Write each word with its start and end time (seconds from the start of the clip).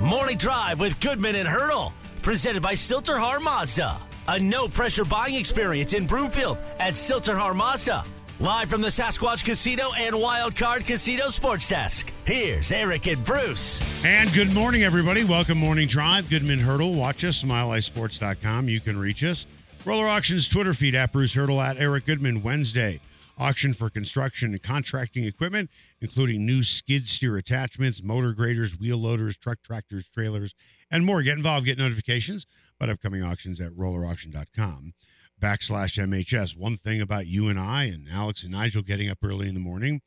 Morning 0.00 0.36
Drive 0.36 0.80
with 0.80 0.98
Goodman 1.00 1.36
and 1.36 1.48
Hurdle, 1.48 1.92
presented 2.22 2.62
by 2.62 2.74
Sill-TerHar 2.74 3.40
Mazda. 3.40 3.98
A 4.28 4.38
no 4.38 4.68
pressure 4.68 5.04
buying 5.04 5.34
experience 5.34 5.94
in 5.94 6.06
Broomfield 6.06 6.58
at 6.78 6.96
Sill-TerHar 6.96 7.54
Mazda. 7.54 8.04
Live 8.40 8.68
from 8.68 8.80
the 8.80 8.88
Sasquatch 8.88 9.44
Casino 9.44 9.92
and 9.96 10.18
Wild 10.18 10.56
Card 10.56 10.84
Casino 10.84 11.28
Sports 11.28 11.68
Desk. 11.68 12.12
Here's 12.24 12.72
Eric 12.72 13.06
and 13.06 13.24
Bruce. 13.24 13.80
And 14.04 14.32
good 14.32 14.52
morning, 14.52 14.82
everybody. 14.82 15.22
Welcome, 15.22 15.58
Morning 15.58 15.86
Drive. 15.86 16.28
Goodman 16.28 16.58
Hurdle. 16.58 16.94
Watch 16.94 17.24
us, 17.24 17.44
milehighsports.com. 17.44 18.68
You 18.68 18.80
can 18.80 18.98
reach 18.98 19.22
us. 19.22 19.46
Roller 19.84 20.08
Auctions 20.08 20.48
Twitter 20.48 20.74
feed 20.74 20.94
at 20.96 21.12
Bruce 21.12 21.34
Hurdle 21.34 21.60
at 21.60 21.76
Eric 21.76 22.06
Goodman 22.06 22.42
Wednesday. 22.42 23.00
Auction 23.42 23.74
for 23.74 23.90
construction 23.90 24.52
and 24.52 24.62
contracting 24.62 25.24
equipment, 25.24 25.68
including 26.00 26.46
new 26.46 26.62
skid 26.62 27.08
steer 27.08 27.36
attachments, 27.36 28.00
motor 28.00 28.32
graders, 28.32 28.78
wheel 28.78 28.98
loaders, 28.98 29.36
truck 29.36 29.58
tractors, 29.64 30.06
trailers, 30.06 30.54
and 30.92 31.04
more. 31.04 31.22
Get 31.22 31.38
involved, 31.38 31.66
get 31.66 31.76
notifications 31.76 32.46
about 32.78 32.92
upcoming 32.92 33.20
auctions 33.20 33.60
at 33.60 33.72
rollerauction.com 33.72 34.94
backslash 35.40 35.98
MHS. 35.98 36.56
One 36.56 36.76
thing 36.76 37.00
about 37.00 37.26
you 37.26 37.48
and 37.48 37.58
I 37.58 37.86
and 37.86 38.06
Alex 38.08 38.44
and 38.44 38.52
Nigel 38.52 38.82
getting 38.82 39.10
up 39.10 39.18
early 39.24 39.48
in 39.48 39.54
the 39.54 39.60
morning, 39.60 40.02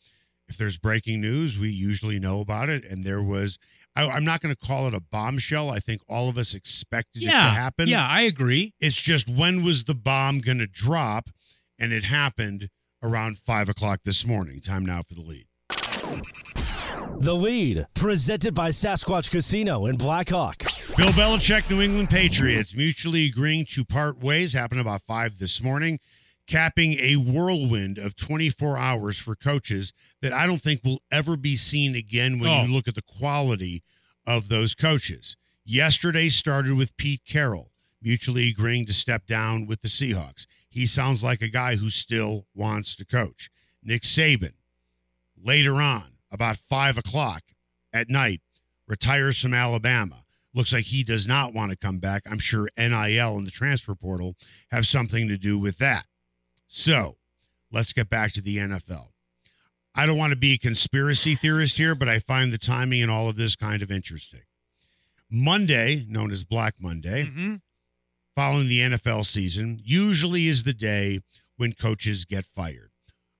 if 0.47 0.55
there's 0.55 0.77
breaking 0.77 1.19
news, 1.19 1.57
we 1.57 1.69
usually 1.69 2.19
know 2.19 2.39
about 2.39 2.69
it. 2.69 2.85
And 2.85 3.03
there 3.03 3.21
was, 3.21 3.59
I, 3.97 4.15
am 4.15 4.23
not 4.23 4.39
going 4.39 4.55
to 4.55 4.65
call 4.65 4.87
it 4.87 4.93
a 4.93 5.01
bombshell. 5.01 5.69
I 5.69 5.79
think 5.79 5.99
all 6.07 6.29
of 6.29 6.37
us 6.37 6.53
expected 6.53 7.23
it 7.23 7.25
to 7.25 7.31
happen. 7.33 7.89
yeah, 7.89 8.07
I 8.07 8.21
agree. 8.21 8.73
It's 8.79 9.01
just 9.01 9.27
when 9.27 9.61
was 9.61 9.83
the 9.83 9.93
bomb 9.93 10.39
going 10.39 10.59
to 10.59 10.67
drop? 10.67 11.31
And 11.77 11.91
it 11.91 12.05
happened 12.05 12.69
around 13.05 13.37
five 13.37 13.69
o'clock 13.69 14.01
this 14.03 14.25
morning. 14.25 14.59
Time 14.59 14.85
now 14.85 15.03
for 15.03 15.13
the 15.13 15.21
lead. 15.21 15.45
The 17.19 17.33
lead, 17.35 17.87
presented 17.93 18.53
by 18.53 18.69
Sasquatch 18.69 19.31
Casino 19.31 19.85
in 19.85 19.95
Blackhawk. 19.95 20.57
Bill 20.97 21.07
Belichick, 21.09 21.69
New 21.69 21.81
England 21.81 22.09
Patriots, 22.09 22.75
mutually 22.75 23.25
agreeing 23.25 23.65
to 23.71 23.85
part 23.85 24.19
ways. 24.19 24.53
Happened 24.53 24.81
about 24.81 25.01
five 25.07 25.39
this 25.39 25.61
morning, 25.61 25.99
capping 26.47 26.93
a 26.99 27.15
whirlwind 27.15 27.97
of 27.97 28.15
24 28.15 28.77
hours 28.77 29.17
for 29.19 29.35
coaches 29.35 29.93
that 30.21 30.33
I 30.33 30.45
don't 30.45 30.61
think 30.61 30.81
will 30.83 31.01
ever 31.11 31.37
be 31.37 31.55
seen 31.55 31.95
again 31.95 32.39
when 32.39 32.49
Oh. 32.49 32.63
you 32.63 32.71
look 32.73 32.87
at 32.87 32.95
the 32.95 33.01
quality 33.01 33.83
of 34.25 34.47
those 34.49 34.75
coaches. 34.75 35.37
Yesterday 35.63 36.29
started 36.29 36.73
with 36.73 36.95
Pete 36.97 37.21
Carroll, 37.27 37.71
mutually 38.01 38.49
agreeing 38.49 38.85
to 38.87 38.93
step 38.93 39.25
down 39.25 39.65
with 39.65 39.81
the 39.81 39.87
Seahawks. 39.87 40.45
He 40.75 40.85
sounds 40.85 41.23
like 41.23 41.41
a 41.41 41.47
guy 41.47 41.77
who 41.77 41.89
still 41.89 42.47
wants 42.53 42.97
to 42.97 43.05
coach. 43.05 43.49
Nick 43.81 44.01
Saban, 44.01 44.51
later 45.41 45.75
on, 45.81 46.17
about 46.29 46.57
five 46.57 46.97
o'clock 46.97 47.43
at 47.93 48.09
night, 48.09 48.41
retires 48.85 49.39
from 49.39 49.53
Alabama. 49.53 50.25
Looks 50.53 50.73
like 50.73 50.83
he 50.87 51.01
does 51.01 51.25
not 51.25 51.53
want 51.53 51.71
to 51.71 51.77
come 51.77 51.99
back. 51.99 52.23
I'm 52.29 52.39
sure 52.39 52.67
NIL 52.77 53.37
and 53.37 53.47
the 53.47 53.51
transfer 53.51 53.95
portal 53.95 54.35
have 54.69 54.85
something 54.85 55.29
to 55.29 55.37
do 55.37 55.57
with 55.57 55.77
that. 55.77 56.07
So 56.67 57.15
let's 57.71 57.93
get 57.93 58.09
back 58.09 58.33
to 58.33 58.41
the 58.41 58.57
NFL. 58.57 59.11
I 59.95 60.05
don't 60.05 60.17
want 60.17 60.31
to 60.31 60.35
be 60.37 60.55
a 60.55 60.57
conspiracy 60.57 61.35
theorist 61.35 61.77
here, 61.77 61.95
but 61.95 62.09
I 62.09 62.19
find 62.19 62.51
the 62.51 62.57
timing 62.57 63.01
and 63.01 63.09
all 63.09 63.29
of 63.29 63.37
this 63.37 63.55
kind 63.55 63.81
of 63.81 63.89
interesting. 63.89 64.41
Monday, 65.29 66.05
known 66.09 66.31
as 66.31 66.43
Black 66.43 66.75
Monday, 66.79 67.25
Mhm. 67.27 67.61
Following 68.35 68.67
the 68.67 68.81
NFL 68.81 69.25
season, 69.25 69.79
usually 69.83 70.47
is 70.47 70.63
the 70.63 70.73
day 70.73 71.21
when 71.55 71.73
coaches 71.73 72.25
get 72.25 72.45
fired. 72.45 72.91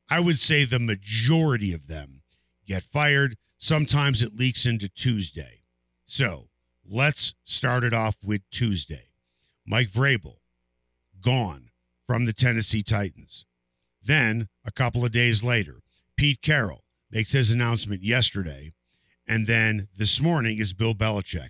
I 0.10 0.20
would 0.22 0.40
say 0.40 0.64
the 0.64 0.80
majority 0.80 1.74
of 1.74 1.88
them 1.88 2.22
get 2.66 2.84
fired. 2.84 3.36
Sometimes 3.58 4.22
it 4.22 4.36
leaks 4.36 4.66
into 4.66 4.88
Tuesday. 4.88 5.64
So 6.06 6.48
let's 6.88 7.34
start 7.44 7.84
it 7.84 7.94
off 7.94 8.16
with 8.24 8.42
Tuesday. 8.52 9.10
Mike 9.66 9.90
Vrabel, 9.90 10.38
gone 11.22 11.72
from 12.06 12.26
the 12.26 12.34
Tennessee 12.34 12.84
Titans. 12.84 13.46
Then, 14.04 14.48
a 14.64 14.72
couple 14.72 15.04
of 15.04 15.12
days 15.12 15.44
later, 15.44 15.82
Pete 16.16 16.42
Carroll 16.42 16.84
makes 17.12 17.32
his 17.32 17.50
announcement 17.50 18.04
yesterday. 18.04 18.72
And 19.28 19.48
then 19.48 19.88
this 19.98 20.22
morning 20.22 20.60
is 20.60 20.74
Bill 20.74 20.94
Belichick. 20.94 21.50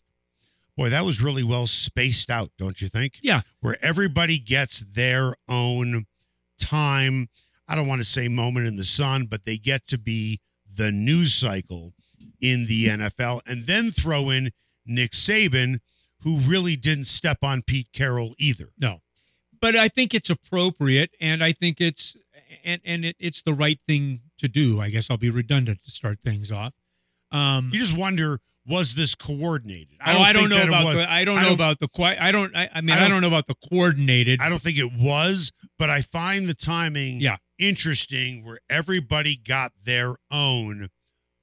Boy, 0.78 0.90
that 0.90 1.06
was 1.06 1.22
really 1.22 1.44
well 1.44 1.68
spaced 1.68 2.30
out, 2.30 2.52
don't 2.58 2.82
you 2.82 2.90
think? 2.90 3.14
Yeah. 3.22 3.42
Where 3.62 3.78
everybody 3.84 4.40
gets 4.40 4.80
their 4.82 5.36
own 5.48 6.06
time. 6.60 7.30
I 7.68 7.76
don't 7.76 7.88
want 7.88 8.02
to 8.02 8.08
say 8.08 8.28
moment 8.28 8.68
in 8.68 8.76
the 8.76 8.84
sun, 8.84 9.26
but 9.26 9.46
they 9.46 9.58
get 9.58 9.88
to 9.88 9.98
be 9.98 10.40
the 10.72 10.92
news 10.92 11.34
cycle 11.34 11.94
in 12.42 12.68
the 12.68 12.88
NFL. 12.88 13.42
And 13.46 13.66
then 13.66 13.92
throw 13.92 14.30
in 14.30 14.52
Nick 14.86 15.12
Saban, 15.12 15.80
who 16.22 16.40
really 16.40 16.76
didn't 16.76 17.06
step 17.06 17.38
on 17.42 17.62
Pete 17.62 17.88
Carroll 17.94 18.36
either. 18.38 18.70
No, 18.78 19.00
but 19.62 19.76
I 19.76 19.88
think 19.88 20.14
it's 20.14 20.30
appropriate, 20.30 21.12
and 21.22 21.44
I 21.44 21.54
think 21.54 21.80
it's 21.80 22.16
and 22.64 22.82
and 22.84 23.06
it, 23.06 23.16
it's 23.20 23.42
the 23.42 23.54
right 23.54 23.80
thing 23.88 24.22
to 24.40 24.48
do. 24.48 24.82
I 24.82 24.90
guess 24.90 25.10
I'll 25.10 25.18
be 25.18 25.30
redundant 25.30 25.84
to 25.86 25.92
start 25.92 26.20
things 26.24 26.52
off. 26.52 26.74
Um, 27.32 27.70
You 27.74 27.80
just 27.80 27.96
wonder, 27.98 28.40
was 28.68 28.96
this 28.96 29.14
coordinated? 29.16 29.98
oh, 30.06 30.20
I 30.20 30.34
don't 30.34 30.50
know 30.50 30.64
about 30.64 30.94
the. 30.96 31.12
I 31.12 31.24
don't 31.26 31.38
I 31.38 31.42
know 31.42 31.46
don't- 31.50 31.54
about 31.56 31.80
the. 31.80 31.90
I 32.20 32.32
don't. 32.32 32.56
I, 32.56 32.70
I 32.74 32.82
mean, 32.82 32.92
I 32.92 32.98
I 32.98 33.00
don't- 33.02 33.10
don't, 33.12 33.22
know 33.22 33.28
about 33.28 33.48
the 33.48 33.56
coordinated. 33.70 34.40
I 34.42 34.50
don't 34.50 34.62
think 34.62 34.78
it 34.78 34.92
was, 34.94 35.52
but 35.78 35.90
I 35.90 36.02
find 36.02 36.48
the 36.48 36.54
timing 36.54 37.20
Yeah. 37.20 37.38
interesting 37.60 38.44
where 38.44 38.60
everybody 38.70 39.36
got 39.36 39.72
their 39.84 40.16
own 40.32 40.90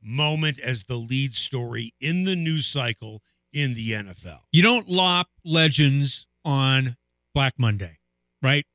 moment 0.02 0.58
as 0.58 0.84
the 0.84 0.96
lead 0.96 1.36
story 1.36 1.94
in 2.00 2.24
the 2.24 2.34
news 2.34 2.66
cycle 2.66 3.22
in 3.52 3.74
the 3.74 3.92
NFL. 3.92 4.40
You 4.50 4.62
don't 4.62 4.88
lop 4.88 5.28
legends 5.44 6.26
on 6.44 6.96
Black 7.34 7.52
Monday, 7.58 7.98
right? 8.42 8.66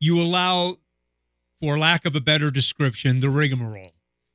You 0.00 0.20
allow, 0.20 0.76
for 1.60 1.78
lack 1.78 2.04
of 2.04 2.14
a 2.14 2.20
better 2.20 2.50
description, 2.50 3.20
the 3.20 3.30
rigmarole 3.30 3.92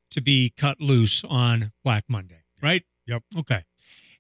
to 0.10 0.22
be 0.22 0.52
cut 0.58 0.82
loose 0.82 1.24
on 1.30 1.72
Black 1.84 2.06
Monday, 2.08 2.42
right? 2.64 2.84
Yep. 3.10 3.24
Okay. 3.40 3.64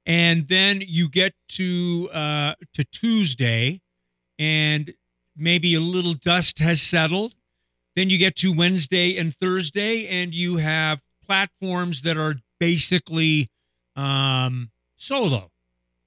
And 0.05 0.47
then 0.47 0.81
you 0.85 1.09
get 1.09 1.33
to 1.49 2.09
uh, 2.11 2.53
to 2.73 2.83
Tuesday, 2.83 3.81
and 4.37 4.93
maybe 5.35 5.75
a 5.75 5.81
little 5.81 6.13
dust 6.13 6.59
has 6.59 6.81
settled. 6.81 7.35
Then 7.95 8.09
you 8.09 8.17
get 8.17 8.35
to 8.37 8.53
Wednesday 8.53 9.17
and 9.17 9.35
Thursday, 9.35 10.07
and 10.07 10.33
you 10.33 10.57
have 10.57 11.01
platforms 11.25 12.01
that 12.01 12.17
are 12.17 12.35
basically 12.59 13.49
um, 13.95 14.71
solo 14.97 15.51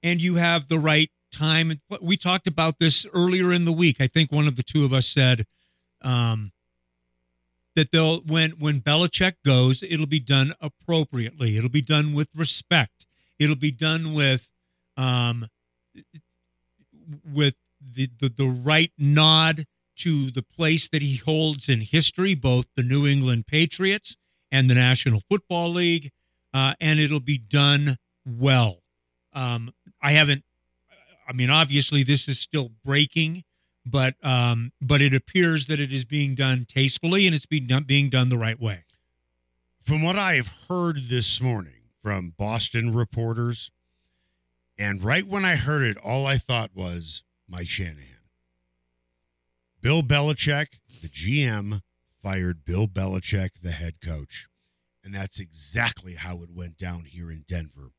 and 0.03 0.21
you 0.21 0.35
have 0.35 0.67
the 0.67 0.77
right 0.77 1.09
time. 1.31 1.79
We 2.01 2.17
talked 2.17 2.45
about 2.45 2.77
this 2.79 3.07
earlier 3.13 3.51
in 3.51 3.65
the 3.65 3.71
week. 3.71 3.97
I 3.99 4.07
think 4.07 4.31
one 4.31 4.47
of 4.47 4.57
the 4.57 4.63
two 4.63 4.83
of 4.83 4.93
us 4.93 5.07
said 5.07 5.45
um, 6.01 6.51
that 7.75 7.91
they'll 7.91 8.21
when 8.21 8.51
when 8.51 8.81
Belichick 8.81 9.35
goes, 9.43 9.83
it'll 9.83 10.05
be 10.05 10.19
done 10.19 10.53
appropriately. 10.61 11.57
It'll 11.57 11.69
be 11.69 11.81
done 11.81 12.13
with 12.13 12.29
respect. 12.35 13.05
It'll 13.39 13.55
be 13.55 13.71
done 13.71 14.13
with 14.13 14.49
um, 14.97 15.47
with 17.31 17.55
the, 17.81 18.09
the 18.19 18.29
the 18.29 18.47
right 18.47 18.91
nod 18.97 19.65
to 19.95 20.31
the 20.31 20.41
place 20.41 20.87
that 20.87 21.01
he 21.01 21.17
holds 21.17 21.69
in 21.69 21.81
history, 21.81 22.35
both 22.35 22.65
the 22.75 22.83
New 22.83 23.05
England 23.05 23.47
Patriots 23.47 24.17
and 24.51 24.69
the 24.69 24.73
National 24.73 25.21
Football 25.29 25.71
League, 25.71 26.11
uh, 26.53 26.73
and 26.79 26.99
it'll 26.99 27.19
be 27.19 27.37
done 27.37 27.97
well. 28.25 28.79
Um, 29.33 29.73
I 30.01 30.13
haven't. 30.13 30.43
I 31.27 31.33
mean, 31.33 31.49
obviously, 31.49 32.03
this 32.03 32.27
is 32.27 32.39
still 32.39 32.69
breaking, 32.83 33.43
but 33.85 34.15
um, 34.23 34.71
but 34.81 35.01
it 35.01 35.13
appears 35.13 35.67
that 35.67 35.79
it 35.79 35.91
is 35.91 36.05
being 36.05 36.35
done 36.35 36.65
tastefully 36.67 37.25
and 37.25 37.35
it's 37.35 37.45
being 37.45 37.67
done, 37.67 37.83
being 37.83 38.09
done 38.09 38.29
the 38.29 38.37
right 38.37 38.59
way. 38.59 38.83
From 39.81 40.01
what 40.01 40.17
I 40.17 40.35
have 40.35 40.51
heard 40.69 41.09
this 41.09 41.41
morning 41.41 41.73
from 42.01 42.33
Boston 42.37 42.93
reporters, 42.93 43.71
and 44.77 45.03
right 45.03 45.27
when 45.27 45.45
I 45.45 45.55
heard 45.55 45.83
it, 45.83 45.97
all 45.97 46.25
I 46.25 46.37
thought 46.37 46.71
was 46.73 47.23
Mike 47.47 47.69
Shanahan. 47.69 48.07
Bill 49.81 50.01
Belichick, 50.01 50.79
the 51.01 51.09
GM, 51.09 51.81
fired 52.21 52.63
Bill 52.63 52.87
Belichick, 52.87 53.61
the 53.61 53.71
head 53.71 53.95
coach. 54.01 54.47
And 55.03 55.13
that's 55.13 55.39
exactly 55.39 56.15
how 56.15 56.41
it 56.41 56.49
went 56.49 56.77
down 56.77 57.03
here 57.03 57.29
in 57.29 57.43
Denver 57.45 57.91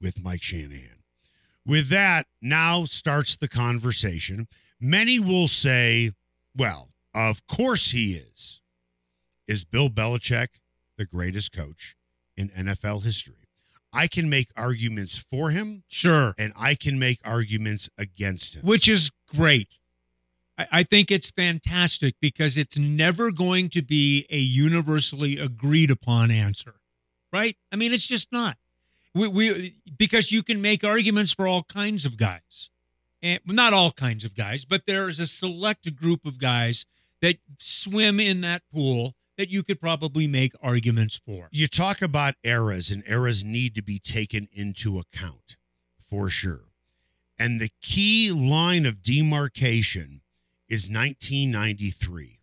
with 0.00 0.20
Mike 0.20 0.42
Shanahan. 0.42 1.04
With 1.64 1.88
that, 1.90 2.26
now 2.42 2.84
starts 2.84 3.36
the 3.36 3.46
conversation. 3.46 4.48
Many 4.80 5.18
will 5.18 5.48
say, 5.48 6.12
well, 6.56 6.88
of 7.14 7.46
course 7.46 7.90
he 7.90 8.14
is. 8.14 8.60
Is 9.46 9.64
Bill 9.64 9.88
Belichick 9.90 10.48
the 10.96 11.04
greatest 11.04 11.52
coach 11.52 11.96
in 12.36 12.50
NFL 12.50 13.02
history? 13.02 13.34
I 13.92 14.06
can 14.06 14.28
make 14.28 14.50
arguments 14.56 15.16
for 15.16 15.50
him 15.50 15.82
Sure, 15.88 16.34
and 16.38 16.52
I 16.56 16.74
can 16.74 16.98
make 16.98 17.20
arguments 17.24 17.88
against 17.96 18.54
him. 18.54 18.62
which 18.62 18.86
is 18.88 19.10
great. 19.34 19.68
I, 20.58 20.66
I 20.70 20.82
think 20.82 21.10
it's 21.10 21.30
fantastic 21.30 22.14
because 22.20 22.58
it's 22.58 22.76
never 22.76 23.30
going 23.30 23.70
to 23.70 23.82
be 23.82 24.26
a 24.30 24.38
universally 24.38 25.38
agreed 25.38 25.90
upon 25.90 26.30
answer, 26.30 26.74
right? 27.32 27.56
I 27.72 27.76
mean, 27.76 27.92
it's 27.92 28.06
just 28.06 28.30
not. 28.30 28.58
We, 29.14 29.26
we 29.28 29.74
because 29.96 30.30
you 30.30 30.42
can 30.42 30.60
make 30.60 30.84
arguments 30.84 31.32
for 31.32 31.48
all 31.48 31.62
kinds 31.62 32.04
of 32.04 32.18
guys, 32.18 32.68
and 33.22 33.40
not 33.46 33.72
all 33.72 33.90
kinds 33.90 34.24
of 34.24 34.34
guys, 34.34 34.64
but 34.64 34.82
there 34.86 35.08
is 35.08 35.18
a 35.18 35.26
select 35.26 35.94
group 35.96 36.24
of 36.24 36.38
guys 36.38 36.86
that 37.20 37.38
swim 37.58 38.20
in 38.20 38.40
that 38.42 38.62
pool 38.72 39.14
that 39.36 39.50
you 39.50 39.62
could 39.62 39.80
probably 39.80 40.26
make 40.26 40.52
arguments 40.62 41.20
for. 41.24 41.48
You 41.52 41.68
talk 41.68 42.02
about 42.02 42.34
eras, 42.42 42.90
and 42.90 43.04
eras 43.06 43.44
need 43.44 43.74
to 43.76 43.82
be 43.82 43.98
taken 43.98 44.48
into 44.52 44.98
account 44.98 45.56
for 46.08 46.28
sure. 46.28 46.72
And 47.38 47.60
the 47.60 47.70
key 47.80 48.32
line 48.32 48.84
of 48.84 49.02
demarcation 49.02 50.22
is 50.68 50.90
1993. 50.90 52.40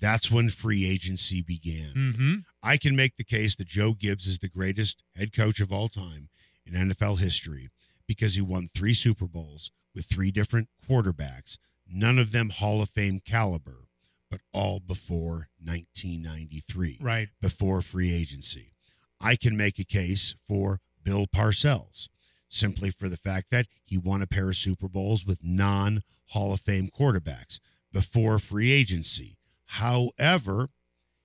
That's 0.00 0.30
when 0.30 0.48
free 0.48 0.88
agency 0.88 1.42
began. 1.42 1.92
Mm-hmm. 1.94 2.34
I 2.62 2.76
can 2.76 2.96
make 2.96 3.16
the 3.16 3.24
case 3.24 3.54
that 3.56 3.68
Joe 3.68 3.92
Gibbs 3.92 4.26
is 4.26 4.38
the 4.38 4.48
greatest 4.48 5.02
head 5.14 5.32
coach 5.34 5.60
of 5.60 5.72
all 5.72 5.88
time 5.88 6.28
in 6.64 6.72
NFL 6.74 7.18
history 7.18 7.70
because 8.06 8.34
he 8.34 8.40
won 8.40 8.70
three 8.74 8.94
Super 8.94 9.26
Bowls 9.26 9.70
with 9.96 10.06
three 10.06 10.30
different 10.30 10.68
quarterbacks, 10.88 11.58
none 11.88 12.18
of 12.20 12.30
them 12.30 12.50
Hall 12.50 12.80
of 12.82 12.90
Fame 12.90 13.18
caliber, 13.18 13.88
but 14.30 14.42
all 14.52 14.78
before 14.78 15.48
1993, 15.58 16.98
Right. 17.00 17.30
before 17.40 17.80
free 17.82 18.12
agency. 18.12 18.74
I 19.18 19.34
can 19.34 19.56
make 19.56 19.78
a 19.78 19.84
case 19.84 20.34
for 20.46 20.80
Bill 21.02 21.26
Parcells 21.26 22.08
simply 22.48 22.90
for 22.90 23.08
the 23.08 23.16
fact 23.16 23.50
that 23.50 23.66
he 23.84 23.96
won 23.96 24.20
a 24.22 24.26
pair 24.26 24.50
of 24.50 24.56
Super 24.56 24.88
Bowls 24.88 25.24
with 25.24 25.42
non 25.42 26.02
Hall 26.26 26.52
of 26.52 26.60
Fame 26.60 26.90
quarterbacks 26.90 27.58
before 27.92 28.38
free 28.38 28.70
agency. 28.72 29.38
However, 29.64 30.68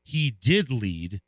he 0.03 0.31
did 0.31 0.71
lead 0.71 1.21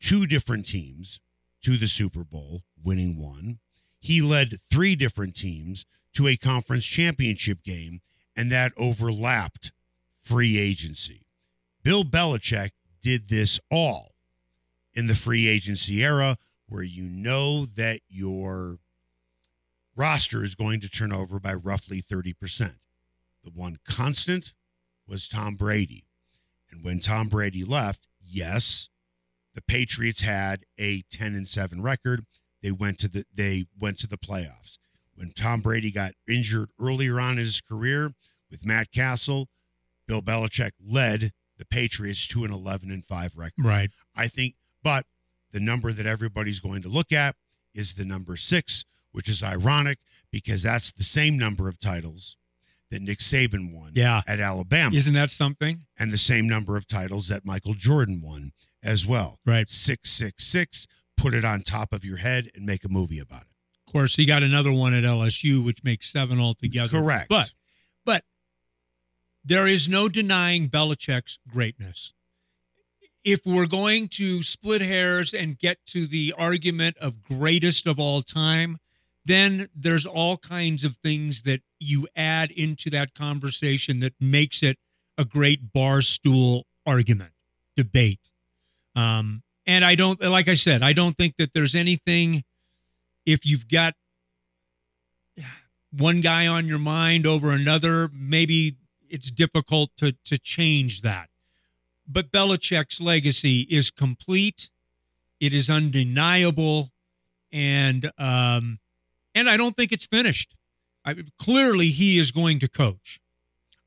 two 0.00 0.26
different 0.26 0.66
teams 0.66 1.20
to 1.62 1.76
the 1.76 1.88
Super 1.88 2.24
Bowl, 2.24 2.62
winning 2.82 3.18
one. 3.18 3.58
He 3.98 4.22
led 4.22 4.58
three 4.70 4.94
different 4.94 5.34
teams 5.36 5.84
to 6.16 6.28
a 6.28 6.36
conference 6.36 6.84
championship 6.84 7.62
game, 7.62 8.00
and 8.34 8.50
that 8.50 8.72
overlapped 8.76 9.72
free 10.22 10.58
agency. 10.58 11.26
Bill 11.82 12.04
Belichick 12.04 12.70
did 13.02 13.28
this 13.28 13.60
all 13.70 14.12
in 14.94 15.06
the 15.06 15.14
free 15.14 15.46
agency 15.46 16.02
era 16.02 16.38
where 16.68 16.82
you 16.82 17.04
know 17.04 17.66
that 17.66 18.00
your 18.08 18.78
roster 19.94 20.42
is 20.42 20.54
going 20.54 20.80
to 20.80 20.88
turn 20.88 21.12
over 21.12 21.38
by 21.38 21.54
roughly 21.54 22.02
30%. 22.02 22.34
The 23.44 23.50
one 23.50 23.78
constant 23.86 24.52
was 25.06 25.28
Tom 25.28 25.54
Brady. 25.54 26.06
And 26.70 26.82
when 26.82 26.98
Tom 26.98 27.28
Brady 27.28 27.64
left, 27.64 28.08
yes, 28.20 28.88
the 29.54 29.62
Patriots 29.62 30.22
had 30.22 30.64
a 30.78 31.02
10 31.10 31.34
and 31.34 31.46
7 31.46 31.80
record. 31.80 32.24
They 32.62 32.72
went 32.72 32.98
to 33.00 33.08
the 33.08 33.24
they 33.32 33.66
went 33.78 33.98
to 34.00 34.06
the 34.08 34.18
playoffs. 34.18 34.78
When 35.16 35.32
Tom 35.32 35.60
Brady 35.62 35.90
got 35.90 36.12
injured 36.28 36.68
earlier 36.80 37.18
on 37.18 37.32
in 37.32 37.38
his 37.38 37.60
career 37.60 38.12
with 38.50 38.64
Matt 38.64 38.92
Cassel, 38.92 39.48
Bill 40.06 40.22
Belichick 40.22 40.72
led 40.86 41.32
the 41.58 41.64
Patriots 41.64 42.26
to 42.28 42.44
an 42.44 42.52
11 42.52 42.90
and 42.90 43.04
5 43.06 43.32
record. 43.34 43.64
Right. 43.64 43.90
I 44.14 44.28
think, 44.28 44.54
but 44.82 45.06
the 45.52 45.60
number 45.60 45.92
that 45.92 46.06
everybody's 46.06 46.60
going 46.60 46.82
to 46.82 46.88
look 46.88 47.12
at 47.12 47.34
is 47.74 47.94
the 47.94 48.04
number 48.04 48.36
six, 48.36 48.84
which 49.12 49.28
is 49.28 49.42
ironic 49.42 49.98
because 50.30 50.62
that's 50.62 50.92
the 50.92 51.02
same 51.02 51.38
number 51.38 51.68
of 51.68 51.78
titles 51.78 52.36
that 52.90 53.00
Nick 53.02 53.18
Saban 53.18 53.72
won 53.72 53.92
Yeah. 53.94 54.22
at 54.28 54.38
Alabama 54.38 54.94
Isn't 54.94 55.14
that 55.14 55.30
something? 55.30 55.86
and 55.98 56.12
the 56.12 56.18
same 56.18 56.46
number 56.46 56.76
of 56.76 56.86
titles 56.86 57.28
that 57.28 57.44
Michael 57.44 57.74
Jordan 57.74 58.20
won 58.20 58.52
as 58.82 59.06
well. 59.06 59.40
Right. 59.46 59.68
666, 59.68 60.86
put 61.16 61.34
it 61.34 61.44
on 61.44 61.62
top 61.62 61.92
of 61.92 62.04
your 62.04 62.18
head 62.18 62.50
and 62.54 62.64
make 62.66 62.84
a 62.84 62.88
movie 62.88 63.18
about 63.18 63.42
it. 63.42 63.48
Course, 63.96 64.16
he 64.16 64.26
got 64.26 64.42
another 64.42 64.72
one 64.72 64.92
at 64.92 65.04
LSU, 65.04 65.64
which 65.64 65.82
makes 65.82 66.10
seven 66.10 66.38
altogether. 66.38 67.00
Correct. 67.00 67.30
But 67.30 67.50
but 68.04 68.24
there 69.42 69.66
is 69.66 69.88
no 69.88 70.08
denying 70.08 70.68
Belichick's 70.68 71.38
greatness. 71.48 72.12
If 73.24 73.46
we're 73.46 73.66
going 73.66 74.08
to 74.08 74.42
split 74.42 74.82
hairs 74.82 75.32
and 75.32 75.58
get 75.58 75.78
to 75.86 76.06
the 76.06 76.34
argument 76.36 76.98
of 76.98 77.22
greatest 77.22 77.86
of 77.86 77.98
all 77.98 78.20
time, 78.20 78.78
then 79.24 79.68
there's 79.74 80.04
all 80.04 80.36
kinds 80.36 80.84
of 80.84 80.96
things 81.02 81.42
that 81.42 81.60
you 81.80 82.06
add 82.14 82.50
into 82.50 82.90
that 82.90 83.14
conversation 83.14 84.00
that 84.00 84.12
makes 84.20 84.62
it 84.62 84.76
a 85.16 85.24
great 85.24 85.72
bar 85.72 86.02
stool 86.02 86.66
argument, 86.84 87.32
debate. 87.76 88.20
Um, 88.94 89.42
and 89.66 89.84
I 89.84 89.94
don't, 89.94 90.20
like 90.20 90.48
I 90.48 90.54
said, 90.54 90.82
I 90.82 90.92
don't 90.92 91.16
think 91.16 91.36
that 91.38 91.54
there's 91.54 91.74
anything, 91.74 92.44
if 93.26 93.44
you've 93.44 93.68
got 93.68 93.94
one 95.96 96.20
guy 96.20 96.46
on 96.46 96.66
your 96.66 96.78
mind 96.78 97.26
over 97.26 97.50
another, 97.50 98.10
maybe 98.12 98.76
it's 99.08 99.30
difficult 99.30 99.90
to 99.98 100.12
to 100.24 100.38
change 100.38 101.02
that. 101.02 101.28
But 102.08 102.30
Belichick's 102.30 103.00
legacy 103.00 103.60
is 103.70 103.90
complete. 103.90 104.70
It 105.40 105.52
is 105.52 105.68
undeniable, 105.68 106.90
and 107.52 108.10
um, 108.18 108.78
and 109.34 109.50
I 109.50 109.56
don't 109.56 109.76
think 109.76 109.92
it's 109.92 110.06
finished. 110.06 110.54
I, 111.04 111.14
clearly, 111.38 111.90
he 111.90 112.18
is 112.18 112.32
going 112.32 112.58
to 112.60 112.68
coach. 112.68 113.20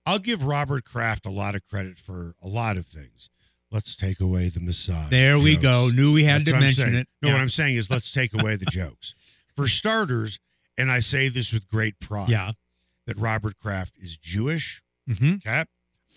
I'll 0.05 0.19
give 0.19 0.43
Robert 0.43 0.85
Kraft 0.85 1.25
a 1.25 1.29
lot 1.31 1.53
of 1.55 1.65
credit 1.65 1.99
for 1.99 2.35
a 2.41 2.47
lot 2.47 2.77
of 2.77 2.87
things. 2.87 3.29
Let's 3.71 3.95
take 3.95 4.19
away 4.19 4.49
the 4.49 4.59
massage. 4.59 5.09
There 5.11 5.37
we 5.37 5.55
go. 5.55 5.89
Knew 5.89 6.11
we 6.11 6.23
had 6.23 6.45
That's 6.45 6.55
to 6.55 6.59
mention 6.59 6.95
it. 6.95 7.07
No, 7.21 7.27
Yeah. 7.29 7.35
what 7.35 7.41
I'm 7.41 7.49
saying 7.49 7.75
is 7.75 7.89
let's 7.89 8.11
take 8.11 8.33
away 8.33 8.55
the 8.55 8.65
jokes. 8.71 9.13
For 9.59 9.67
starters, 9.67 10.39
and 10.77 10.89
I 10.89 10.99
say 10.99 11.27
this 11.27 11.51
with 11.51 11.67
great 11.67 11.99
pride, 11.99 12.29
yeah. 12.29 12.53
that 13.05 13.17
Robert 13.17 13.57
Kraft 13.57 13.95
is 13.99 14.17
Jewish. 14.17 14.81
hmm 15.05 15.33
Okay. 15.45 15.65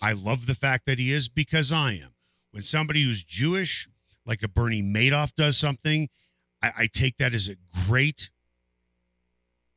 I 0.01 0.13
love 0.13 0.45
the 0.45 0.55
fact 0.55 0.85
that 0.85 0.97
he 0.97 1.11
is 1.11 1.27
because 1.27 1.69
I 1.69 1.91
am. 1.93 2.13
When 2.51 2.63
somebody 2.63 3.03
who's 3.03 3.21
Jewish, 3.23 3.89
like 4.25 4.43
a 4.43 4.47
Bernie 4.47 4.81
Madoff, 4.81 5.33
does 5.35 5.57
something, 5.57 6.07
I, 6.61 6.71
I 6.79 6.87
take 6.87 7.17
that 7.17 7.35
as 7.35 7.49
a 7.49 7.57
great 7.85 8.29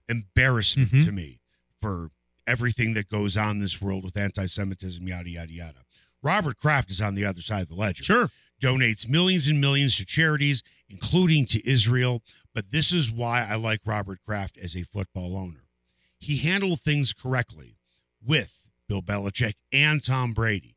embarrassment 0.08 0.92
Mhm. 0.92 1.04
to 1.04 1.10
me 1.12 1.40
for 1.82 2.11
everything 2.46 2.94
that 2.94 3.08
goes 3.08 3.37
on 3.37 3.56
in 3.56 3.58
this 3.58 3.80
world 3.80 4.04
with 4.04 4.16
anti 4.16 4.46
Semitism, 4.46 5.06
yada, 5.08 5.28
yada, 5.28 5.52
yada. 5.52 5.85
Robert 6.23 6.56
Kraft 6.56 6.90
is 6.92 7.00
on 7.00 7.16
the 7.16 7.25
other 7.25 7.40
side 7.40 7.62
of 7.62 7.68
the 7.68 7.75
ledger 7.75 8.04
Sure. 8.04 8.30
donates 8.62 9.08
millions 9.08 9.49
and 9.49 9.61
millions 9.61 9.96
to 9.96 10.04
charities, 10.04 10.62
including 10.88 11.46
to 11.46 11.68
Israel. 11.68 12.23
But 12.56 12.70
this 12.70 12.90
is 12.90 13.10
why 13.10 13.46
I 13.46 13.56
like 13.56 13.82
Robert 13.84 14.18
Kraft 14.25 14.56
as 14.56 14.75
a 14.75 14.82
football 14.82 15.36
owner. 15.36 15.68
He 16.18 16.38
handled 16.38 16.80
things 16.80 17.12
correctly 17.12 17.76
with 18.26 18.66
Bill 18.88 19.02
Belichick 19.02 19.56
and 19.75 20.02
Tom 20.02 20.32
Brady. 20.32 20.75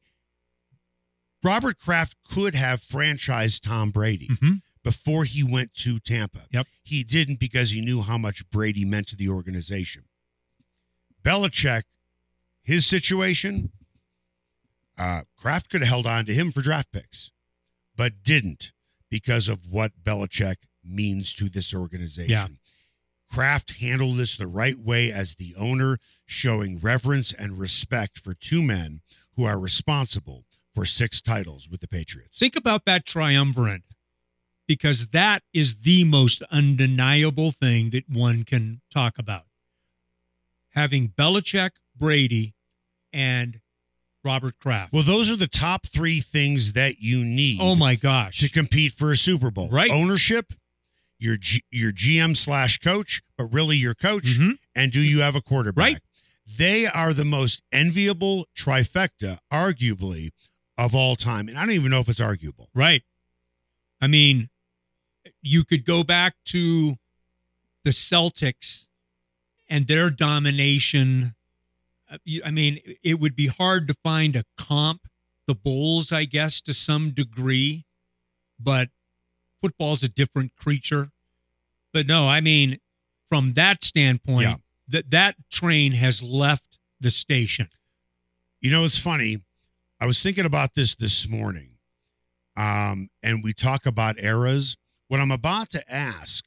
Robert 1.42 1.80
Kraft 1.80 2.18
could 2.30 2.54
have 2.54 2.82
franchised 2.82 3.62
Tom 3.62 3.92
Brady 3.92 4.30
hmm 4.42 4.56
before 4.82 5.26
he 5.26 5.44
went 5.44 5.74
to 5.74 6.00
Tampa. 6.00 6.48
Yep. 6.52 6.66
He 6.82 7.04
didn't 7.04 7.40
because 7.40 7.72
he 7.72 7.82
knew 7.82 8.02
how 8.02 8.18
much 8.18 8.50
Brady 8.50 8.86
meant 8.86 9.08
to 9.10 9.16
the 9.18 9.28
organization. 9.28 10.06
Belichick, 11.22 11.84
his 12.64 12.86
situation, 12.86 13.72
uh, 14.98 15.22
Kraft 15.38 15.70
could 15.70 15.82
have 15.82 15.90
held 15.90 16.08
on 16.08 16.26
to 16.26 16.34
him 16.34 16.52
for 16.54 16.62
draft 16.62 16.94
picks, 16.94 17.32
but 17.96 18.24
didn't 18.24 18.72
because 19.10 19.50
of 19.50 19.68
what 19.68 20.04
Belichick 20.04 20.56
means 20.90 21.34
to 21.36 21.50
this 21.50 21.74
organization. 21.74 22.30
Yeah. 22.30 22.48
Kraft 23.32 23.78
handled 23.80 24.18
this 24.18 24.36
the 24.38 24.48
right 24.48 24.78
way 24.78 25.12
as 25.12 25.36
the 25.36 25.56
owner, 25.56 26.00
showing 26.26 26.80
reverence 26.80 27.32
and 27.32 27.60
respect 27.60 28.20
for 28.20 28.34
two 28.34 28.64
men 28.64 29.02
who 29.36 29.44
are 29.44 29.60
responsible 29.60 30.46
for 30.74 30.86
six 30.86 31.22
titles 31.22 31.70
with 31.70 31.82
the 31.82 31.88
Patriots. 31.88 32.40
Think 32.40 32.56
about 32.56 32.86
that 32.86 33.06
triumvirate 33.06 33.84
because 34.68 35.08
that 35.08 35.44
is 35.54 35.76
the 35.82 36.04
most 36.04 36.42
undeniable 36.52 37.52
thing 37.52 37.90
that 37.92 38.10
one 38.10 38.44
can 38.44 38.82
talk 38.92 39.18
about. 39.18 39.44
Having 40.70 41.10
Belichick, 41.10 41.72
Brady, 41.96 42.54
and 43.12 43.62
Robert 44.24 44.60
Kraft. 44.60 44.94
Well, 44.94 45.04
those 45.04 45.32
are 45.32 45.36
the 45.36 45.48
top 45.48 45.88
three 45.88 46.20
things 46.20 46.74
that 46.74 47.00
you 47.00 47.24
need 47.24 47.60
oh 47.62 47.76
my 47.76 47.96
gosh. 47.96 48.40
to 48.40 48.50
compete 48.50 48.94
for 48.94 49.12
a 49.12 49.18
Super 49.18 49.50
Bowl. 49.50 49.70
Right. 49.70 49.90
Ownership, 49.90 50.54
your 51.20 51.38
G, 51.38 51.64
your 51.70 51.92
GM 51.92 52.36
slash 52.36 52.78
coach, 52.78 53.22
but 53.38 53.46
really 53.46 53.78
your 53.78 53.94
coach, 53.94 54.38
Mhm. 54.38 54.58
and 54.74 54.92
do 54.92 55.02
you 55.02 55.20
have 55.20 55.36
a 55.36 55.42
quarterback? 55.42 55.84
Right. 55.84 56.02
They 56.46 56.88
are 56.88 57.14
the 57.14 57.26
most 57.26 57.62
enviable 57.72 58.48
trifecta, 58.56 59.40
arguably, 59.52 60.32
of 60.78 60.96
all 60.96 61.16
time. 61.16 61.48
And 61.48 61.58
I 61.60 61.66
don't 61.66 61.76
even 61.76 61.92
know 61.92 62.00
if 62.00 62.10
it's 62.10 62.20
arguable. 62.22 62.70
Right. 62.74 63.04
I 64.02 64.08
mean, 64.08 64.50
you 65.42 65.64
could 65.64 65.86
go 65.86 66.04
back 66.04 66.36
to 66.46 66.98
the 67.84 67.92
Celtics 67.92 68.88
and 69.68 69.88
their 69.88 70.10
domination. 70.10 71.36
Uh, 72.10 72.18
I 72.44 72.50
mean, 72.52 72.80
it 73.04 73.20
would 73.20 73.36
be 73.36 73.48
hard 73.48 73.88
to 73.90 73.94
find 74.04 74.36
a 74.36 74.46
comp. 74.58 75.02
The 75.48 75.56
Bulls, 75.56 76.12
I 76.12 76.26
guess, 76.26 76.62
to 76.62 76.74
some 76.74 77.12
degree, 77.12 77.86
but 78.60 78.90
football's 79.62 80.04
a 80.04 80.10
different 80.10 80.56
creature. 80.56 81.12
But 81.94 82.08
no, 82.08 82.28
I 82.28 82.42
mean, 82.42 82.80
from 83.30 83.54
that 83.54 83.84
standpoint, 83.84 84.48
Yeah. 84.48 84.56
that 84.88 85.10
that 85.12 85.36
train 85.52 85.94
has 85.94 86.22
left 86.24 86.78
the 87.00 87.12
station. 87.12 87.70
You 88.62 88.72
know, 88.72 88.86
it's 88.86 88.98
funny. 88.98 89.40
I 90.00 90.06
was 90.06 90.22
thinking 90.22 90.46
about 90.46 90.76
this 90.76 90.96
this 90.96 91.28
morning, 91.28 91.72
um, 92.56 93.10
and 93.24 93.44
we 93.44 93.54
talk 93.54 93.86
about 93.86 94.22
eras. 94.22 94.78
What 95.08 95.20
I'm 95.20 95.32
about 95.32 95.70
to 95.72 95.92
ask, 95.92 96.46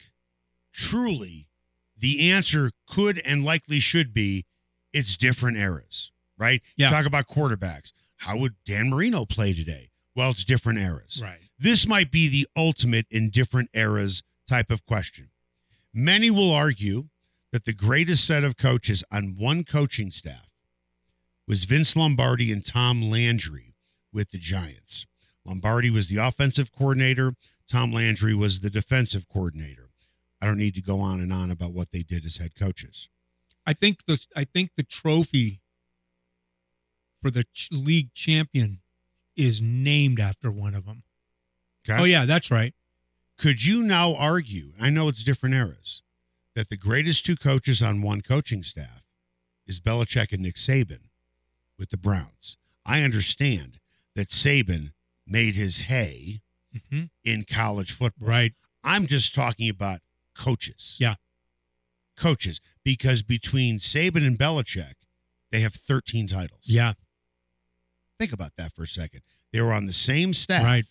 truly, 0.73 1.49
the 1.97 2.31
answer 2.31 2.71
could 2.87 3.19
and 3.21 3.45
likely 3.45 3.81
should 3.81 4.13
be 4.15 4.45
it's 4.93 5.17
different 5.17 5.57
eras, 5.57 6.13
right? 6.37 6.63
Yeah. 6.77 6.91
Talk 6.91 7.07
about 7.07 7.27
quarterbacks. 7.29 7.93
How 8.17 8.37
would 8.37 8.55
Dan 8.65 8.91
Marino 8.91 9.25
play 9.25 9.53
today? 9.53 9.91
Well, 10.15 10.31
it's 10.31 10.45
different 10.45 10.79
eras. 10.79 11.21
Right. 11.23 11.41
This 11.59 11.87
might 11.87 12.11
be 12.11 12.29
the 12.29 12.47
ultimate 12.57 13.07
in 13.11 13.31
different 13.31 13.71
eras 13.73 14.23
type 14.47 14.71
of 14.71 14.85
question. 14.85 15.31
Many 15.95 16.31
will 16.31 16.53
argue 16.53 17.09
that 17.53 17.65
the 17.65 17.73
greatest 17.73 18.27
set 18.27 18.45
of 18.45 18.57
coaches 18.57 19.05
on 19.11 19.37
one 19.39 19.65
coaching 19.65 20.11
staff 20.11 20.49
was 21.47 21.65
Vince 21.65 21.97
Lombardi 21.97 22.51
and 22.51 22.65
Tom 22.65 23.11
Landry 23.11 23.75
with 24.13 24.31
the 24.31 24.39
Giants. 24.39 25.07
Lombardi 25.45 25.91
was 25.91 26.09
the 26.09 26.17
offensive 26.17 26.73
coordinator, 26.73 27.35
Tom 27.69 27.93
Landry 27.93 28.35
was 28.35 28.61
the 28.61 28.71
defensive 28.71 29.27
coordinator. 29.29 29.91
I 30.41 30.47
don't 30.47 30.59
need 30.59 30.75
to 30.75 30.83
go 30.83 31.01
on 31.01 31.21
and 31.21 31.33
on 31.33 31.51
about 31.51 31.73
what 31.73 31.91
they 31.93 32.03
did 32.03 32.25
as 32.25 32.37
head 32.37 32.55
coaches. 32.59 33.09
I 33.67 33.73
think 33.73 34.05
the 34.07 34.19
I 34.37 34.45
think 34.45 34.73
the 34.77 34.83
trophy 34.83 35.61
for 37.23 37.31
the 37.31 37.45
ch- 37.45 37.71
league 37.71 38.13
champion 38.13 38.81
is 39.37 39.61
named 39.61 40.21
after 40.21 40.51
one 40.51 40.75
of 40.75 40.87
them. 40.87 41.03
Okay. 41.89 42.01
Oh 42.01 42.05
yeah, 42.05 42.25
that's 42.25 42.51
right. 42.51 42.75
Could 43.39 43.65
you 43.65 43.83
now 43.83 44.15
argue, 44.15 44.73
I 44.81 44.91
know 44.91 45.09
it's 45.09 45.25
different 45.25 45.55
eras, 45.55 46.03
that 46.55 46.69
the 46.69 46.77
greatest 46.77 47.25
two 47.27 47.37
coaches 47.37 47.83
on 47.83 48.03
one 48.03 48.21
coaching 48.21 48.63
staff 48.63 49.03
is 49.67 49.81
Belichick 49.81 50.33
and 50.33 50.43
Nick 50.43 50.57
Saban 50.57 51.09
with 51.79 51.91
the 51.91 51.97
Browns? 51.97 52.57
I 52.85 53.03
understand 53.03 53.79
that 54.15 54.29
Saban 54.29 54.93
made 55.27 55.55
his 55.55 55.83
hay 55.83 56.43
hmm 56.91 57.05
in 57.25 57.45
college 57.45 57.93
football. 57.93 58.29
Right. 58.29 58.53
I'm 58.83 59.07
just 59.07 59.35
talking 59.35 59.69
about 59.69 60.01
coaches. 60.37 60.97
Yeah. 60.99 61.17
Coaches. 62.17 62.61
Because 62.83 63.23
between 63.23 63.79
Saban 63.79 64.27
and 64.27 64.39
Belichick, 64.39 64.95
they 65.51 65.61
have 65.61 65.75
13 65.75 66.27
titles. 66.27 66.65
Yeah. 66.65 66.95
Think 68.23 68.33
about 68.33 68.53
that 68.57 68.73
for 68.73 68.85
a 68.85 68.87
second. 68.87 69.23
They 69.53 69.61
were 69.61 69.73
on 69.73 69.87
the 69.87 69.93
same 69.93 70.33
staff 70.33 70.63
Right. 70.63 70.85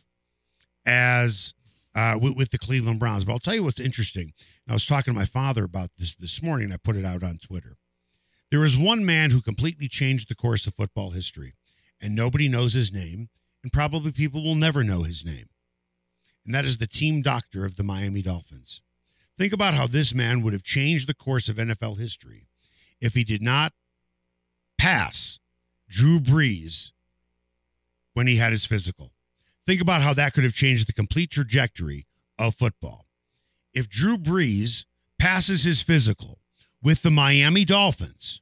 as 0.86 1.54
uh, 1.96 2.18
with, 2.22 2.36
with 2.36 2.50
the 2.52 2.58
Cleveland 2.58 3.00
Browns. 3.00 3.24
But 3.24 3.32
I'll 3.32 3.40
tell 3.40 3.56
you 3.56 3.64
what's 3.64 3.80
interesting. 3.80 4.34
I 4.68 4.74
was 4.74 4.86
talking 4.86 5.14
to 5.14 5.18
my 5.18 5.24
father 5.24 5.64
about 5.64 5.92
this 5.98 6.14
this 6.14 6.44
morning. 6.44 6.74
I 6.74 6.76
put 6.76 6.98
it 6.98 7.06
out 7.06 7.24
on 7.24 7.38
Twitter. 7.38 7.78
There 8.50 8.66
is 8.66 8.76
one 8.76 9.06
man 9.06 9.32
who 9.32 9.42
completely 9.42 9.88
changed 9.88 10.28
the 10.28 10.36
course 10.36 10.68
of 10.68 10.74
football 10.76 11.12
history, 11.12 11.54
and 12.02 12.14
nobody 12.14 12.50
knows 12.50 12.74
his 12.74 12.92
name, 12.92 13.30
and 13.64 13.72
probably 13.72 14.12
people 14.12 14.44
will 14.44 14.56
never 14.56 14.84
know 14.84 15.04
his 15.04 15.24
name. 15.24 15.48
And 16.46 16.54
that 16.54 16.66
is 16.66 16.80
the 16.80 16.86
team 16.86 17.22
doctor 17.22 17.64
of 17.64 17.78
the 17.78 17.84
Miami 17.84 18.22
Dolphins. 18.22 18.82
Think 19.38 19.54
about 19.54 19.74
how 19.76 19.88
this 19.88 20.14
man 20.14 20.42
would 20.42 20.52
have 20.52 20.64
changed 20.64 21.08
the 21.08 21.14
course 21.14 21.48
of 21.48 21.56
NFL 21.56 21.98
history 21.98 22.48
if 23.00 23.14
he 23.14 23.24
did 23.24 23.42
not 23.42 23.72
pass 24.78 25.40
Drew 25.88 26.20
Brees 26.20 26.92
when 28.14 28.28
he 28.28 28.38
had 28.38 28.52
his 28.52 28.66
physical. 28.66 29.12
Think 29.66 29.82
about 29.82 30.02
how 30.02 30.14
that 30.14 30.34
could 30.34 30.44
have 30.44 30.54
changed 30.54 30.88
the 30.88 30.94
complete 30.94 31.30
trajectory 31.32 32.08
of 32.38 32.56
football. 32.56 33.08
If 33.74 33.88
Drew 33.90 34.18
Brees 34.18 34.86
passes 35.20 35.64
his 35.64 35.82
physical 35.82 36.40
with 36.82 37.04
the 37.04 37.12
Miami 37.12 37.64
Dolphins, 37.64 38.42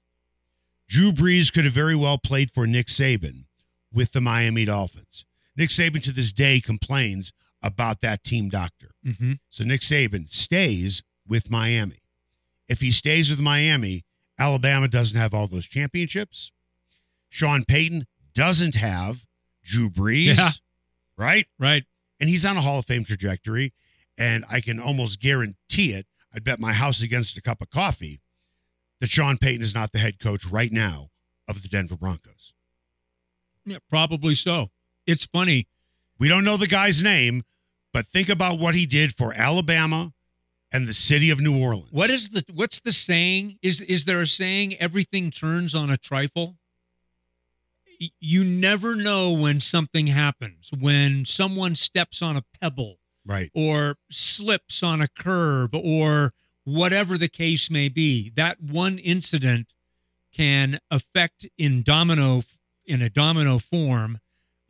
Drew 0.88 1.12
Brees 1.12 1.52
could 1.54 1.66
have 1.66 1.74
very 1.74 1.96
well 1.96 2.18
played 2.18 2.52
for 2.52 2.66
Nick 2.66 2.88
Saban 2.88 3.46
with 3.94 4.12
the 4.14 4.22
Miami 4.22 4.66
Dolphins. 4.66 5.26
Nick 5.56 5.70
Saban 5.70 6.02
to 6.04 6.12
this 6.12 6.32
day 6.32 6.62
complains 6.62 7.34
about 7.62 8.02
that 8.02 8.24
team 8.24 8.50
doctor. 8.50 8.92
hmm 9.04 9.34
So 9.50 9.64
Nick 9.64 9.82
Saban 9.82 10.32
stays 10.32 11.04
with 11.28 11.50
Miami. 11.52 12.02
If 12.68 12.82
he 12.82 12.92
stays 12.92 13.30
with 13.30 13.40
Miami, 13.40 14.06
Alabama 14.40 14.88
doesn't 14.88 15.18
have 15.18 15.34
all 15.34 15.48
those 15.48 15.68
championships. 15.68 16.52
Sean 17.30 17.66
Payton 17.66 18.08
doesn't 18.34 18.76
have 18.76 19.26
Drew 19.70 19.90
Brees, 19.90 20.36
Yeah. 20.36 20.52
right? 21.18 21.48
Right. 21.60 21.84
And 22.20 22.30
he's 22.30 22.44
on 22.44 22.58
a 22.58 22.62
Hall 22.62 22.80
of 22.80 22.86
Fame 22.86 23.04
trajectory. 23.06 23.74
And 24.18 24.44
I 24.50 24.60
can 24.60 24.80
almost 24.80 25.20
guarantee 25.22 25.94
it. 25.94 26.06
I'd 26.36 26.44
bet 26.44 26.60
my 26.60 26.74
house 26.74 27.02
against 27.02 27.38
a 27.38 27.42
cup 27.42 27.62
of 27.62 27.70
coffee 27.70 28.20
that 29.00 29.10
Sean 29.10 29.38
Payton 29.38 29.62
is 29.62 29.74
not 29.74 29.94
the 29.94 30.00
head 30.00 30.20
coach 30.20 30.46
right 30.46 30.72
now 30.72 31.10
of 31.48 31.62
the 31.62 31.68
Denver 31.70 31.96
Broncos. 31.96 32.54
Yeah, 33.66 33.78
probably 33.90 34.36
so. 34.36 34.72
It's 35.08 35.26
funny. 35.26 35.68
We 36.18 36.28
don't 36.28 36.44
know 36.44 36.58
the 36.58 36.68
guy's 36.68 37.02
name, 37.02 37.44
but 37.94 38.06
think 38.08 38.28
about 38.30 38.60
what 38.60 38.76
he 38.76 38.86
did 38.86 39.16
for 39.16 39.34
Alabama 39.34 40.12
and 40.72 40.86
the 40.88 40.94
city 40.94 41.30
of 41.30 41.40
New 41.40 41.58
Orleans. 41.58 41.88
What 41.92 42.10
is 42.10 42.30
the 42.30 42.44
what's 42.54 42.80
the 42.82 42.92
saying? 42.92 43.58
Is 43.62 43.80
is 43.82 44.04
there 44.06 44.20
a 44.20 44.28
saying 44.28 44.76
everything 44.76 45.32
turns 45.32 45.74
on 45.74 45.90
a 45.90 45.98
trifle? 45.98 46.58
You 48.20 48.44
never 48.44 48.96
know 48.96 49.32
when 49.32 49.60
something 49.60 50.08
happens. 50.08 50.72
When 50.78 51.26
someone 51.26 51.76
steps 51.76 52.22
on 52.22 52.38
a 52.38 52.44
pebble 52.62 53.00
right? 53.26 53.52
or 53.54 53.98
slips 54.10 54.82
on 54.82 55.02
a 55.02 55.08
curb 55.08 55.76
or 55.76 56.34
whatever 56.64 57.18
the 57.18 57.28
case 57.28 57.70
may 57.70 57.90
be, 57.90 58.32
that 58.36 58.62
one 58.62 58.98
incident 59.00 59.68
can 60.34 60.80
affect 60.90 61.48
in 61.58 61.84
domino 61.84 62.44
in 62.86 63.02
a 63.02 63.10
domino 63.10 63.60
form 63.60 64.20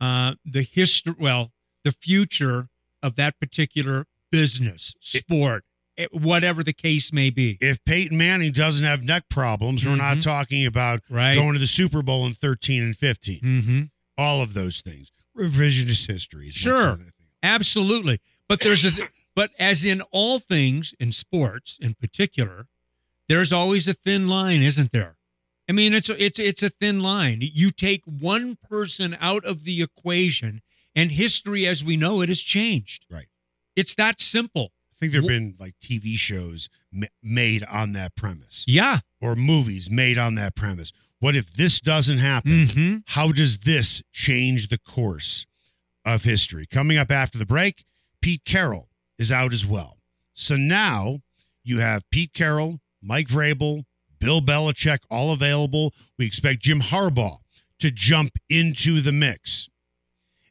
uh, 0.00 0.34
the 0.44 0.62
history. 0.62 1.14
Well, 1.18 1.52
the 1.84 1.92
future 1.92 2.68
of 3.02 3.16
that 3.16 3.38
particular 3.38 4.06
business, 4.30 4.94
sport, 5.00 5.64
whatever 6.12 6.62
the 6.62 6.72
case 6.72 7.12
may 7.12 7.30
be. 7.30 7.58
If 7.60 7.84
Peyton 7.84 8.16
Manning 8.16 8.52
doesn't 8.52 8.84
have 8.84 9.04
neck 9.04 9.28
problems, 9.28 9.84
we're 9.86 9.96
not 9.96 10.18
Mhm. 10.18 10.22
talking 10.22 10.66
about 10.66 11.02
Right. 11.08 11.34
going 11.34 11.52
to 11.54 11.58
the 11.58 11.66
Super 11.66 12.02
Bowl 12.02 12.26
in 12.26 12.34
13 12.34 12.82
and 12.82 12.96
15. 12.96 13.40
Mm-hmm. 13.40 13.82
All 14.18 14.42
of 14.42 14.52
those 14.54 14.80
things. 14.80 15.12
Revisionist 15.36 16.06
history. 16.06 16.48
is 16.48 16.54
Sure. 16.54 16.98
Absolutely. 17.42 18.20
But 18.48 18.60
there's 18.60 18.84
a 18.84 18.90
but 19.34 19.50
as 19.58 19.84
in 19.84 20.00
all 20.10 20.38
things 20.38 20.92
in 21.00 21.12
sports 21.12 21.78
in 21.80 21.94
particular, 21.94 22.66
there's 23.28 23.52
always 23.52 23.86
a 23.88 23.94
thin 23.94 24.28
line, 24.28 24.62
isn't 24.62 24.92
there? 24.92 25.16
I 25.68 25.72
mean, 25.72 25.94
it's 25.94 26.10
it's 26.10 26.38
it's 26.38 26.62
a 26.62 26.70
thin 26.70 27.00
line. 27.00 27.38
You 27.40 27.70
take 27.70 28.02
one 28.04 28.56
person 28.56 29.16
out 29.20 29.44
of 29.44 29.64
the 29.64 29.82
equation 29.82 30.62
and 30.96 31.12
history 31.12 31.66
as 31.66 31.84
we 31.84 31.96
know 31.96 32.20
it 32.20 32.28
has 32.28 32.40
changed. 32.40 33.06
Right. 33.08 33.28
It's 33.76 33.94
that 33.94 34.20
simple. 34.20 34.72
I 35.00 35.06
think 35.06 35.12
there 35.12 35.22
have 35.22 35.28
been 35.28 35.54
like 35.58 35.74
TV 35.82 36.16
shows 36.16 36.68
ma- 36.92 37.06
made 37.22 37.64
on 37.64 37.92
that 37.92 38.14
premise 38.16 38.64
Yeah. 38.68 39.00
or 39.20 39.34
movies 39.34 39.90
made 39.90 40.18
on 40.18 40.34
that 40.34 40.54
premise. 40.54 40.92
What 41.20 41.34
if 41.34 41.50
this 41.52 41.80
doesn't 41.80 42.18
happen? 42.18 42.66
hmm 42.68 42.96
How 43.06 43.32
does 43.32 43.58
this 43.58 44.02
change 44.12 44.68
the 44.68 44.76
course 44.78 45.46
of 46.04 46.24
history? 46.24 46.66
Coming 46.66 46.98
up 46.98 47.10
after 47.10 47.38
the 47.38 47.46
break, 47.46 47.84
Pete 48.20 48.44
Carroll 48.44 48.88
is 49.18 49.32
out 49.32 49.52
as 49.54 49.64
well. 49.64 49.98
So 50.34 50.56
now 50.56 51.20
you 51.64 51.78
have 51.78 52.08
Pete 52.10 52.34
Carroll, 52.34 52.80
Mike 53.02 53.28
Vrabel, 53.28 53.84
Bill 54.18 54.42
Belichick 54.42 54.98
all 55.10 55.32
available. 55.32 55.94
We 56.18 56.26
expect 56.26 56.60
Jim 56.62 56.80
Harbaugh 56.82 57.38
to 57.78 57.90
jump 57.90 58.32
into 58.50 59.00
the 59.00 59.12
mix. 59.12 59.70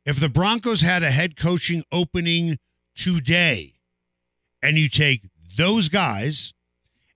If 0.05 0.19
the 0.19 0.29
Broncos 0.29 0.81
had 0.81 1.03
a 1.03 1.11
head 1.11 1.35
coaching 1.35 1.83
opening 1.91 2.57
today 2.95 3.75
and 4.61 4.77
you 4.77 4.89
take 4.89 5.23
those 5.57 5.89
guys 5.89 6.53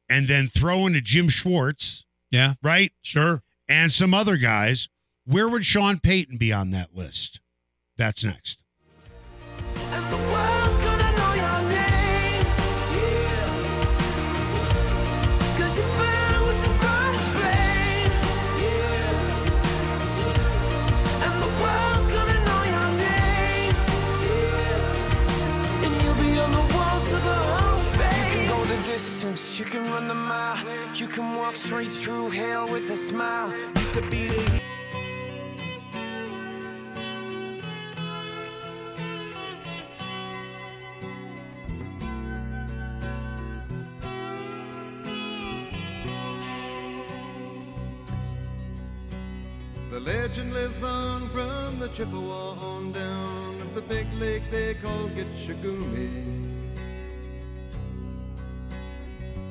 and 0.10 0.28
then 0.28 0.48
throw 0.48 0.86
in 0.88 0.96
a 0.96 1.02
Jim 1.02 1.30
Schwartz, 1.30 2.06
Yeah. 2.32 2.54
right? 2.62 2.92
Sure. 3.02 3.44
and 3.70 3.92
some 3.94 4.14
other 4.14 4.38
guys, 4.38 4.90
where 5.26 5.48
would 5.48 5.66
Sean 5.66 6.00
Payton 6.00 6.38
be 6.38 6.52
on 6.52 6.72
that 6.72 6.94
list? 6.96 7.40
That's 7.98 8.24
next. 8.24 8.63
You 29.64 29.70
can 29.70 29.90
run 29.94 30.10
the 30.10 30.14
mile, 30.14 30.58
you 30.94 31.08
can 31.08 31.38
walk 31.38 31.56
straight 31.56 31.88
through 31.88 32.32
hell 32.32 32.70
with 32.70 32.92
a 32.92 32.98
smile. 32.98 33.50
You 33.50 33.86
could 33.94 34.12
be 34.12 34.28
the 34.28 34.62
The 49.90 50.00
legend 50.02 50.54
lives 50.54 50.84
on 50.84 51.30
from 51.30 51.80
the 51.80 51.88
Chippewa 51.88 52.60
on 52.60 52.92
down 52.92 53.62
of 53.62 53.74
the 53.74 53.82
big 53.84 54.12
lake 54.16 54.44
they 54.52 54.74
call 54.74 55.08
Gitche 55.08 55.56
Gumee. 55.62 56.53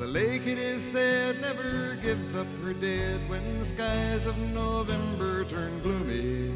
The 0.03 0.09
lake, 0.09 0.49
it 0.49 0.59
is 0.59 0.83
said, 0.83 1.41
never 1.41 1.97
gives 2.03 2.35
up 2.35 2.49
her 2.65 2.73
dead 2.73 3.21
when 3.29 3.61
the 3.61 3.65
skies 3.65 4.27
of 4.27 4.37
November 4.53 5.45
turn 5.45 5.79
gloomy. 5.81 6.51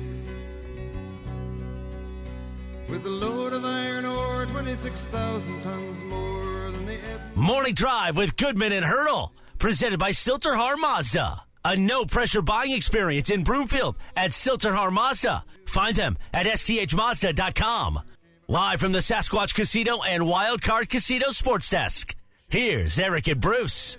With 2.90 3.06
a 3.06 3.08
load 3.08 3.52
of 3.52 3.64
iron 3.64 4.04
ore, 4.04 4.46
26,000 4.46 5.62
tons 5.62 6.02
more 6.02 6.72
than 6.72 6.86
the 6.86 6.94
ebb. 6.94 7.36
Morning 7.36 7.72
Drive 7.72 8.16
with 8.16 8.36
Goodman 8.36 8.72
and 8.72 8.84
Hurdle, 8.84 9.32
presented 9.58 10.00
by 10.00 10.10
Sill-TerHar 10.10 10.76
Mazda. 10.76 11.44
A 11.64 11.76
no 11.76 12.04
pressure 12.04 12.42
buying 12.42 12.72
experience 12.72 13.30
in 13.30 13.44
Broomfield 13.44 13.96
at 14.16 14.32
Sill-TerHar 14.32 14.92
Mazda. 14.92 15.44
Find 15.66 15.94
them 15.94 16.18
at 16.34 16.46
sthmazda.com. 16.46 18.00
Live 18.48 18.80
from 18.80 18.90
the 18.90 18.98
Sasquatch 18.98 19.54
Casino 19.54 20.02
and 20.02 20.24
Wildcard 20.24 20.88
Casino 20.88 21.30
Sports 21.30 21.70
Desk. 21.70 22.16
Here's 22.48 23.00
Eric 23.00 23.26
and 23.26 23.40
Bruce. 23.40 23.96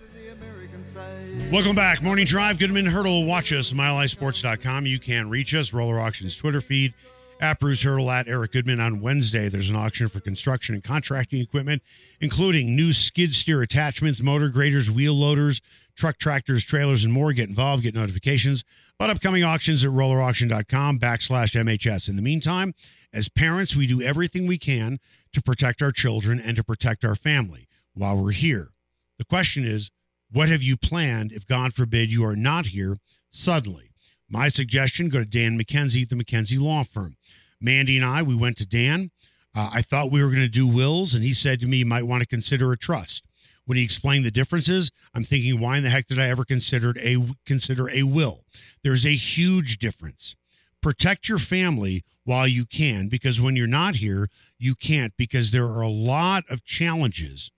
Welcome 1.51 1.75
back. 1.75 2.01
Morning 2.01 2.25
Drive. 2.25 2.57
Goodman 2.57 2.85
Hurdle. 2.85 3.25
Watch 3.25 3.51
us, 3.51 3.73
milehighsports.com. 3.73 4.85
You 4.85 4.99
can 4.99 5.29
reach 5.29 5.53
us. 5.53 5.73
Roller 5.73 5.99
Auctions 5.99 6.37
Twitter 6.37 6.61
feed. 6.61 6.93
At 7.41 7.59
Bruce 7.59 7.83
Hurdle, 7.83 8.09
at 8.09 8.27
Eric 8.27 8.53
Goodman. 8.53 8.79
On 8.79 9.01
Wednesday, 9.01 9.49
there's 9.49 9.69
an 9.69 9.75
auction 9.75 10.07
for 10.07 10.21
construction 10.21 10.73
and 10.73 10.83
contracting 10.83 11.41
equipment, 11.41 11.83
including 12.21 12.75
new 12.75 12.93
skid 12.93 13.35
steer 13.35 13.61
attachments, 13.61 14.21
motor 14.21 14.47
graders, 14.47 14.89
wheel 14.89 15.13
loaders, 15.13 15.61
truck 15.95 16.17
tractors, 16.17 16.63
trailers, 16.63 17.03
and 17.03 17.13
more. 17.13 17.33
Get 17.33 17.49
involved, 17.49 17.83
get 17.83 17.93
notifications 17.93 18.63
about 18.97 19.09
upcoming 19.09 19.43
auctions 19.43 19.83
at 19.83 19.91
rollerauction.com 19.91 20.99
backslash 20.99 21.53
MHS. 21.53 22.07
In 22.07 22.15
the 22.15 22.21
meantime, 22.21 22.73
as 23.13 23.27
parents, 23.27 23.75
we 23.75 23.87
do 23.87 24.01
everything 24.01 24.47
we 24.47 24.57
can 24.57 24.99
to 25.33 25.41
protect 25.41 25.81
our 25.81 25.91
children 25.91 26.39
and 26.39 26.55
to 26.55 26.63
protect 26.63 27.03
our 27.03 27.15
family 27.15 27.66
while 27.97 28.17
we're 28.17 28.31
here. 28.31 28.69
The 29.17 29.25
question 29.25 29.65
is, 29.65 29.91
what 30.31 30.49
have 30.49 30.61
you 30.61 30.77
planned 30.77 31.31
if, 31.31 31.45
God 31.45 31.73
forbid, 31.73 32.11
you 32.11 32.23
are 32.25 32.35
not 32.35 32.67
here 32.67 32.97
suddenly? 33.29 33.91
My 34.29 34.49
suggestion 34.49 35.09
go 35.09 35.19
to 35.19 35.25
Dan 35.25 35.57
McKenzie 35.57 36.03
at 36.03 36.09
the 36.09 36.15
McKenzie 36.15 36.59
Law 36.59 36.83
Firm. 36.83 37.15
Mandy 37.59 37.97
and 37.97 38.05
I, 38.05 38.21
we 38.21 38.35
went 38.35 38.57
to 38.57 38.65
Dan. 38.65 39.11
Uh, 39.55 39.69
I 39.73 39.81
thought 39.81 40.11
we 40.11 40.21
were 40.21 40.29
going 40.29 40.41
to 40.41 40.47
do 40.49 40.67
wills, 40.67 41.13
and 41.13 41.23
he 41.23 41.33
said 41.33 41.59
to 41.61 41.67
me, 41.67 41.77
you 41.77 41.85
might 41.85 42.03
want 42.03 42.21
to 42.21 42.27
consider 42.27 42.71
a 42.71 42.77
trust. 42.77 43.25
When 43.65 43.77
he 43.77 43.83
explained 43.83 44.23
the 44.23 44.31
differences, 44.31 44.91
I'm 45.13 45.23
thinking, 45.23 45.59
why 45.59 45.77
in 45.77 45.83
the 45.83 45.89
heck 45.89 46.07
did 46.07 46.19
I 46.19 46.29
ever 46.29 46.45
considered 46.45 46.97
a 46.99 47.17
consider 47.45 47.89
a 47.89 48.03
will? 48.03 48.45
There's 48.83 49.05
a 49.05 49.15
huge 49.15 49.77
difference. 49.77 50.35
Protect 50.81 51.27
your 51.27 51.39
family 51.39 52.03
while 52.23 52.47
you 52.47 52.65
can, 52.65 53.07
because 53.07 53.41
when 53.41 53.55
you're 53.55 53.67
not 53.67 53.95
here, 53.95 54.29
you 54.59 54.75
can't, 54.75 55.13
because 55.17 55.51
there 55.51 55.65
are 55.65 55.81
a 55.81 55.89
lot 55.89 56.43
of 56.49 56.63
challenges 56.63 57.51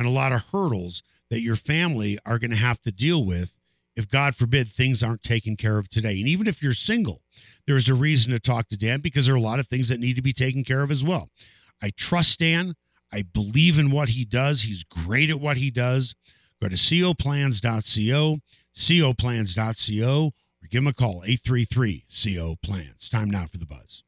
and 0.00 0.08
a 0.08 0.10
lot 0.10 0.32
of 0.32 0.46
hurdles 0.50 1.02
that 1.28 1.42
your 1.42 1.56
family 1.56 2.18
are 2.24 2.38
going 2.38 2.50
to 2.50 2.56
have 2.56 2.80
to 2.80 2.90
deal 2.90 3.22
with 3.22 3.54
if 3.94 4.08
God 4.08 4.34
forbid 4.34 4.66
things 4.66 5.02
aren't 5.02 5.22
taken 5.22 5.58
care 5.58 5.76
of 5.76 5.90
today. 5.90 6.18
And 6.18 6.26
even 6.26 6.46
if 6.46 6.62
you're 6.62 6.72
single, 6.72 7.20
there's 7.66 7.86
a 7.86 7.94
reason 7.94 8.32
to 8.32 8.40
talk 8.40 8.68
to 8.68 8.78
Dan 8.78 9.00
because 9.00 9.26
there 9.26 9.34
are 9.34 9.38
a 9.38 9.42
lot 9.42 9.58
of 9.58 9.68
things 9.68 9.90
that 9.90 10.00
need 10.00 10.16
to 10.16 10.22
be 10.22 10.32
taken 10.32 10.64
care 10.64 10.80
of 10.80 10.90
as 10.90 11.04
well. 11.04 11.28
I 11.82 11.90
trust 11.90 12.38
Dan. 12.38 12.76
I 13.12 13.20
believe 13.22 13.78
in 13.78 13.90
what 13.90 14.08
he 14.08 14.24
does. 14.24 14.62
He's 14.62 14.84
great 14.84 15.28
at 15.28 15.38
what 15.38 15.58
he 15.58 15.70
does. 15.70 16.14
Go 16.62 16.68
to 16.68 16.76
coplans.co, 16.76 18.38
coplans.co, 18.74 20.24
or 20.24 20.68
give 20.70 20.82
him 20.82 20.86
a 20.86 20.94
call, 20.94 21.22
833 21.26 22.04
CO 22.24 22.56
Plans. 22.62 23.10
Time 23.10 23.28
now 23.28 23.46
for 23.52 23.58
the 23.58 23.66
buzz. 23.66 24.02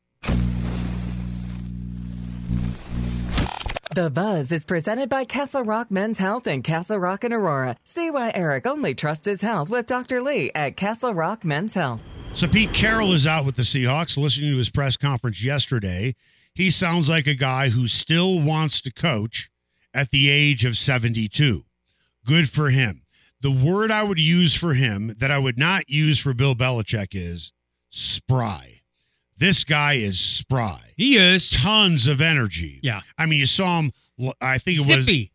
The 3.94 4.08
Buzz 4.08 4.52
is 4.52 4.64
presented 4.64 5.10
by 5.10 5.26
Castle 5.26 5.64
Rock 5.64 5.90
Men's 5.90 6.16
Health 6.16 6.46
and 6.46 6.64
Castle 6.64 6.96
Rock 6.96 7.24
and 7.24 7.34
Aurora. 7.34 7.76
See 7.84 8.10
why 8.10 8.32
Eric 8.34 8.66
only 8.66 8.94
trusts 8.94 9.26
his 9.26 9.42
health 9.42 9.68
with 9.68 9.84
Dr. 9.84 10.22
Lee 10.22 10.50
at 10.54 10.78
Castle 10.78 11.12
Rock 11.12 11.44
Men's 11.44 11.74
Health. 11.74 12.00
So 12.32 12.48
Pete 12.48 12.72
Carroll 12.72 13.12
is 13.12 13.26
out 13.26 13.44
with 13.44 13.56
the 13.56 13.62
Seahawks. 13.62 14.16
Listening 14.16 14.52
to 14.52 14.56
his 14.56 14.70
press 14.70 14.96
conference 14.96 15.44
yesterday, 15.44 16.14
he 16.54 16.70
sounds 16.70 17.10
like 17.10 17.26
a 17.26 17.34
guy 17.34 17.68
who 17.68 17.86
still 17.86 18.40
wants 18.40 18.80
to 18.80 18.90
coach 18.90 19.50
at 19.92 20.10
the 20.10 20.30
age 20.30 20.64
of 20.64 20.78
72. 20.78 21.66
Good 22.24 22.48
for 22.48 22.70
him. 22.70 23.02
The 23.42 23.50
word 23.50 23.90
I 23.90 24.04
would 24.04 24.18
use 24.18 24.54
for 24.54 24.72
him 24.72 25.16
that 25.18 25.30
I 25.30 25.36
would 25.36 25.58
not 25.58 25.90
use 25.90 26.18
for 26.18 26.32
Bill 26.32 26.54
Belichick 26.54 27.08
is 27.12 27.52
spry. 27.90 28.81
This 29.42 29.64
guy 29.64 29.94
is 29.94 30.20
spry. 30.20 30.92
He 30.96 31.16
is. 31.16 31.50
Tons 31.50 32.06
of 32.06 32.20
energy. 32.20 32.78
Yeah. 32.80 33.00
I 33.18 33.26
mean, 33.26 33.40
you 33.40 33.46
saw 33.46 33.80
him. 33.80 33.92
I 34.40 34.58
think 34.58 34.76
it 34.78 34.88
was. 34.88 35.04
Zippy. 35.04 35.32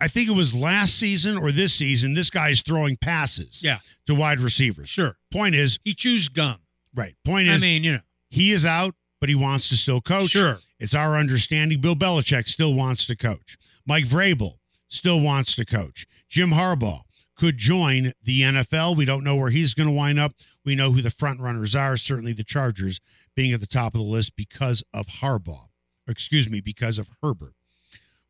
I 0.00 0.06
think 0.06 0.28
it 0.28 0.36
was 0.36 0.54
last 0.54 0.94
season 0.94 1.36
or 1.36 1.50
this 1.50 1.74
season. 1.74 2.14
This 2.14 2.30
guy's 2.30 2.62
throwing 2.62 2.96
passes. 2.96 3.60
Yeah. 3.60 3.78
To 4.06 4.14
wide 4.14 4.40
receivers. 4.40 4.88
Sure. 4.88 5.16
Point 5.32 5.56
is, 5.56 5.80
He 5.82 5.92
chews 5.92 6.28
gum. 6.28 6.58
right. 6.94 7.16
Point 7.24 7.48
is, 7.48 7.64
I 7.64 7.66
mean, 7.66 7.82
you 7.82 7.94
know. 7.94 8.00
he 8.30 8.52
is 8.52 8.64
out, 8.64 8.94
but 9.18 9.28
he 9.28 9.34
wants 9.34 9.68
to 9.70 9.76
still 9.76 10.00
coach. 10.00 10.30
Sure. 10.30 10.60
It's 10.78 10.94
our 10.94 11.16
understanding 11.16 11.80
Bill 11.80 11.96
Belichick 11.96 12.46
still 12.46 12.74
wants 12.74 13.06
to 13.06 13.16
coach. 13.16 13.58
Mike 13.84 14.04
Vrabel 14.04 14.58
still 14.86 15.20
wants 15.20 15.56
to 15.56 15.64
coach. 15.64 16.06
Jim 16.28 16.50
Harbaugh 16.50 17.00
could 17.36 17.58
join 17.58 18.12
the 18.22 18.42
NFL. 18.42 18.96
We 18.96 19.04
don't 19.04 19.24
know 19.24 19.34
where 19.34 19.50
he's 19.50 19.74
going 19.74 19.88
to 19.88 19.92
wind 19.94 20.20
up. 20.20 20.34
We 20.64 20.76
know 20.76 20.92
who 20.92 21.02
the 21.02 21.10
front 21.10 21.40
runners 21.40 21.74
are, 21.74 21.96
certainly 21.96 22.32
the 22.32 22.44
Chargers 22.44 23.00
being 23.38 23.52
at 23.52 23.60
the 23.60 23.68
top 23.68 23.94
of 23.94 24.00
the 24.00 24.04
list 24.04 24.34
because 24.34 24.82
of 24.92 25.06
Harbaugh. 25.06 25.68
Or 26.08 26.10
excuse 26.10 26.50
me, 26.50 26.60
because 26.60 26.98
of 26.98 27.06
Herbert. 27.22 27.54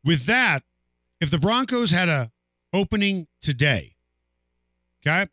With 0.05 0.27
that, 0.27 0.61
if 1.19 1.31
the 1.31 1.39
Broncos 1.39 1.89
had 1.89 2.07
a 2.07 2.31
opening 2.71 3.25
today, 3.41 3.95
okay, 5.01 5.27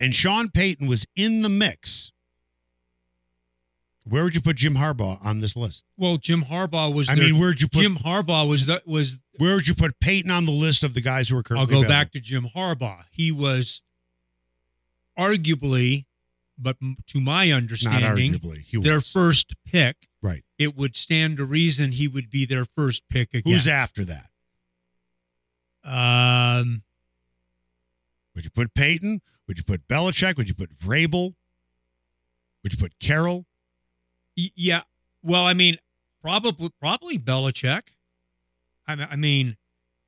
and 0.00 0.12
Sean 0.12 0.48
Payton 0.48 0.88
was 0.88 1.06
in 1.14 1.42
the 1.42 1.48
mix, 1.48 2.10
where 4.02 4.24
would 4.24 4.34
you 4.34 4.40
put 4.40 4.56
Jim 4.56 4.74
Harbaugh 4.74 5.24
on 5.24 5.38
this 5.38 5.54
list? 5.54 5.84
Well, 5.96 6.16
Jim 6.16 6.46
Harbaugh 6.46 6.92
was. 6.92 7.08
I 7.08 7.14
their- 7.14 7.26
mean, 7.26 7.38
where'd 7.38 7.60
you 7.60 7.68
put 7.68 7.82
Jim 7.82 7.98
Harbaugh 7.98 8.48
was 8.48 8.66
the 8.66 8.82
was. 8.84 9.16
where 9.36 9.54
would 9.54 9.68
you 9.68 9.76
put 9.76 10.00
Payton 10.00 10.32
on 10.32 10.44
the 10.44 10.50
list 10.50 10.82
of 10.82 10.94
the 10.94 11.00
guys 11.00 11.28
who 11.28 11.36
are 11.36 11.44
currently? 11.44 11.76
I'll 11.76 11.82
go 11.82 11.88
back 11.88 12.10
to 12.12 12.20
Jim 12.20 12.48
Harbaugh. 12.56 13.04
He 13.12 13.30
was 13.30 13.80
arguably, 15.16 16.06
but 16.62 16.76
to 17.08 17.20
my 17.20 17.50
understanding, 17.50 18.34
arguably. 18.34 18.60
He 18.62 18.78
their 18.78 19.00
first 19.00 19.54
pick. 19.64 20.08
right. 20.22 20.44
It 20.58 20.76
would 20.76 20.94
stand 20.96 21.38
to 21.38 21.44
reason 21.44 21.92
he 21.92 22.06
would 22.08 22.30
be 22.30 22.44
their 22.44 22.64
first 22.64 23.02
pick 23.08 23.32
again. 23.34 23.52
Who's 23.54 23.66
after 23.68 24.04
that? 24.04 24.26
Um, 25.84 26.82
Would 28.34 28.44
you 28.44 28.50
put 28.50 28.74
Payton? 28.74 29.22
Would 29.48 29.58
you 29.58 29.64
put 29.64 29.88
Belichick? 29.88 30.36
Would 30.36 30.48
you 30.48 30.54
put 30.54 30.76
Vrabel? 30.78 31.34
Would 32.62 32.72
you 32.72 32.78
put 32.78 32.98
Carroll? 33.00 33.46
y- 34.36 34.52
yeah. 34.54 34.82
Well, 35.22 35.46
I 35.46 35.54
mean, 35.54 35.78
probably 36.22 36.70
probably 36.80 37.18
Belichick. 37.18 37.82
I, 38.86 38.92
I 38.92 39.16
mean, 39.16 39.56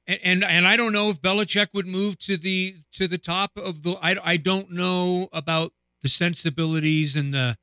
and, 0.06 0.18
and 0.22 0.44
and 0.44 0.66
I 0.68 0.76
don't 0.76 0.92
know 0.92 1.08
if 1.10 1.20
Belichick 1.22 1.68
would 1.72 1.86
move 1.86 2.18
to 2.20 2.36
the 2.36 2.76
to 2.92 3.08
the 3.08 3.18
top 3.18 3.52
of 3.56 3.82
the. 3.82 3.92
I 4.02 4.16
I 4.22 4.36
don't 4.36 4.70
know 4.72 5.28
about 5.32 5.72
the 6.02 6.08
sensibilities 6.08 7.16
and 7.16 7.32
the 7.32 7.56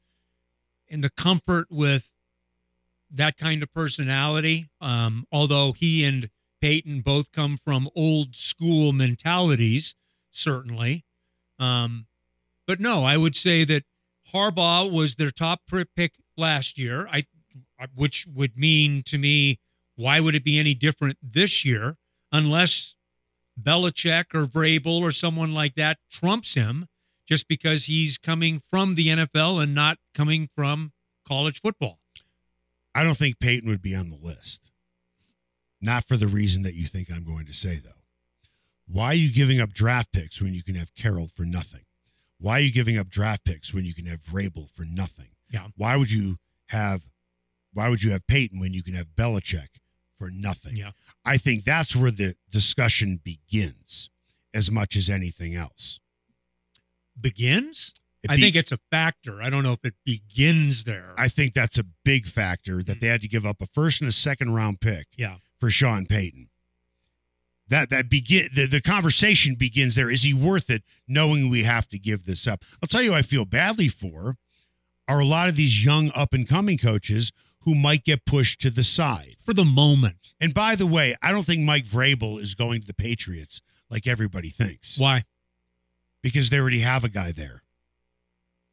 and 0.89 1.03
the 1.03 1.09
comfort 1.09 1.67
with 1.69 2.09
that 3.11 3.37
kind 3.37 3.61
of 3.61 3.71
personality. 3.73 4.69
Um, 4.81 5.25
although 5.31 5.71
he 5.71 6.03
and 6.03 6.29
Payton 6.61 7.01
both 7.01 7.31
come 7.31 7.57
from 7.57 7.89
old 7.95 8.35
school 8.35 8.91
mentalities, 8.91 9.95
certainly. 10.31 11.05
Um, 11.57 12.07
but 12.65 12.79
no, 12.79 13.03
I 13.05 13.17
would 13.17 13.35
say 13.35 13.63
that 13.65 13.83
Harbaugh 14.33 14.91
was 14.91 15.15
their 15.15 15.31
top 15.31 15.61
pick 15.95 16.13
last 16.37 16.77
year. 16.77 17.07
I, 17.11 17.23
which 17.95 18.27
would 18.27 18.57
mean 18.57 19.03
to 19.03 19.17
me, 19.17 19.59
why 19.95 20.19
would 20.19 20.35
it 20.35 20.43
be 20.43 20.59
any 20.59 20.73
different 20.73 21.17
this 21.21 21.65
year 21.65 21.97
unless 22.31 22.95
Belichick 23.61 24.25
or 24.33 24.45
Vrabel 24.45 25.01
or 25.01 25.11
someone 25.11 25.53
like 25.53 25.75
that 25.75 25.97
trumps 26.09 26.53
him 26.53 26.87
just 27.29 27.47
because 27.47 27.85
he's 27.85 28.17
coming 28.17 28.63
from 28.71 28.95
the 28.95 29.07
NFL 29.07 29.61
and 29.61 29.75
not 29.75 29.99
coming 30.15 30.49
from 30.55 30.93
college 31.27 31.61
football? 31.61 31.99
I 32.95 33.03
don't 33.03 33.17
think 33.17 33.39
Payton 33.39 33.69
would 33.69 33.83
be 33.83 33.93
on 33.93 34.09
the 34.09 34.17
list. 34.17 34.71
Not 35.79 36.07
for 36.07 36.17
the 36.17 36.27
reason 36.27 36.63
that 36.63 36.73
you 36.73 36.87
think 36.87 37.09
I'm 37.11 37.23
going 37.23 37.45
to 37.45 37.53
say, 37.53 37.75
though. 37.75 37.91
Why 38.87 39.09
are 39.09 39.13
you 39.13 39.31
giving 39.31 39.61
up 39.61 39.71
draft 39.71 40.11
picks 40.11 40.41
when 40.41 40.55
you 40.55 40.63
can 40.63 40.73
have 40.73 40.95
Carroll 40.95 41.29
for 41.35 41.43
nothing? 41.43 41.81
Why 42.39 42.57
are 42.57 42.61
you 42.61 42.71
giving 42.71 42.97
up 42.97 43.09
draft 43.09 43.45
picks 43.45 43.71
when 43.71 43.85
you 43.85 43.93
can 43.93 44.07
have 44.07 44.21
Vrabel 44.21 44.71
for 44.71 44.83
nothing? 44.83 45.27
Yeah. 45.51 45.67
Why 45.77 45.95
would 45.95 46.09
you 46.09 46.37
have 46.69 47.03
why 47.71 47.89
would 47.89 48.01
you 48.01 48.11
have 48.11 48.25
Payton 48.25 48.59
when 48.59 48.73
you 48.73 48.81
can 48.81 48.95
have 48.95 49.09
Belichick 49.15 49.67
for 50.17 50.31
nothing? 50.31 50.75
Yeah. 50.75 50.91
I 51.23 51.37
think 51.37 51.63
that's 51.63 51.95
where 51.95 52.09
the 52.09 52.35
discussion 52.49 53.19
begins 53.23 54.09
as 54.51 54.71
much 54.71 54.95
as 54.95 55.07
anything 55.09 55.55
else. 55.55 55.99
Begins? 57.21 57.93
It 58.21 58.31
I 58.31 58.37
think 58.37 58.55
it's 58.55 58.71
a 58.71 58.79
factor. 58.91 59.41
I 59.41 59.49
don't 59.49 59.63
know 59.63 59.71
if 59.71 59.85
it 59.85 59.93
begins 60.03 60.83
there. 60.83 61.13
I 61.17 61.29
think 61.29 61.53
that's 61.53 61.77
a 61.77 61.85
big 62.03 62.27
factor 62.27 62.83
that 62.83 62.95
hmm. 62.95 62.99
they 62.99 63.07
had 63.07 63.21
to 63.21 63.27
give 63.27 63.45
up 63.45 63.61
a 63.61 63.65
first 63.67 64.01
and 64.01 64.09
a 64.09 64.13
second 64.13 64.53
round 64.53 64.81
pick 64.81 65.07
yeah. 65.15 65.35
for 65.59 65.69
Sean 65.69 66.05
Payton. 66.05 66.49
That 67.69 67.89
that 67.91 68.09
begin 68.09 68.49
the, 68.53 68.65
the 68.65 68.81
conversation 68.81 69.55
begins 69.55 69.95
there. 69.95 70.09
Is 70.09 70.23
he 70.23 70.33
worth 70.33 70.69
it 70.69 70.83
knowing 71.07 71.49
we 71.49 71.63
have 71.63 71.87
to 71.89 71.99
give 71.99 72.25
this 72.25 72.47
up? 72.47 72.65
I'll 72.81 72.89
tell 72.89 73.03
you 73.03 73.13
I 73.13 73.21
feel 73.21 73.45
badly 73.45 73.87
for 73.87 74.37
are 75.07 75.19
a 75.19 75.25
lot 75.25 75.49
of 75.49 75.55
these 75.55 75.83
young 75.83 76.11
up 76.13 76.33
and 76.33 76.47
coming 76.47 76.77
coaches 76.77 77.31
who 77.61 77.75
might 77.75 78.03
get 78.03 78.25
pushed 78.25 78.59
to 78.61 78.69
the 78.69 78.83
side. 78.83 79.35
For 79.43 79.53
the 79.53 79.65
moment. 79.65 80.33
And 80.39 80.53
by 80.53 80.75
the 80.75 80.87
way, 80.87 81.15
I 81.21 81.31
don't 81.31 81.45
think 81.45 81.61
Mike 81.61 81.85
Vrabel 81.85 82.41
is 82.41 82.55
going 82.55 82.81
to 82.81 82.87
the 82.87 82.93
Patriots 82.93 83.61
like 83.89 84.07
everybody 84.07 84.49
thinks 84.49 84.97
Why? 84.97 85.23
Because 86.21 86.49
they 86.49 86.59
already 86.59 86.79
have 86.79 87.03
a 87.03 87.09
guy 87.09 87.31
there. 87.31 87.63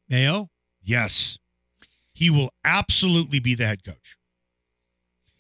Mayo? 0.09 0.51
Yes. 0.83 1.39
He 2.13 2.31
will 2.31 2.51
absolutely 2.65 3.39
be 3.41 3.55
the 3.55 3.67
head 3.67 3.85
coach. 3.85 4.17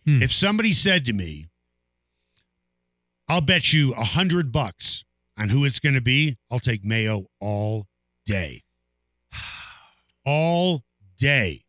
Hmm. 0.04 0.22
If 0.22 0.32
somebody 0.32 0.72
said 0.72 1.04
to 1.06 1.12
me, 1.12 1.48
I'll 3.28 3.40
bet 3.40 3.72
you 3.72 3.92
a 3.94 4.04
hundred 4.04 4.52
bucks 4.52 5.04
on 5.36 5.48
who 5.48 5.64
it's 5.64 5.80
going 5.80 5.94
to 5.94 6.00
be, 6.00 6.36
I'll 6.50 6.60
take 6.60 6.84
Mayo 6.84 7.26
all 7.40 7.86
day. 8.24 8.62
All 10.24 10.82
day. 11.16 11.64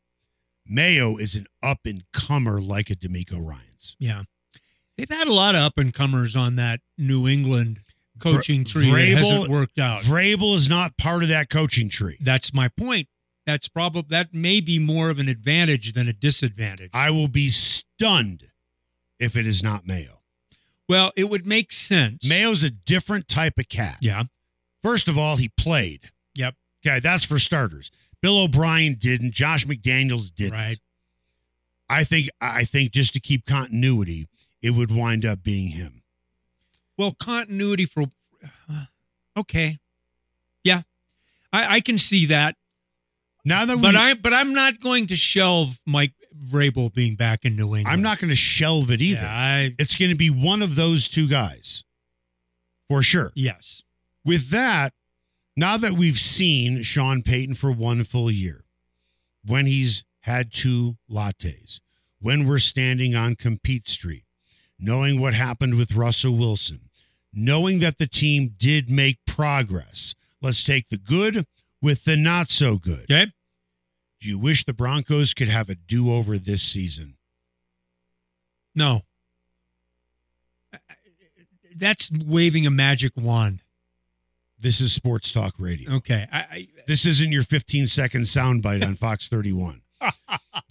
Mayo 0.66 1.16
is 1.18 1.36
an 1.36 1.46
up 1.62 1.80
and 1.86 2.04
comer 2.12 2.60
like 2.60 2.90
a 2.90 2.96
DeMeco 2.96 3.40
Ryans. 3.40 3.96
Yeah. 4.00 4.24
They've 4.98 5.10
had 5.10 5.28
a 5.28 5.34
lot 5.34 5.54
of 5.54 5.62
up 5.62 5.78
and 5.78 5.94
comers 5.94 6.36
on 6.36 6.56
that 6.56 6.80
New 6.98 7.28
England 7.28 7.82
coaching 8.20 8.64
tree 8.66 8.86
that 8.86 8.92
Vrabel- 8.92 9.16
hasn't 9.18 9.50
worked 9.50 9.80
out. 9.80 10.04
Vrabel 10.04 10.56
is 10.56 10.68
not 10.70 10.98
part 10.98 11.24
of 11.24 11.30
that 11.30 11.50
coaching 11.50 11.90
tree. 11.90 12.18
That's 12.22 12.54
my 12.54 12.68
point. 12.70 13.08
That's 13.46 13.68
probably 13.68 14.04
that 14.10 14.34
may 14.34 14.60
be 14.60 14.78
more 14.78 15.10
of 15.10 15.20
an 15.20 15.30
advantage 15.30 15.94
than 15.94 16.08
a 16.08 16.14
disadvantage. 16.14 16.92
I 16.94 17.12
will 17.12 17.30
be 17.30 17.50
stunned 17.50 18.48
if 19.20 19.38
it 19.38 19.48
is 19.48 19.64
not 19.64 19.88
Mayo. 19.88 20.22
well, 20.90 21.12
it 21.16 21.30
would 21.30 21.46
make 21.48 21.72
sense. 21.72 22.28
Mayo's 22.28 22.64
a 22.64 22.70
different 22.70 23.28
type 23.28 23.58
of 23.58 23.68
cat. 23.70 23.98
Yeah. 24.02 24.24
First 24.84 25.08
of 25.08 25.18
all, 25.18 25.38
he 25.38 25.50
played. 25.50 26.12
Yep. 26.36 26.56
Okay, 26.86 27.00
that's 27.00 27.26
for 27.26 27.40
starters. 27.40 27.90
Bill 28.22 28.38
O'Brien 28.40 28.96
didn't. 28.96 29.32
Josh 29.32 29.66
McDaniels 29.66 30.34
didn't. 30.34 30.54
Right. 30.54 30.80
I 31.90 32.04
think 32.04 32.30
I 32.42 32.66
think 32.66 32.92
just 32.92 33.14
to 33.14 33.20
keep 33.20 33.46
continuity, 33.46 34.28
it 34.62 34.72
would 34.72 34.92
wind 34.92 35.26
up 35.26 35.42
being 35.44 35.70
him. 35.70 35.97
Well, 36.98 37.12
continuity 37.20 37.86
for 37.86 38.06
uh, 38.70 38.86
okay. 39.36 39.80
Yeah. 40.64 40.82
I, 41.54 41.76
I 41.76 41.80
can 41.80 41.98
see 41.98 42.26
that. 42.28 42.56
Now 43.46 43.66
that 43.66 43.78
we, 43.78 43.82
But 43.84 43.96
I 43.96 44.14
but 44.14 44.34
I'm 44.34 44.54
not 44.54 44.80
going 44.82 45.08
to 45.08 45.16
shelve 45.16 45.80
Mike 45.86 46.14
Vrabel 46.52 46.94
being 46.94 47.16
back 47.16 47.46
in 47.46 47.56
New 47.56 47.76
England. 47.76 47.88
I'm 47.88 48.02
not 48.02 48.20
going 48.20 48.30
to 48.30 48.36
shelve 48.36 48.92
it 48.92 49.02
either. 49.02 49.22
Yeah, 49.22 49.32
I 49.32 49.76
It's 49.80 49.96
going 49.96 50.12
to 50.12 50.18
be 50.18 50.30
one 50.30 50.62
of 50.62 50.76
those 50.76 51.08
two 51.08 51.28
guys, 51.28 51.84
for 52.88 53.02
sure. 53.02 53.32
yes. 53.36 53.82
With 54.26 54.50
that, 54.50 54.94
now 55.56 55.78
that 55.78 55.94
we've 55.94 56.20
seen 56.20 56.84
Sean 56.84 57.24
Payton 57.24 57.56
for 57.56 57.72
one 57.72 58.04
full 58.04 58.30
year, 58.30 58.66
when 59.46 59.66
he's 59.66 60.04
had 60.22 60.52
two 60.52 60.98
lattes, 61.10 61.80
when 62.20 62.46
we're 62.46 62.60
standing 62.60 63.16
on 63.16 63.36
Compete 63.36 63.88
Street, 63.88 64.26
knowing 64.78 65.22
what 65.22 65.34
happened 65.34 65.76
with 65.76 65.96
Russell 65.96 66.36
Wilson, 66.36 66.87
knowing 67.38 67.80
that 67.80 68.00
the 68.00 68.08
team 68.08 68.56
did 68.58 68.90
make 68.90 69.20
progress, 69.28 70.16
let's 70.42 70.64
take 70.64 70.90
the 70.90 70.98
good 70.98 71.46
with 71.82 72.04
the 72.04 72.18
not 72.18 72.50
so 72.50 72.78
good. 72.78 73.04
Okay. 73.04 73.32
Do 74.20 74.28
you 74.28 74.40
wish 74.40 74.66
the 74.66 74.74
Broncos 74.74 75.34
could 75.34 75.48
have 75.48 75.70
a 75.70 75.76
do 75.76 76.12
over 76.12 76.40
this 76.40 76.64
season? 76.64 77.16
No. 78.74 79.04
That's 81.76 82.10
waving 82.12 82.66
a 82.66 82.72
magic 82.72 83.14
wand. 83.16 83.62
This 84.60 84.82
is 84.82 84.92
Sports 84.92 85.32
Talk 85.32 85.54
Radio. 85.60 85.94
Okay. 85.98 86.28
I, 86.32 86.40
I 86.40 86.68
This 86.88 87.06
isn't 87.06 87.32
your 87.32 87.44
15 87.44 87.86
second 87.86 88.24
soundbite 88.24 88.84
on 88.84 88.96
Fox 88.96 89.30
31. 89.30 89.82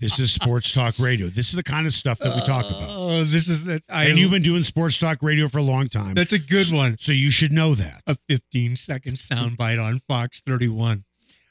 This 0.00 0.18
is 0.18 0.30
Sports 0.32 0.72
Talk 0.72 0.98
Radio. 0.98 1.26
This 1.28 1.48
is 1.48 1.54
the 1.54 1.62
kind 1.62 1.86
of 1.86 1.92
stuff 1.92 2.18
that 2.18 2.34
we 2.34 2.42
talk 2.42 2.64
about. 2.66 2.88
Oh, 2.90 3.24
this 3.24 3.48
is 3.48 3.64
that. 3.64 3.82
I, 3.88 4.04
and 4.06 4.18
you've 4.18 4.30
been 4.30 4.42
doing 4.42 4.62
Sports 4.64 4.98
Talk 4.98 5.22
Radio 5.22 5.48
for 5.48 5.58
a 5.58 5.62
long 5.62 5.88
time. 5.88 6.14
That's 6.14 6.32
a 6.32 6.38
good 6.38 6.70
one. 6.72 6.96
So 6.98 7.12
you 7.12 7.30
should 7.30 7.52
know 7.52 7.74
that. 7.74 8.02
A 8.06 8.16
15 8.28 8.76
second 8.76 9.14
soundbite 9.16 9.82
on 9.82 10.00
Fox 10.06 10.42
31. 10.46 11.04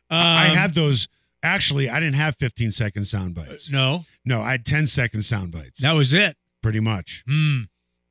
I 0.10 0.50
Um, 0.50 0.56
had 0.56 0.74
those. 0.76 1.08
Actually, 1.44 1.90
I 1.90 2.00
didn't 2.00 2.16
have 2.16 2.36
15 2.38 2.72
second 2.72 3.06
sound 3.06 3.36
bites. 3.36 3.70
no. 3.70 4.06
No, 4.24 4.42
I 4.42 4.52
had 4.52 4.66
10 4.66 4.88
second 4.88 5.22
sound 5.24 5.52
bites. 5.52 5.82
That 5.82 5.92
was 5.94 6.12
it. 6.14 6.36
Pretty 6.64 6.80
much. 6.80 7.24
Hmm. 7.28 7.62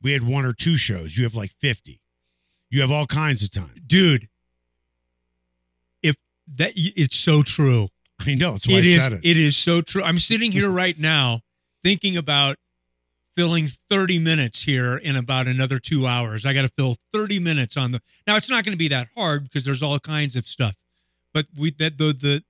We 0.00 0.12
had 0.12 0.22
one 0.22 0.44
or 0.44 0.52
two 0.52 0.76
shows. 0.76 1.16
You 1.18 1.24
have 1.24 1.34
like 1.34 1.50
50. 1.60 2.00
You 2.70 2.80
have 2.82 2.90
all 2.92 3.06
kinds 3.06 3.42
of 3.42 3.50
time. 3.50 3.74
dude. 3.86 4.28
If 6.02 6.16
that, 6.56 6.72
it's 6.76 7.16
so 7.16 7.42
true. 7.42 7.88
I 8.26 8.34
know. 8.34 8.52
That's 8.52 8.68
why 8.68 8.74
It 8.74 8.84
I 8.84 8.88
is. 8.88 9.02
said 9.04 9.12
it. 9.14 9.20
It 9.24 9.36
is 9.36 9.56
so 9.56 9.80
true. 9.80 10.02
I'm 10.02 10.18
sitting 10.18 10.52
here 10.52 10.70
right 10.84 10.98
now 10.98 11.40
thinking 11.82 12.16
about 12.16 12.56
filling 13.36 13.68
30 13.90 14.20
minutes 14.20 14.62
here 14.62 14.96
in 14.96 15.16
about 15.16 15.46
another 15.48 15.78
two 15.80 16.06
hours. 16.06 16.46
I 16.46 16.52
got 16.52 16.62
to 16.62 16.70
fill 16.78 16.96
30 17.12 17.40
minutes 17.40 17.76
on 17.76 17.90
the. 17.92 18.00
Now 18.26 18.36
it's 18.36 18.48
not 18.48 18.64
going 18.64 18.72
to 18.72 18.78
be 18.78 18.88
that 18.88 19.08
hard 19.16 19.44
because 19.44 19.64
there's 19.64 19.82
all 19.82 19.98
kinds 19.98 20.36
of 20.36 20.46
stuff, 20.46 20.74
but 21.32 21.46
we 21.56 21.70
that 21.78 21.98
the 21.98 22.12
the. 22.12 22.42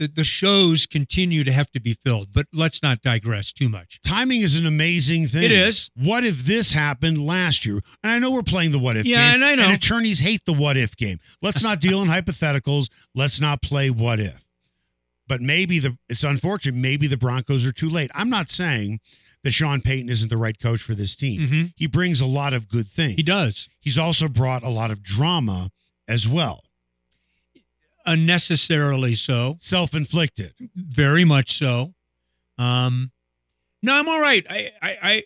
The, 0.00 0.06
the 0.06 0.22
shows 0.22 0.86
continue 0.86 1.42
to 1.42 1.50
have 1.50 1.72
to 1.72 1.80
be 1.80 1.94
filled, 2.04 2.32
but 2.32 2.46
let's 2.52 2.84
not 2.84 3.02
digress 3.02 3.52
too 3.52 3.68
much. 3.68 3.98
Timing 4.04 4.42
is 4.42 4.56
an 4.56 4.64
amazing 4.64 5.26
thing. 5.26 5.42
It 5.42 5.50
is. 5.50 5.90
What 5.96 6.22
if 6.22 6.44
this 6.44 6.70
happened 6.72 7.26
last 7.26 7.66
year? 7.66 7.80
And 8.04 8.12
I 8.12 8.20
know 8.20 8.30
we're 8.30 8.44
playing 8.44 8.70
the 8.70 8.78
what 8.78 8.96
if 8.96 9.04
Yeah, 9.04 9.24
game. 9.24 9.34
and 9.34 9.44
I 9.44 9.54
know. 9.56 9.64
And 9.64 9.72
attorneys 9.72 10.20
hate 10.20 10.44
the 10.44 10.52
what 10.52 10.76
if 10.76 10.96
game. 10.96 11.18
Let's 11.42 11.64
not 11.64 11.80
deal 11.80 12.00
in 12.00 12.06
hypotheticals. 12.10 12.90
Let's 13.12 13.40
not 13.40 13.60
play 13.60 13.90
what 13.90 14.20
if. 14.20 14.40
But 15.28 15.40
maybe 15.40 15.78
the 15.78 15.96
it's 16.08 16.24
unfortunate. 16.24 16.74
Maybe 16.76 17.06
the 17.06 17.16
Broncos 17.18 17.64
are 17.66 17.72
too 17.72 17.88
late. 17.88 18.10
I'm 18.14 18.30
not 18.30 18.50
saying 18.50 19.00
that 19.44 19.52
Sean 19.52 19.80
Payton 19.82 20.08
isn't 20.08 20.28
the 20.30 20.36
right 20.36 20.58
coach 20.58 20.80
for 20.82 20.94
this 20.94 21.14
team. 21.14 21.40
Mhm. 21.48 21.72
He 21.76 21.86
brings 21.86 22.20
a 22.20 22.26
lot 22.26 22.52
of 22.54 22.68
good 22.68 22.88
things. 22.88 23.16
He 23.16 23.22
does 23.22 23.68
He's 23.80 23.96
also 23.98 24.26
brought 24.28 24.62
a 24.64 24.68
lot 24.68 24.90
of 24.90 25.02
drama 25.02 25.70
as 26.08 26.26
well, 26.26 26.64
unnecessarily 28.06 29.14
so. 29.14 29.56
self 29.60 29.94
inflicted. 29.94 30.54
very 30.74 31.24
much 31.24 31.56
so. 31.58 31.94
Um, 32.56 33.12
no, 33.82 33.94
I'm 33.94 34.08
all 34.08 34.20
right. 34.20 34.44
I, 34.50 34.70
I, 34.82 34.96
I, 35.02 35.22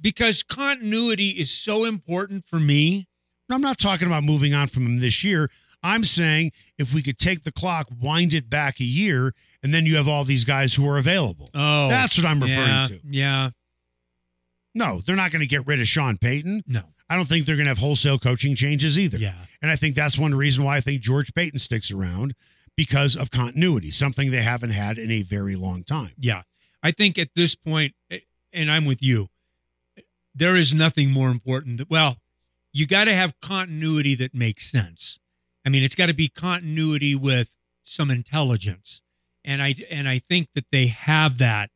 because 0.00 0.42
continuity 0.42 1.30
is 1.30 1.50
so 1.50 1.84
important 1.84 2.46
for 2.48 2.58
me. 2.58 3.08
I'm 3.50 3.60
not 3.60 3.78
talking 3.78 4.06
about 4.06 4.24
moving 4.24 4.54
on 4.54 4.68
from 4.68 4.86
him 4.86 5.00
this 5.00 5.22
year. 5.24 5.50
I'm 5.82 6.04
saying 6.04 6.52
if 6.78 6.94
we 6.94 7.02
could 7.02 7.18
take 7.18 7.44
the 7.44 7.52
clock, 7.52 7.88
wind 8.00 8.32
it 8.34 8.48
back 8.48 8.80
a 8.80 8.84
year, 8.84 9.34
and 9.62 9.74
then 9.74 9.84
you 9.84 9.96
have 9.96 10.08
all 10.08 10.24
these 10.24 10.44
guys 10.44 10.74
who 10.74 10.88
are 10.88 10.98
available. 10.98 11.50
Oh, 11.54 11.88
That's 11.88 12.16
what 12.16 12.26
I'm 12.26 12.40
referring 12.40 12.68
yeah, 12.68 12.86
to. 12.86 13.00
Yeah, 13.10 13.50
No, 14.74 15.00
they're 15.04 15.16
not 15.16 15.30
going 15.30 15.40
to 15.40 15.46
get 15.46 15.66
rid 15.66 15.80
of 15.80 15.88
Sean 15.88 16.18
Payton. 16.18 16.62
no, 16.66 16.82
I 17.10 17.16
don't 17.16 17.26
think 17.26 17.46
they're 17.46 17.56
going 17.56 17.66
to 17.66 17.70
have 17.70 17.78
wholesale 17.78 18.18
coaching 18.18 18.54
changes 18.54 18.98
either. 18.98 19.18
yeah, 19.18 19.34
And 19.60 19.70
I 19.70 19.76
think 19.76 19.96
that's 19.96 20.18
one 20.18 20.34
reason 20.34 20.62
why 20.62 20.76
I 20.76 20.80
think 20.80 21.02
George 21.02 21.34
Paton 21.34 21.58
sticks 21.58 21.90
around 21.90 22.34
because 22.76 23.16
of 23.16 23.30
continuity, 23.30 23.90
something 23.90 24.30
they 24.30 24.42
haven't 24.42 24.70
had 24.70 24.98
in 24.98 25.10
a 25.10 25.22
very 25.22 25.56
long 25.56 25.84
time. 25.84 26.12
yeah. 26.18 26.42
I 26.80 26.92
think 26.92 27.18
at 27.18 27.30
this 27.34 27.56
eh, 27.66 27.88
and 28.52 28.70
I'm 28.70 28.84
with 28.84 29.02
you. 29.02 29.30
There 30.32 30.54
is 30.54 30.72
nothing 30.72 31.10
more 31.10 31.28
important. 31.28 31.78
That, 31.78 31.90
well, 31.90 32.18
you 32.72 32.86
got 32.86 33.04
to 33.04 33.14
have 33.14 33.34
continuity 33.40 34.14
that 34.14 34.32
makes 34.32 34.70
sense. 34.70 35.18
I 35.68 35.70
mean, 35.70 35.82
it's 35.82 35.94
got 35.94 36.06
to 36.06 36.14
be 36.14 36.28
continuity 36.28 37.14
with 37.14 37.52
some 37.84 38.10
intelligence, 38.10 39.02
and 39.44 39.62
I 39.62 39.74
and 39.90 40.08
I 40.08 40.18
think 40.18 40.48
that 40.54 40.64
they 40.72 40.86
have 40.86 41.36
that 41.38 41.68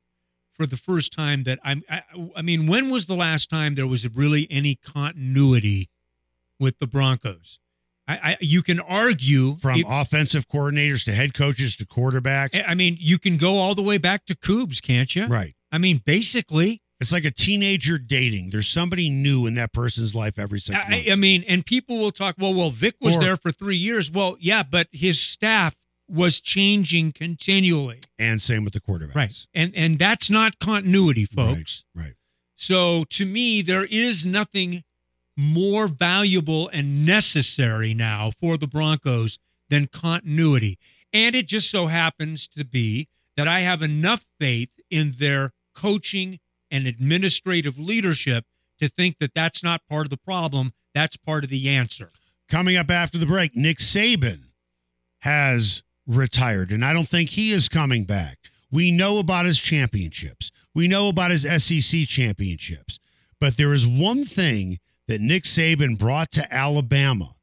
for 0.55 0.65
the 0.67 0.79
first 0.79 1.13
time. 1.13 1.43
That 1.43 1.59
I'm. 1.63 1.83
I, 1.91 2.01
I 2.35 2.41
mean, 2.41 2.67
when 2.67 2.89
was 2.89 3.05
the 3.05 3.15
last 3.15 3.51
time 3.51 3.75
there 3.75 3.87
was 3.87 4.09
really 4.09 4.49
any 4.51 4.77
continuity 4.77 5.91
with 6.59 6.79
the 6.79 6.87
Broncos? 6.87 7.59
I, 8.09 8.15
I 8.15 8.37
you 8.41 8.63
can 8.63 8.81
argue 8.81 9.57
From 9.57 9.81
if- 9.81 9.87
offensive 9.87 10.49
coordinators 10.49 11.05
to 11.05 11.13
head 11.13 11.35
coaches 11.35 11.77
to 11.77 11.85
quarterbacks. 11.85 12.59
I 12.67 12.75
mean, 12.75 12.97
you 12.99 13.19
can 13.19 13.37
go 13.37 13.59
all 13.59 13.75
the 13.75 13.83
way 13.83 13.99
back 13.99 14.25
to 14.25 14.35
Kubes, 14.35 14.81
can't 14.81 15.15
you? 15.15 15.27
Right. 15.27 15.55
I 15.71 15.77
mean, 15.77 16.01
basically, 16.03 16.81
It's 17.03 17.13
like 17.13 17.25
a 17.25 17.31
teenager 17.31 17.99
dating. 17.99 18.51
There's 18.51 18.69
somebody 18.69 19.11
new 19.11 19.47
in 19.47 19.55
that 19.57 19.73
person's 19.73 20.15
life 20.15 20.39
every 20.39 20.59
six 20.61 20.83
months. 20.89 21.11
I 21.11 21.15
mean, 21.17 21.45
and 21.47 21.67
people 21.67 21.99
will 21.99 22.13
talk, 22.13 22.37
well, 22.39 22.55
well, 22.55 22.71
Vic 22.71 22.95
was 23.01 23.17
Or- 23.17 23.21
there 23.21 23.37
for 23.37 23.53
three 23.53 23.77
years. 23.77 24.11
Well, 24.11 24.37
yeah, 24.41 24.63
but 24.63 24.89
his 24.93 25.21
staff 25.21 25.75
was 26.09 26.41
changing 26.41 27.13
continually. 27.13 28.01
and 28.19 28.41
same 28.41 28.65
with 28.65 28.73
the 28.73 28.81
quarterbacks. 28.81 29.15
Right. 29.15 29.47
And 29.55 29.73
and 29.75 29.99
that's 29.99 30.31
not 30.31 30.59
continuity, 30.59 31.27
folks. 31.27 31.85
Right. 31.95 32.15
So 32.55 33.05
to 33.11 33.25
me, 33.27 33.63
there 33.63 33.85
is 33.85 34.25
nothing 34.25 34.85
more 35.37 35.89
valuable 35.89 36.69
and 36.69 37.05
necessary 37.07 37.95
now 37.95 38.31
for 38.39 38.57
the 38.59 38.67
Broncos 38.67 39.39
than 39.71 39.87
continuity. 39.87 40.79
And 41.13 41.35
it 41.35 41.47
just 41.47 41.71
so 41.71 41.87
happens 41.87 42.47
to 42.49 42.65
be 42.65 43.09
that 43.37 43.49
I 43.49 43.61
have 43.61 43.81
enough 43.83 44.25
faith 44.39 44.69
in 44.91 45.15
their 45.19 45.53
coaching 45.75 46.39
and 46.73 46.87
administrative 46.87 47.79
leadership 47.79 48.47
to 48.81 48.89
think 48.89 49.19
that 49.21 49.35
that's 49.35 49.63
not 49.63 49.87
part 49.89 50.07
of 50.07 50.11
the 50.11 50.17
problem. 50.17 50.73
That's 50.95 51.17
part 51.17 51.45
of 51.45 51.51
the 51.51 51.69
answer. 51.69 52.11
Coming 52.49 52.77
up 52.77 52.91
after 52.91 53.19
the 53.19 53.27
break, 53.27 53.55
Nick 53.55 53.79
Saban 53.79 54.47
has 55.21 55.83
retired, 56.07 56.73
and 56.73 56.85
I 56.85 56.93
don't 56.93 57.09
think 57.09 57.31
he 57.31 57.53
is 57.53 57.69
coming 57.69 58.05
back. 58.05 58.39
We 58.71 58.91
know 58.91 59.19
about 59.19 59.47
his 59.47 59.61
championships, 59.61 60.51
we 60.75 60.89
know 60.89 61.09
about 61.09 61.31
his 61.31 61.43
SEC 61.43 62.09
championships, 62.09 62.99
but 63.39 63.57
there 63.57 63.73
is 63.73 63.87
one 63.87 64.25
thing 64.25 64.79
that 65.07 65.21
Nick 65.21 65.45
Saban 65.45 65.99
brought 65.99 66.31
to 66.33 66.53
Alabama 66.53 67.35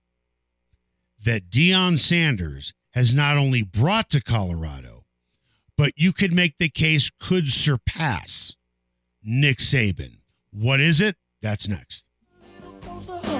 that 1.24 1.50
Deion 1.50 2.00
Sanders 2.00 2.74
has 2.92 3.14
not 3.14 3.38
only 3.38 3.62
brought 3.62 4.10
to 4.10 4.22
Colorado, 4.22 5.06
but 5.78 5.94
you 5.96 6.12
could 6.12 6.34
make 6.34 6.58
the 6.58 6.70
case 6.70 7.12
could 7.20 7.52
surpass 7.52 8.56
Nick 9.24 9.58
Saban. 9.60 10.20
What 10.52 10.80
is 10.80 11.02
it? 11.02 11.16
That's 11.42 11.68
next. 11.68 12.04
Closer, 12.82 13.20
huh? 13.24 13.40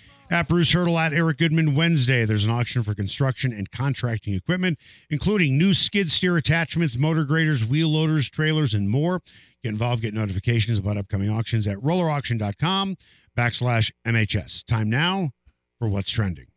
At 0.31 0.47
Bruce 0.47 0.71
Hurdle, 0.71 0.97
at 0.97 1.11
Eric 1.11 1.39
Goodman. 1.39 1.75
Wednesday, 1.75 2.23
there's 2.23 2.45
an 2.45 2.51
auction 2.51 2.83
for 2.83 2.95
construction 2.95 3.51
and 3.51 3.69
contracting 3.69 4.33
equipment, 4.33 4.79
including 5.09 5.57
new 5.57 5.73
skid 5.73 6.09
steer 6.09 6.37
attachments, 6.37 6.97
motor 6.97 7.25
graders, 7.25 7.65
wheel 7.65 7.89
loaders, 7.89 8.29
trailers, 8.29 8.73
and 8.73 8.89
more. 8.89 9.21
Get 9.61 9.71
involved, 9.71 10.01
get 10.01 10.13
notifications 10.13 10.79
about 10.79 10.95
upcoming 10.95 11.29
auctions 11.29 11.67
at 11.67 11.75
rollerauction.com 11.79 12.95
backslash 13.37 13.91
MHS. 14.07 14.65
Time 14.65 14.89
now 14.89 15.31
for 15.77 15.89
What's 15.89 16.09
Trending. 16.09 16.47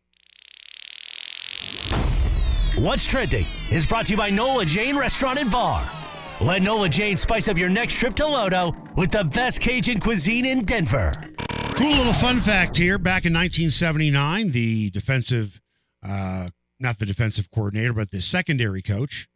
What's 2.77 3.05
Trending 3.05 3.45
is 3.71 3.85
brought 3.85 4.05
to 4.05 4.13
you 4.13 4.17
by 4.17 4.29
Nola 4.29 4.63
Jane 4.63 4.95
Restaurant 4.95 5.37
and 5.37 5.51
Bar. 5.51 5.91
Let 6.39 6.61
Nola 6.61 6.87
Jane 6.87 7.17
spice 7.17 7.49
up 7.49 7.57
your 7.57 7.69
next 7.69 7.99
trip 7.99 8.15
to 8.15 8.23
Lodo 8.23 8.95
with 8.95 9.11
the 9.11 9.25
best 9.25 9.59
Cajun 9.59 9.99
cuisine 9.99 10.45
in 10.45 10.63
Denver. 10.63 11.34
Cool 11.75 11.89
little 11.91 12.13
fun 12.13 12.39
fact 12.39 12.77
here. 12.77 12.97
Back 12.97 13.25
in 13.25 13.33
1979, 13.33 14.51
the 14.51 14.89
defensive, 14.91 15.61
uh, 16.01 16.49
not 16.79 16.99
the 16.99 17.05
defensive 17.05 17.51
coordinator, 17.51 17.91
but 17.93 18.11
the 18.11 18.21
secondary 18.21 18.81
coach 18.81 19.27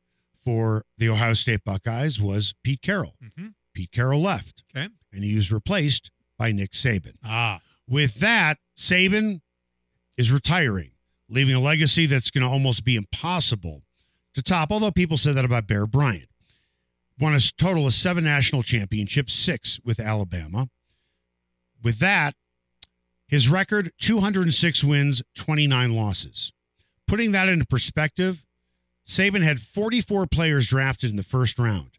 for 0.46 0.86
the 0.98 1.10
Ohio 1.10 1.34
State 1.34 1.64
Buckeyes 1.66 2.20
was 2.20 2.54
Pete 2.64 2.82
Carroll. 2.82 3.16
Mhm. 3.22 3.54
Pete 3.74 3.92
Carroll 3.92 4.22
left, 4.22 4.64
Okay. 4.76 4.88
and 5.12 5.24
he 5.24 5.36
was 5.36 5.52
replaced 5.52 6.12
by 6.38 6.52
Nick 6.52 6.72
Saban. 6.72 7.16
Ah, 7.24 7.62
With 7.88 8.16
that, 8.20 8.60
Saban 8.78 9.42
is 10.16 10.32
retiring, 10.32 10.92
leaving 11.28 11.56
a 11.56 11.60
legacy 11.60 12.06
that's 12.06 12.30
going 12.30 12.44
to 12.44 12.50
almost 12.50 12.84
be 12.86 12.96
impossible 12.96 13.84
to 14.34 14.42
top. 14.44 14.72
Although 14.72 14.92
people 14.92 15.18
said 15.18 15.34
that 15.36 15.44
about 15.46 15.66
Bear 15.68 15.86
Bryant. 15.88 16.30
Won 17.18 17.34
a 17.36 17.40
total 17.58 17.86
of 17.88 17.94
seven 17.96 18.24
national 18.24 18.64
championships, 18.64 19.34
six 19.34 19.80
with 19.84 20.00
Alabama. 20.00 20.70
With 21.84 22.00
that, 22.00 22.36
his 23.28 23.48
record 23.48 23.92
206 24.00 24.84
wins, 24.84 25.22
29 25.36 25.94
losses. 25.96 26.52
Putting 27.08 27.32
that 27.32 27.50
into 27.50 27.66
perspective, 27.66 28.44
Saban 29.06 29.44
had 29.44 29.60
44 29.60 30.28
players 30.28 30.68
drafted 30.68 31.10
in 31.10 31.16
the 31.16 31.24
first 31.24 31.58
round, 31.58 31.92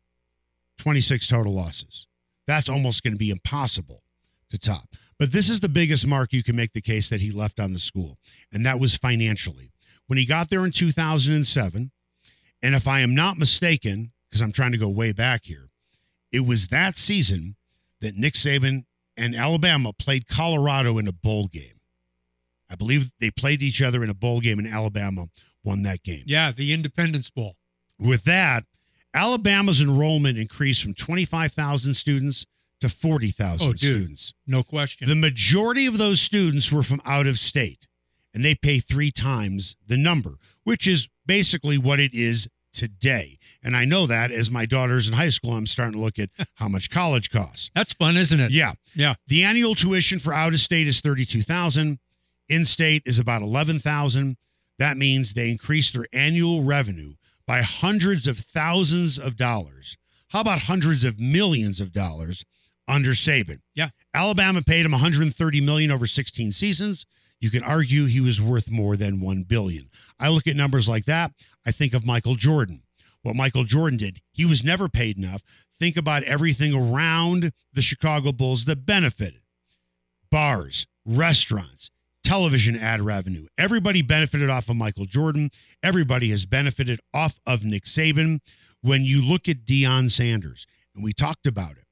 26 0.78 1.26
total 1.26 1.54
losses. 1.54 2.06
That's 2.46 2.68
almost 2.68 3.02
going 3.02 3.14
to 3.14 3.18
be 3.18 3.30
impossible 3.30 4.02
to 4.50 4.58
top. 4.58 4.96
But 5.18 5.32
this 5.32 5.50
is 5.50 5.60
the 5.60 5.68
biggest 5.68 6.06
mark 6.06 6.32
you 6.32 6.42
can 6.42 6.56
make 6.56 6.72
the 6.72 6.80
case 6.80 7.08
that 7.08 7.20
he 7.20 7.30
left 7.30 7.60
on 7.60 7.72
the 7.72 7.78
school, 7.78 8.18
and 8.52 8.64
that 8.64 8.80
was 8.80 8.96
financially. 8.96 9.72
When 10.06 10.18
he 10.18 10.24
got 10.24 10.50
there 10.50 10.64
in 10.64 10.72
2007, 10.72 11.90
and 12.62 12.74
if 12.74 12.88
I 12.88 13.00
am 13.00 13.14
not 13.14 13.38
mistaken, 13.38 14.12
because 14.28 14.40
I'm 14.40 14.52
trying 14.52 14.72
to 14.72 14.78
go 14.78 14.88
way 14.88 15.12
back 15.12 15.44
here, 15.44 15.70
it 16.32 16.40
was 16.40 16.68
that 16.68 16.96
season 16.96 17.56
that 18.00 18.16
Nick 18.16 18.34
Saban 18.34 18.84
and 19.20 19.34
Alabama 19.36 19.92
played 19.92 20.26
Colorado 20.26 20.98
in 20.98 21.06
a 21.06 21.12
bowl 21.12 21.46
game. 21.48 21.74
I 22.68 22.74
believe 22.76 23.10
they 23.20 23.30
played 23.30 23.62
each 23.62 23.82
other 23.82 24.02
in 24.04 24.10
a 24.10 24.14
bowl 24.14 24.40
game, 24.40 24.58
and 24.58 24.66
Alabama 24.68 25.26
won 25.64 25.82
that 25.82 26.02
game. 26.02 26.22
yeah, 26.26 26.52
the 26.52 26.72
Independence 26.72 27.28
Bowl. 27.30 27.56
With 27.98 28.24
that, 28.24 28.64
Alabama's 29.12 29.80
enrollment 29.80 30.38
increased 30.38 30.82
from 30.82 30.94
25,000 30.94 31.94
students 31.94 32.46
to 32.80 32.88
40,000 32.88 33.68
Oh, 33.68 33.74
students. 33.74 34.32
No 34.46 34.62
question. 34.62 35.08
The 35.08 35.14
majority 35.14 35.84
of 35.86 35.98
those 35.98 36.20
students 36.22 36.72
were 36.72 36.82
from 36.82 37.02
out 37.04 37.26
of 37.26 37.38
state, 37.38 37.86
and 38.32 38.44
they 38.44 38.54
pay 38.54 38.78
three 38.78 39.10
times 39.10 39.76
the 39.86 39.96
number, 39.96 40.36
which 40.64 40.86
is 40.86 41.08
basically 41.26 41.76
what 41.76 42.00
it 42.00 42.14
is 42.14 42.48
today. 42.72 43.38
And 43.62 43.76
I 43.76 43.84
know 43.84 44.06
that 44.06 44.30
as 44.30 44.50
my 44.50 44.66
daughter's 44.66 45.08
in 45.08 45.14
high 45.14 45.28
school, 45.28 45.52
I'm 45.52 45.66
starting 45.66 45.94
to 45.94 46.00
look 46.00 46.18
at 46.18 46.30
how 46.54 46.68
much 46.68 46.90
college 46.90 47.30
costs. 47.30 47.70
That's 47.74 47.92
fun, 47.92 48.16
isn't 48.16 48.40
it? 48.40 48.50
Yeah. 48.52 48.72
Yeah. 48.94 49.14
The 49.26 49.44
annual 49.44 49.74
tuition 49.74 50.18
for 50.18 50.32
out 50.32 50.52
of 50.52 50.60
state 50.60 50.86
is 50.88 51.00
32,000. 51.00 51.98
In 52.48 52.64
state 52.64 53.02
is 53.06 53.18
about 53.18 53.42
11,000. 53.42 54.36
That 54.78 54.96
means 54.96 55.34
they 55.34 55.50
increase 55.50 55.90
their 55.90 56.06
annual 56.12 56.62
revenue 56.62 57.14
by 57.46 57.62
hundreds 57.62 58.26
of 58.26 58.38
thousands 58.38 59.18
of 59.18 59.36
dollars. 59.36 59.96
How 60.28 60.40
about 60.40 60.60
hundreds 60.60 61.04
of 61.04 61.18
millions 61.18 61.80
of 61.80 61.92
dollars 61.92 62.44
under 62.88 63.10
Saban? 63.10 63.60
Yeah. 63.74 63.90
Alabama 64.14 64.62
paid 64.62 64.86
him 64.86 64.92
130 64.92 65.60
million 65.60 65.90
over 65.90 66.06
16 66.06 66.52
seasons. 66.52 67.04
You 67.40 67.50
can 67.50 67.62
argue 67.62 68.04
he 68.04 68.20
was 68.20 68.40
worth 68.40 68.70
more 68.70 68.96
than 68.96 69.20
1 69.20 69.44
billion. 69.44 69.90
I 70.18 70.28
look 70.28 70.46
at 70.46 70.56
numbers 70.56 70.88
like 70.88 71.06
that, 71.06 71.32
I 71.66 71.70
think 71.72 71.94
of 71.94 72.04
Michael 72.06 72.36
Jordan. 72.36 72.82
What 73.22 73.36
Michael 73.36 73.64
Jordan 73.64 73.98
did, 73.98 74.20
he 74.32 74.44
was 74.46 74.64
never 74.64 74.88
paid 74.88 75.18
enough. 75.18 75.42
Think 75.78 75.96
about 75.96 76.22
everything 76.24 76.74
around 76.74 77.52
the 77.72 77.82
Chicago 77.82 78.32
Bulls 78.32 78.64
that 78.64 78.86
benefited. 78.86 79.40
Bars, 80.30 80.86
restaurants, 81.04 81.90
television 82.22 82.76
ad 82.76 83.00
revenue. 83.02 83.46
Everybody 83.58 84.02
benefited 84.02 84.48
off 84.48 84.68
of 84.68 84.76
Michael 84.76 85.06
Jordan. 85.06 85.50
Everybody 85.82 86.30
has 86.30 86.46
benefited 86.46 87.00
off 87.12 87.40
of 87.46 87.64
Nick 87.64 87.84
Saban. 87.84 88.40
When 88.82 89.04
you 89.04 89.20
look 89.22 89.48
at 89.48 89.64
Deion 89.66 90.10
Sanders, 90.10 90.66
and 90.94 91.04
we 91.04 91.12
talked 91.12 91.46
about 91.46 91.72
it, 91.72 91.84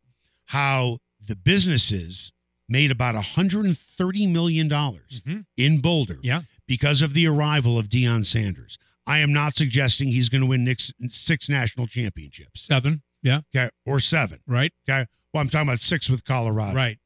how 0.46 0.98
the 1.20 1.36
businesses 1.36 2.32
made 2.68 2.90
about 2.90 3.14
$130 3.14 4.26
million 4.26 4.68
Mhm. 4.68 5.44
in 5.56 5.80
Boulder 5.80 6.18
Yeah. 6.22 6.42
because 6.66 7.02
of 7.02 7.12
the 7.14 7.26
arrival 7.26 7.78
of 7.78 7.88
Deion 7.88 8.24
Sanders. 8.24 8.78
I 9.08 9.18
am 9.18 9.32
not 9.32 9.56
suggesting 9.56 10.08
he's 10.08 10.28
going 10.28 10.42
to 10.42 10.46
win 10.46 10.64
Nick's 10.64 10.92
six 11.10 11.48
national 11.48 11.86
championships, 11.86 12.60
Seven. 12.66 13.02
Yeah. 13.22 13.40
okay, 13.54 13.70
or 13.86 13.98
seven. 14.00 14.40
Right. 14.46 14.72
Okay, 14.88 15.06
well, 15.32 15.40
I'm 15.40 15.48
talking 15.48 15.66
about 15.68 15.80
six 15.80 16.08
with 16.10 16.24
Colorado. 16.24 16.74
Right. 16.76 16.98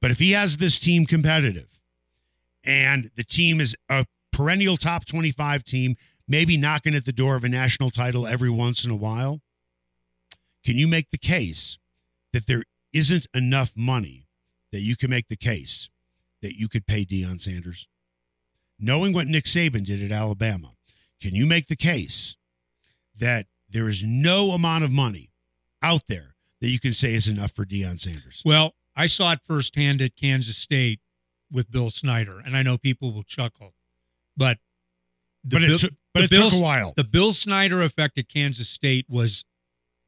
But 0.00 0.10
if 0.10 0.18
he 0.18 0.32
has 0.32 0.58
this 0.58 0.78
team 0.78 1.06
competitive 1.06 1.68
and 2.62 3.10
the 3.16 3.24
team 3.24 3.60
is 3.60 3.74
a 3.88 4.04
perennial 4.32 4.76
top 4.76 5.06
25 5.06 5.64
team, 5.64 5.96
maybe 6.28 6.56
knocking 6.56 6.94
at 6.94 7.04
the 7.06 7.12
door 7.12 7.34
of 7.34 7.42
a 7.44 7.48
national 7.48 7.90
title 7.90 8.26
every 8.26 8.50
once 8.50 8.84
in 8.84 8.90
a 8.90 8.96
while, 8.96 9.40
can 10.64 10.76
you 10.76 10.86
make 10.86 11.10
the 11.10 11.18
case 11.18 11.78
that 12.32 12.46
there 12.46 12.62
isn't 12.92 13.26
enough 13.34 13.72
money 13.74 14.26
that 14.70 14.80
you 14.80 14.96
can 14.96 15.08
make 15.10 15.28
the 15.28 15.36
case 15.36 15.88
that 16.42 16.56
you 16.58 16.68
could 16.68 16.86
pay 16.86 17.04
Deion 17.04 17.40
Sanders? 17.40 17.88
Knowing 18.78 19.12
what 19.12 19.26
Nick 19.26 19.44
Saban 19.44 19.84
did 19.84 20.02
at 20.02 20.12
Alabama, 20.12 20.74
can 21.20 21.34
you 21.34 21.46
make 21.46 21.68
the 21.68 21.76
case 21.76 22.36
that 23.18 23.46
there 23.68 23.88
is 23.88 24.02
no 24.04 24.52
amount 24.52 24.84
of 24.84 24.90
money 24.90 25.30
out 25.82 26.02
there 26.08 26.34
that 26.60 26.68
you 26.68 26.78
can 26.80 26.92
say 26.92 27.14
is 27.14 27.28
enough 27.28 27.52
for 27.52 27.64
Deion 27.64 28.00
Sanders? 28.00 28.42
Well, 28.44 28.74
I 28.96 29.06
saw 29.06 29.32
it 29.32 29.40
firsthand 29.46 30.00
at 30.00 30.16
Kansas 30.16 30.56
State 30.56 31.00
with 31.50 31.70
Bill 31.70 31.90
Snyder, 31.90 32.40
and 32.44 32.56
I 32.56 32.62
know 32.62 32.76
people 32.78 33.12
will 33.12 33.22
chuckle, 33.22 33.74
but 34.36 34.58
but 35.44 35.60
Bill- 35.60 35.74
it 35.74 35.78
took, 35.78 35.92
but 36.14 36.24
it 36.24 36.30
took 36.30 36.52
a 36.52 36.58
while. 36.60 36.92
The 36.96 37.04
Bill 37.04 37.32
Snyder 37.32 37.82
effect 37.82 38.18
at 38.18 38.28
Kansas 38.28 38.68
State 38.68 39.06
was 39.08 39.44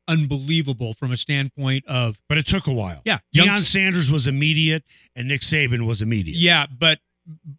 unbelievable 0.09 0.92
from 0.94 1.12
a 1.12 1.16
standpoint 1.16 1.87
of 1.87 2.18
but 2.29 2.37
it 2.37 2.46
took 2.46 2.66
a 2.66 2.73
while. 2.73 3.01
yeah, 3.05 3.18
Deion 3.35 3.46
young- 3.46 3.62
Sanders 3.62 4.11
was 4.11 4.27
immediate, 4.27 4.85
and 5.14 5.29
Nick 5.29 5.42
Saban 5.42 5.87
was 5.87 6.03
immediate. 6.03 6.37
Yeah, 6.37 6.66
but 6.66 6.99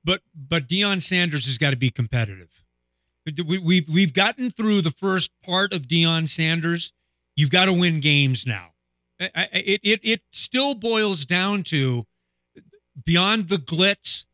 but 0.03 0.21
but 0.35 0.67
Deion 0.67 1.01
Sanders 1.01 1.45
has 1.45 1.57
got 1.57 1.69
to 1.71 1.77
be 1.77 1.89
competitive. 1.89 2.49
We, 3.25 3.59
we've 3.59 3.87
we've 3.87 4.13
gotten 4.13 4.49
through 4.49 4.81
the 4.81 4.91
first 4.91 5.31
part 5.43 5.73
of 5.73 5.83
Deion 5.83 6.27
Sanders. 6.27 6.93
You've 7.35 7.49
got 7.49 7.65
to 7.65 7.73
win 7.73 7.99
games 7.99 8.45
now. 8.45 8.69
It 9.19 9.79
it 9.83 9.99
it 10.03 10.21
still 10.31 10.73
boils 10.73 11.25
down 11.25 11.63
to 11.63 12.05
beyond 13.05 13.49
the 13.49 13.57
glitz 13.57 14.25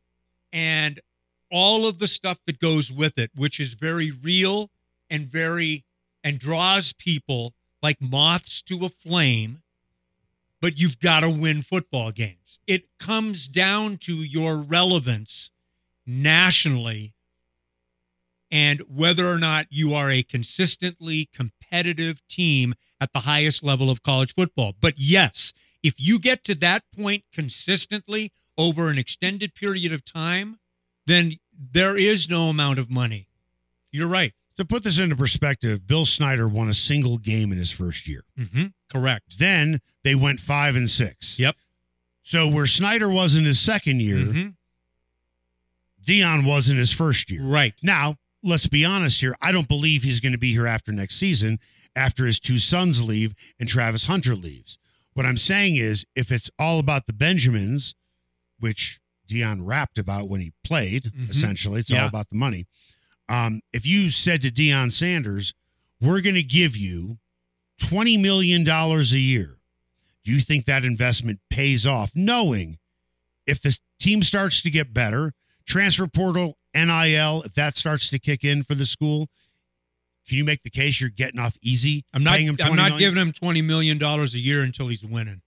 and 0.53 0.99
all 1.51 1.85
of 1.85 1.99
the 1.99 2.07
stuff 2.07 2.39
that 2.45 2.59
goes 2.59 2.91
with 2.91 3.17
it, 3.17 3.31
which 3.35 3.59
is 3.59 3.73
very 3.73 4.11
real 4.11 4.69
and 5.09 5.27
very 5.27 5.83
and 6.23 6.39
draws 6.39 6.93
people 6.93 7.53
like 7.81 8.01
moths 8.01 8.61
to 8.63 8.85
a 8.85 8.89
flame 8.89 9.61
but 10.61 10.77
you've 10.77 10.99
got 10.99 11.21
to 11.21 11.29
win 11.29 11.61
football 11.61 12.11
games. 12.11 12.59
It 12.65 12.85
comes 12.99 13.47
down 13.47 13.97
to 13.97 14.15
your 14.15 14.57
relevance 14.57 15.51
nationally 16.05 17.13
and 18.51 18.81
whether 18.87 19.29
or 19.29 19.37
not 19.37 19.67
you 19.69 19.93
are 19.93 20.09
a 20.09 20.23
consistently 20.23 21.29
competitive 21.33 22.21
team 22.27 22.75
at 22.99 23.11
the 23.13 23.19
highest 23.21 23.63
level 23.63 23.89
of 23.89 24.01
college 24.01 24.33
football. 24.33 24.73
But 24.79 24.95
yes, 24.97 25.53
if 25.83 25.95
you 25.97 26.19
get 26.19 26.43
to 26.45 26.55
that 26.55 26.83
point 26.95 27.23
consistently 27.33 28.31
over 28.57 28.89
an 28.89 28.97
extended 28.97 29.53
period 29.53 29.93
of 29.93 30.03
time, 30.03 30.59
then 31.05 31.37
there 31.55 31.95
is 31.95 32.29
no 32.29 32.49
amount 32.49 32.79
of 32.79 32.89
money. 32.89 33.27
You're 33.91 34.07
right. 34.07 34.33
To 34.57 34.65
put 34.65 34.83
this 34.83 34.97
into 34.97 35.15
perspective, 35.15 35.85
Bill 35.85 36.05
Snyder 36.05 36.47
won 36.47 36.67
a 36.67 36.73
single 36.73 37.19
game 37.19 37.51
in 37.51 37.59
his 37.59 37.69
first 37.71 38.07
year. 38.07 38.23
Mm-hmm. 38.39 38.65
Correct. 38.91 39.37
Then 39.37 39.81
they 40.03 40.15
went 40.15 40.39
five 40.39 40.75
and 40.75 40.89
six. 40.89 41.37
Yep. 41.39 41.55
So 42.23 42.47
where 42.47 42.65
Snyder 42.65 43.07
was 43.09 43.35
in 43.35 43.45
his 43.45 43.59
second 43.59 44.01
year, 44.01 44.17
Mhm. 44.17 44.55
Deion 46.05 46.45
was 46.45 46.69
in 46.69 46.77
his 46.77 46.91
first 46.91 47.29
year. 47.29 47.43
Right. 47.43 47.73
Now, 47.83 48.17
let's 48.47 48.67
be 48.67 48.85
honest 48.85 49.21
here. 49.21 49.35
I 49.41 49.51
don't 49.51 49.67
believe 49.67 50.03
he's 50.03 50.19
going 50.19 50.31
to 50.31 50.37
be 50.37 50.51
here 50.53 50.67
after 50.67 50.91
next 50.91 51.15
season, 51.17 51.59
after 51.95 52.25
his 52.25 52.39
two 52.39 52.59
sons 52.59 53.01
leave 53.03 53.33
and 53.59 53.67
Travis 53.67 54.05
Hunter 54.05 54.35
leaves. 54.35 54.77
What 55.13 55.25
I'm 55.25 55.37
saying 55.37 55.75
is, 55.75 56.05
if 56.15 56.31
it's 56.31 56.49
all 56.59 56.79
about 56.79 57.07
the 57.07 57.13
Benjamins, 57.13 57.95
which 58.59 58.99
Deion 59.27 59.59
rapped 59.61 59.97
about 59.97 60.29
when 60.29 60.41
he 60.41 60.53
played, 60.63 61.05
Mhm. 61.15 61.29
essentially, 61.29 61.79
it's 61.81 61.89
Yeah. 61.89 62.03
all 62.03 62.07
about 62.07 62.29
the 62.29 62.35
money. 62.37 62.67
Um, 63.27 63.61
if 63.73 63.85
you 63.85 64.09
said 64.09 64.41
to 64.43 64.51
Deion 64.51 64.91
Sanders, 64.91 65.53
we're 65.99 66.21
going 66.21 66.35
to 66.35 66.43
give 66.43 66.77
you 66.77 67.19
$20 67.79 68.17
million 68.17 68.65
a 68.67 69.01
year, 69.17 69.57
do 70.23 70.31
you 70.31 70.39
think 70.41 70.65
that 70.65 70.85
investment 70.85 71.39
pays 71.49 71.85
off, 71.85 72.11
knowing 72.15 72.77
if 73.45 73.61
the 73.61 73.77
team 73.99 74.23
starts 74.23 74.61
to 74.61 74.69
get 74.69 74.93
better, 74.93 75.33
transfer 75.65 76.07
portal, 76.07 76.57
NIL, 76.85 77.41
if 77.43 77.53
that 77.53 77.77
starts 77.77 78.09
to 78.09 78.19
kick 78.19 78.43
in 78.43 78.63
for 78.63 78.75
the 78.75 78.85
school, 78.85 79.29
can 80.27 80.37
you 80.37 80.43
make 80.43 80.63
the 80.63 80.69
case 80.69 80.99
you're 80.99 81.09
getting 81.09 81.39
off 81.39 81.57
easy? 81.61 82.05
I'm 82.13 82.23
not. 82.23 82.35
paying 82.35 82.47
him 82.47 82.57
I'm 82.61 82.75
not 82.75 82.89
million? 82.89 82.99
giving 82.99 83.21
him 83.21 83.31
twenty 83.31 83.61
million 83.61 83.97
dollars 83.97 84.33
a 84.33 84.39
year 84.39 84.61
until 84.61 84.87
he's 84.87 85.03
winning. 85.03 85.41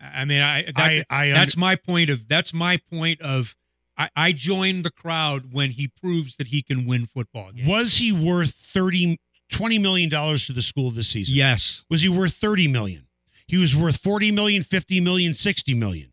I 0.00 0.24
mean, 0.24 0.40
I, 0.40 0.62
that, 0.62 0.78
I, 0.78 1.04
I 1.10 1.30
that's 1.30 1.56
my 1.56 1.76
point 1.76 2.10
of. 2.10 2.28
That's 2.28 2.52
my 2.52 2.78
point 2.90 3.20
of. 3.20 3.54
I, 3.96 4.10
I 4.14 4.32
join 4.32 4.82
the 4.82 4.90
crowd 4.90 5.52
when 5.52 5.70
he 5.70 5.88
proves 5.88 6.36
that 6.36 6.48
he 6.48 6.62
can 6.62 6.86
win 6.86 7.06
football 7.06 7.50
games. 7.50 7.68
was 7.68 7.96
he 7.96 8.12
worth 8.12 8.54
30 8.54 9.18
20 9.50 9.78
million 9.78 10.08
dollars 10.08 10.46
to 10.46 10.52
the 10.52 10.62
school 10.62 10.90
this 10.90 11.08
season? 11.08 11.34
Yes. 11.34 11.84
Was 11.90 12.02
he 12.02 12.08
worth 12.08 12.34
30 12.34 12.68
million? 12.68 13.06
He 13.46 13.56
was 13.56 13.74
worth 13.74 13.96
40 13.96 14.30
million, 14.30 14.62
50 14.62 15.00
million, 15.00 15.34
60 15.34 15.74
million 15.74 16.12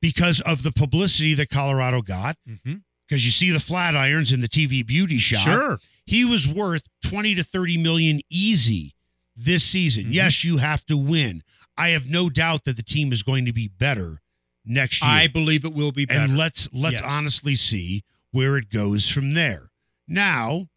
because 0.00 0.40
of 0.40 0.62
the 0.62 0.72
publicity 0.72 1.32
that 1.34 1.48
Colorado 1.48 2.02
got. 2.02 2.36
Mm-hmm. 2.48 2.74
Because 3.12 3.26
you 3.26 3.30
see 3.30 3.50
the 3.50 3.58
Flatirons 3.58 4.32
in 4.32 4.40
the 4.40 4.48
TV 4.48 4.82
beauty 4.86 5.18
shop. 5.18 5.40
Sure. 5.44 5.78
He 6.06 6.24
was 6.24 6.48
worth 6.48 6.84
20 7.04 7.34
to 7.34 7.44
30 7.44 7.76
million 7.76 8.22
easy 8.30 8.94
this 9.36 9.62
season. 9.64 10.06
Mhm. 10.06 10.14
Yes, 10.14 10.44
you 10.44 10.56
have 10.56 10.86
to 10.86 10.96
win. 10.96 11.42
I 11.76 11.88
have 11.90 12.08
no 12.08 12.30
doubt 12.30 12.64
that 12.64 12.78
the 12.78 12.82
team 12.82 13.12
is 13.12 13.22
going 13.22 13.44
to 13.44 13.52
be 13.52 13.68
better 13.68 14.22
next 14.64 15.02
year. 15.02 15.10
I 15.10 15.26
believe 15.26 15.66
it 15.66 15.74
will 15.74 15.92
be 15.92 16.06
better. 16.06 16.20
and 16.22 16.38
let's 16.38 16.70
let's 16.72 16.94
Yes. 16.94 17.02
honestly 17.04 17.54
see 17.54 18.02
where 18.30 18.56
it 18.56 18.70
goes 18.70 19.08
from 19.10 19.34
there. 19.34 19.70
Now, 20.08 20.70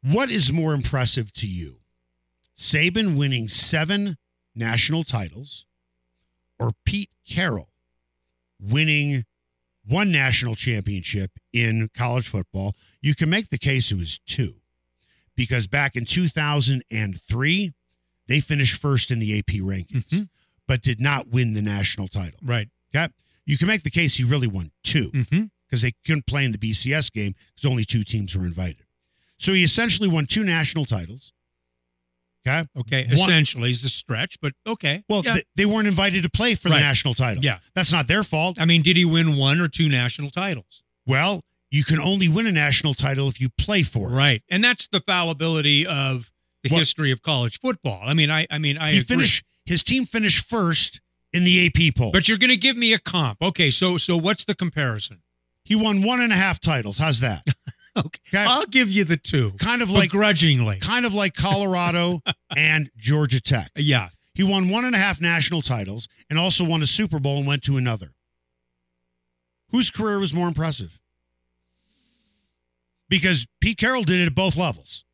what 0.00 0.30
is 0.30 0.52
more 0.52 0.74
impressive 0.74 1.32
to 1.32 1.48
you? 1.48 1.80
Saban 2.56 3.16
winning 3.16 3.48
7 3.48 4.16
national 4.54 5.02
titles 5.02 5.66
or 6.56 6.70
Pete 6.84 7.10
Carroll 7.28 7.72
winning 8.60 9.24
one 9.86 10.10
national 10.12 10.54
championship 10.56 11.32
in 11.52 11.88
college 11.96 12.28
football? 12.28 12.74
You 13.00 13.14
can 13.14 13.30
make 13.30 13.50
the 13.50 13.58
case 13.58 13.90
it 13.92 13.96
was 13.96 14.18
two. 14.26 14.56
Because 15.36 15.66
back 15.66 15.96
in 15.96 16.04
2003, 16.06 17.72
they 18.28 18.40
finished 18.40 18.80
first 18.80 19.10
in 19.10 19.18
the 19.18 19.38
AP 19.38 19.60
rankings, 19.60 20.06
Mhm. 20.08 20.28
but 20.66 20.82
did 20.82 21.00
not 21.00 21.28
win 21.28 21.52
the 21.54 21.62
national 21.62 22.08
title. 22.08 22.38
right. 22.42 22.68
Okay. 22.94 23.12
You 23.44 23.56
can 23.58 23.68
make 23.68 23.82
the 23.84 23.90
case 23.90 24.16
he 24.16 24.24
really 24.24 24.46
won 24.48 24.72
two 24.82 25.10
Mm-hmm. 25.12 25.44
because 25.68 25.82
they 25.82 25.92
couldn't 26.04 26.26
play 26.26 26.44
in 26.44 26.52
the 26.52 26.58
BCS 26.58 27.10
game 27.10 27.34
because 27.54 27.64
only 27.70 27.84
two 27.84 28.02
teams 28.02 28.34
were 28.34 28.44
invited. 28.46 28.86
So 29.38 29.52
he 29.52 29.62
essentially 29.62 30.08
won 30.08 30.26
two 30.26 30.42
national 30.42 30.86
titles. 30.86 31.32
Okay. 32.46 32.66
Okay. 32.78 33.06
Essentially, 33.10 33.70
is 33.70 33.82
the 33.82 33.88
stretch, 33.88 34.36
but 34.40 34.52
okay. 34.66 35.02
Well, 35.08 35.22
yeah. 35.24 35.32
th- 35.34 35.46
they 35.56 35.66
weren't 35.66 35.88
invited 35.88 36.22
to 36.22 36.30
play 36.30 36.54
for 36.54 36.68
Right. 36.68 36.76
the 36.76 36.80
national 36.80 37.14
title. 37.14 37.44
Yeah. 37.44 37.58
That's 37.74 37.92
not 37.92 38.06
their 38.06 38.22
fault. 38.22 38.56
I 38.60 38.64
mean, 38.64 38.82
did 38.82 38.96
he 38.96 39.04
win 39.04 39.36
one 39.36 39.60
or 39.60 39.68
two 39.68 39.88
national 39.88 40.30
titles? 40.30 40.82
Well, 41.06 41.42
you 41.70 41.82
can 41.84 42.00
only 42.00 42.28
win 42.28 42.46
a 42.46 42.52
national 42.52 42.94
title 42.94 43.28
if 43.28 43.40
you 43.40 43.48
play 43.58 43.82
for 43.82 44.08
it. 44.10 44.12
Right. 44.14 44.42
And 44.48 44.62
that's 44.62 44.86
the 44.86 45.00
fallibility 45.00 45.86
of 45.86 46.30
the 46.62 46.70
Well- 46.70 46.78
history 46.80 47.10
of 47.10 47.22
college 47.22 47.58
football. 47.60 48.02
I 48.06 48.14
mean, 48.14 48.30
I 48.30 48.46
I 48.50 48.58
mean, 48.58 48.78
I 48.78 48.92
He 48.92 48.98
agree. 48.98 49.16
finished 49.16 49.44
his 49.64 49.82
team 49.82 50.06
finished 50.06 50.48
first 50.48 51.00
in 51.32 51.42
the 51.44 51.66
AP 51.66 51.90
poll. 51.90 52.12
But 52.12 52.28
you're 52.28 52.38
going 52.38 52.50
to 52.50 52.56
give 52.56 52.76
me 52.76 52.92
a 52.92 52.98
comp. 53.00 53.42
Okay, 53.42 53.70
so 53.70 53.98
so 53.98 54.16
what's 54.16 54.44
the 54.44 54.54
comparison? 54.54 55.22
he 55.64 55.74
won 55.74 56.00
one 56.02 56.20
and 56.20 56.32
a 56.32 56.36
half 56.36 56.60
titles. 56.60 56.98
How's 56.98 57.18
that? 57.18 57.44
Okay. 58.06 58.44
I'll 58.44 58.66
give 58.66 58.90
you 58.90 59.04
the 59.04 59.16
two. 59.16 59.52
kind 59.58 59.80
of 59.80 59.88
like 59.88 60.10
grudgingly. 60.10 60.78
kind 60.80 61.06
of 61.06 61.14
like 61.14 61.34
Colorado 61.34 62.20
and 62.56 62.90
Georgia 62.98 63.40
Tech. 63.40 63.70
Yeah. 63.74 64.10
He 64.34 64.42
won 64.42 64.68
one 64.68 64.84
and 64.84 64.94
a 64.94 64.98
half 64.98 65.18
national 65.20 65.62
titles 65.62 66.08
and 66.28 66.38
also 66.38 66.62
won 66.62 66.82
a 66.82 66.86
Super 66.86 67.18
Bowl 67.18 67.38
and 67.38 67.46
went 67.46 67.62
to 67.62 67.78
another. 67.78 68.12
Whose 69.70 69.90
career 69.90 70.18
was 70.18 70.34
more 70.34 70.46
impressive? 70.46 70.98
Because 73.08 73.46
Pete 73.60 73.78
Carroll 73.78 74.02
did 74.02 74.20
it 74.20 74.26
at 74.26 74.34
both 74.34 74.56
levels 74.56 75.04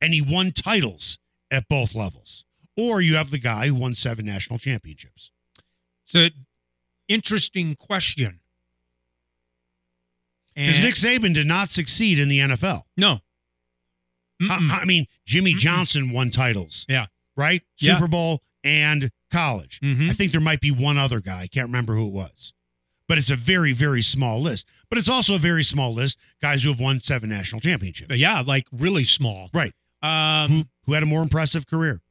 and 0.00 0.14
he 0.14 0.22
won 0.22 0.52
titles 0.52 1.18
at 1.50 1.68
both 1.68 1.94
levels. 1.94 2.44
Or 2.78 3.00
you 3.00 3.16
have 3.16 3.30
the 3.30 3.38
guy 3.38 3.66
who 3.68 3.74
won 3.74 3.94
seven 3.94 4.24
national 4.26 4.58
championships. 4.58 5.30
So 6.04 6.28
interesting 7.08 7.74
question. 7.74 8.40
Because 10.56 10.78
Nick 10.80 10.94
Saban 10.94 11.34
did 11.34 11.46
not 11.46 11.70
succeed 11.70 12.18
in 12.18 12.28
the 12.28 12.38
NFL. 12.40 12.82
no. 12.96 13.20
I, 14.40 14.80
I 14.82 14.84
mean, 14.84 15.06
Jimmy 15.24 15.54
Mm-mm. 15.54 15.58
Johnson 15.58 16.10
won 16.10 16.30
titles. 16.30 16.84
Yeah. 16.90 17.06
Right? 17.36 17.62
Yeah. 17.78 17.94
Super 17.94 18.06
Bowl 18.08 18.42
and 18.64 19.10
college. 19.30 19.80
Mhm. 19.80 20.10
I 20.10 20.12
think 20.12 20.30
there 20.32 20.42
might 20.42 20.60
be 20.60 20.70
one 20.70 20.98
other 20.98 21.20
guy. 21.20 21.40
I 21.42 21.46
can't 21.46 21.68
remember 21.68 21.94
who 21.94 22.06
it 22.06 22.12
was. 22.12 22.52
But 23.08 23.16
it's 23.16 23.30
a 23.30 23.36
very, 23.36 23.72
very 23.72 24.02
small 24.02 24.40
list. 24.42 24.66
But 24.90 24.98
it's 24.98 25.08
also 25.08 25.36
a 25.36 25.38
very 25.38 25.62
small 25.64 25.94
list. 25.94 26.18
Guys 26.42 26.64
who 26.64 26.68
have 26.70 26.78
won 26.80 27.00
seven 27.00 27.30
national 27.30 27.60
championships. 27.62 28.14
Yeah, 28.18 28.42
like 28.42 28.66
really 28.72 29.04
small. 29.04 29.48
Right. 29.54 29.72
Um, 30.02 30.50
Who, 30.50 30.64
who 30.84 30.92
had 30.92 31.02
a 31.02 31.06
more 31.06 31.22
impressive 31.22 31.66
career. 31.66 32.02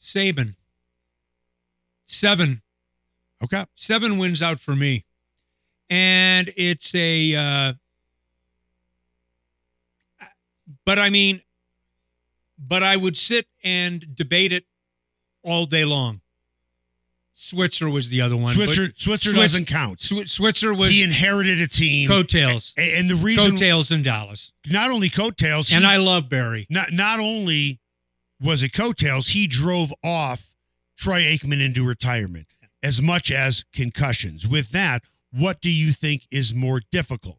Saban. 0.00 0.56
Seven. 2.06 2.62
Okay. 3.44 3.64
Seven 3.76 4.18
wins 4.18 4.42
out 4.42 4.60
for 4.60 4.74
me. 4.74 5.04
And 5.90 6.52
it's 6.56 6.94
a 6.94 7.34
uh 7.36 7.72
but 10.84 10.98
I 10.98 11.10
mean 11.10 11.42
but 12.58 12.82
I 12.82 12.96
would 12.96 13.16
sit 13.16 13.46
and 13.62 14.16
debate 14.16 14.52
it 14.52 14.64
all 15.42 15.66
day 15.66 15.84
long. 15.84 16.20
Switzer 17.36 17.90
was 17.90 18.08
the 18.08 18.20
other 18.22 18.36
one. 18.36 18.54
Switzer, 18.54 18.92
Switzer 18.96 19.32
Switz- 19.32 19.34
doesn't 19.34 19.64
count. 19.66 19.98
Swi- 19.98 20.28
Switzer 20.28 20.72
was 20.72 20.92
he 20.92 21.02
inherited 21.02 21.60
a 21.60 21.66
team. 21.68 22.08
coattails. 22.08 22.72
A- 22.78 22.96
and 22.96 23.10
the 23.10 23.16
reason, 23.16 23.50
Coattails 23.52 23.90
in 23.90 24.02
Dallas. 24.02 24.52
not 24.66 24.90
only 24.90 25.10
coattails, 25.10 25.70
And 25.72 25.84
he- 25.84 25.90
I 25.90 25.96
love 25.96 26.28
Barry. 26.30 26.66
not, 26.70 26.92
not 26.92 27.20
only 27.20 27.80
was 28.40 28.62
it 28.62 28.72
coattails, 28.72 29.28
he 29.28 29.46
drove 29.46 29.92
off 30.02 30.52
Troy 30.96 31.22
Aikman 31.22 31.60
into 31.60 31.84
retirement 31.84 32.46
as 32.84 33.00
much 33.00 33.32
as 33.32 33.64
concussions. 33.72 34.46
With 34.46 34.70
that, 34.72 35.02
what 35.32 35.60
do 35.62 35.70
you 35.70 35.90
think 35.92 36.26
is 36.30 36.54
more 36.54 36.82
difficult? 36.92 37.38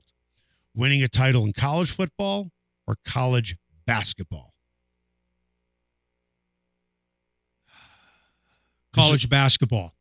Winning 0.75 1.03
a 1.03 1.07
title 1.07 1.45
in 1.45 1.53
college 1.53 1.91
football 1.91 2.49
or 2.87 2.95
college 3.05 3.55
basketball? 3.85 4.53
College 8.91 9.29
basketball. 9.29 9.93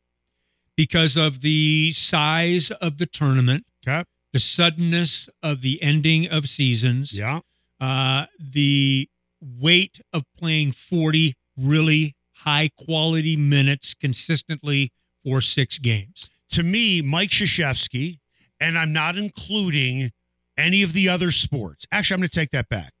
Because 0.75 1.15
of 1.15 1.41
the 1.41 1.91
size 1.93 2.71
of 2.71 2.97
the 2.97 3.05
tournament, 3.05 3.65
Okay. 3.87 4.03
the 4.33 4.39
suddenness 4.39 5.29
of 5.43 5.61
the 5.61 5.81
ending 5.81 6.27
of 6.27 6.49
seasons, 6.49 7.13
Yeah. 7.13 7.39
uh, 7.79 8.25
the 8.39 9.09
weight 9.39 10.01
of 10.11 10.23
playing 10.37 10.71
40 10.71 11.35
really 11.55 12.15
high 12.39 12.69
quality 12.75 13.35
minutes 13.37 13.93
consistently 13.93 14.91
for 15.25 15.41
six 15.41 15.79
games. 15.79 16.29
To 16.51 16.63
me, 16.63 17.01
Mike 17.01 17.31
Krzyzewski, 17.31 18.19
and 18.59 18.77
I'm 18.77 18.93
not 18.93 19.17
including 19.17 20.11
any 20.57 20.83
of 20.83 20.93
the 20.93 21.09
other 21.09 21.31
sports. 21.31 21.85
Actually, 21.91 22.15
I'm 22.15 22.19
going 22.21 22.29
to 22.29 22.39
take 22.39 22.51
that 22.51 22.69
back. 22.69 22.93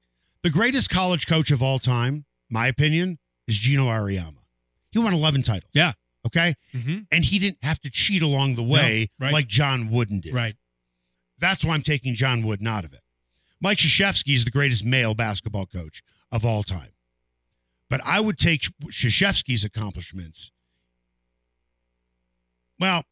The 0.43 0.49
greatest 0.49 0.89
college 0.89 1.27
coach 1.27 1.51
of 1.51 1.61
all 1.61 1.79
time, 1.79 2.25
my 2.49 2.67
opinion, 2.67 3.19
is 3.47 3.57
Geno 3.57 3.85
Auriemma. 3.87 4.43
He 4.91 4.99
won 4.99 5.13
11 5.13 5.43
titles. 5.43 5.71
Yeah. 5.73 5.93
Okay. 6.25 6.55
Mm-hmm. 6.73 6.99
And 7.11 7.25
he 7.25 7.39
didn't 7.39 7.63
have 7.63 7.79
to 7.81 7.89
cheat 7.89 8.21
along 8.21 8.55
the 8.55 8.63
way 8.63 9.09
right. 9.19 9.31
like 9.31 9.47
John 9.47 9.89
Wooden 9.91 10.19
did. 10.19 10.33
Right. 10.33 10.55
That's 11.37 11.63
why 11.63 11.75
I'm 11.75 11.81
taking 11.83 12.15
John 12.15 12.43
Wooden 12.43 12.65
out 12.65 12.85
of 12.85 12.93
it. 12.93 13.01
Mike 13.61 13.77
Krzyzewski 13.77 14.35
is 14.35 14.45
the 14.45 14.51
greatest 14.51 14.83
male 14.83 15.13
basketball 15.13 15.65
coach 15.65 16.01
of 16.31 16.45
all 16.45 16.63
time. 16.63 16.91
But 17.89 18.01
I 18.05 18.19
would 18.19 18.37
take 18.37 18.67
Krzyzewski's 18.83 19.63
accomplishments. 19.63 20.51
Well, 22.79 23.03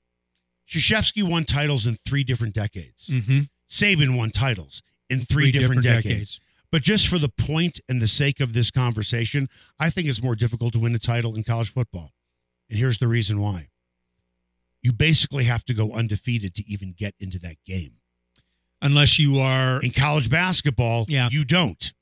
Krzyzewski 0.67 1.23
won 1.23 1.45
titles 1.45 1.85
in 1.85 1.97
three 2.05 2.23
different 2.23 2.53
decades. 2.53 3.07
Mm-hmm. 3.07 3.41
Saban 3.69 4.17
won 4.17 4.29
titles 4.31 4.81
in 5.09 5.21
three, 5.21 5.51
different, 5.51 5.83
decades. 5.83 6.39
But 6.71 6.81
just 6.81 7.07
for 7.07 7.17
the 7.19 7.29
point 7.29 7.79
and 7.87 8.01
the 8.01 8.07
sake 8.07 8.39
of 8.39 8.53
this 8.53 8.71
conversation, 8.71 9.49
I 9.79 9.89
think 9.89 10.07
it's 10.07 10.23
more 10.23 10.35
difficult 10.35 10.73
to 10.73 10.79
win 10.79 10.95
a 10.95 10.99
title 10.99 11.35
in 11.35 11.43
college 11.43 11.71
football. 11.71 12.11
And 12.69 12.79
here's 12.79 12.97
the 12.97 13.07
reason 13.07 13.39
why. 13.39 13.69
You 14.81 14.91
basically 14.91 15.45
have 15.45 15.63
to 15.65 15.73
go 15.73 15.91
undefeated 15.93 16.55
to 16.55 16.67
even 16.67 16.93
get 16.97 17.15
into 17.19 17.39
that 17.39 17.57
game. 17.65 17.97
Unless 18.81 19.17
you 19.17 19.39
are 19.39 19.79
In 19.81 19.91
college 19.91 20.29
basketball, 20.29 21.05
Yeah. 21.07 21.29
you 21.31 21.45
don't. 21.45 21.93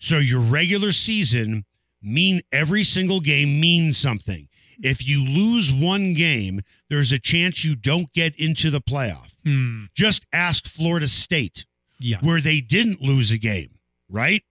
So 0.00 0.18
your 0.18 0.40
regular 0.40 0.92
season 0.92 1.64
mean 2.02 2.40
every 2.52 2.84
single 2.84 3.20
game 3.20 3.60
means 3.60 3.98
something. 3.98 4.47
If 4.80 5.06
you 5.06 5.24
lose 5.24 5.72
one 5.72 6.14
game, 6.14 6.60
there's 6.88 7.10
a 7.12 7.18
chance 7.18 7.64
you 7.64 7.74
don't 7.74 8.12
get 8.12 8.34
into 8.36 8.70
the 8.70 8.80
playoff. 8.80 9.30
hmm, 9.44 9.84
Just 9.94 10.24
ask 10.32 10.66
Florida 10.68 11.08
State 11.08 11.66
yeah. 11.98 12.18
where 12.20 12.40
they 12.40 12.60
didn't 12.60 13.00
lose 13.02 13.30
a 13.30 13.38
game, 13.38 13.78
right? 14.08 14.42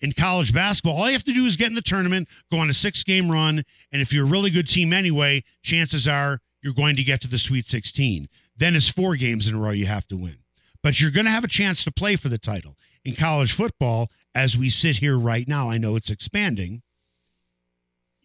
In 0.00 0.12
college 0.12 0.52
basketball, 0.52 0.96
all 1.00 1.06
you 1.06 1.12
have 1.12 1.22
to 1.24 1.32
do 1.32 1.44
is 1.46 1.56
get 1.56 1.68
in 1.68 1.74
the 1.74 1.80
tournament, 1.82 2.28
go 2.50 2.58
on 2.58 2.68
a 2.68 2.72
six 2.72 3.04
game 3.04 3.30
run, 3.30 3.62
and 3.92 4.02
if 4.02 4.12
you're 4.12 4.26
a 4.26 4.28
really 4.28 4.50
good 4.50 4.68
team 4.68 4.92
anyway, 4.92 5.44
chances 5.62 6.08
are 6.08 6.40
you're 6.60 6.74
going 6.74 6.96
to 6.96 7.04
get 7.04 7.20
to 7.20 7.28
the 7.28 7.38
Sweet 7.38 7.66
16. 7.68 8.26
Then 8.56 8.74
it's 8.74 8.88
four 8.88 9.14
games 9.14 9.46
in 9.46 9.54
a 9.54 9.58
row 9.58 9.70
you 9.70 9.86
have 9.86 10.08
to 10.08 10.16
win. 10.16 10.38
But 10.82 11.00
you're 11.00 11.12
going 11.12 11.26
to 11.26 11.30
have 11.30 11.44
a 11.44 11.48
chance 11.48 11.84
to 11.84 11.92
play 11.92 12.16
for 12.16 12.28
the 12.28 12.38
title. 12.38 12.76
In 13.04 13.14
college 13.14 13.52
football, 13.52 14.10
as 14.34 14.56
we 14.56 14.70
sit 14.70 14.96
here 14.98 15.16
right 15.16 15.46
now, 15.46 15.70
I 15.70 15.78
know 15.78 15.94
it's 15.94 16.10
expanding. 16.10 16.82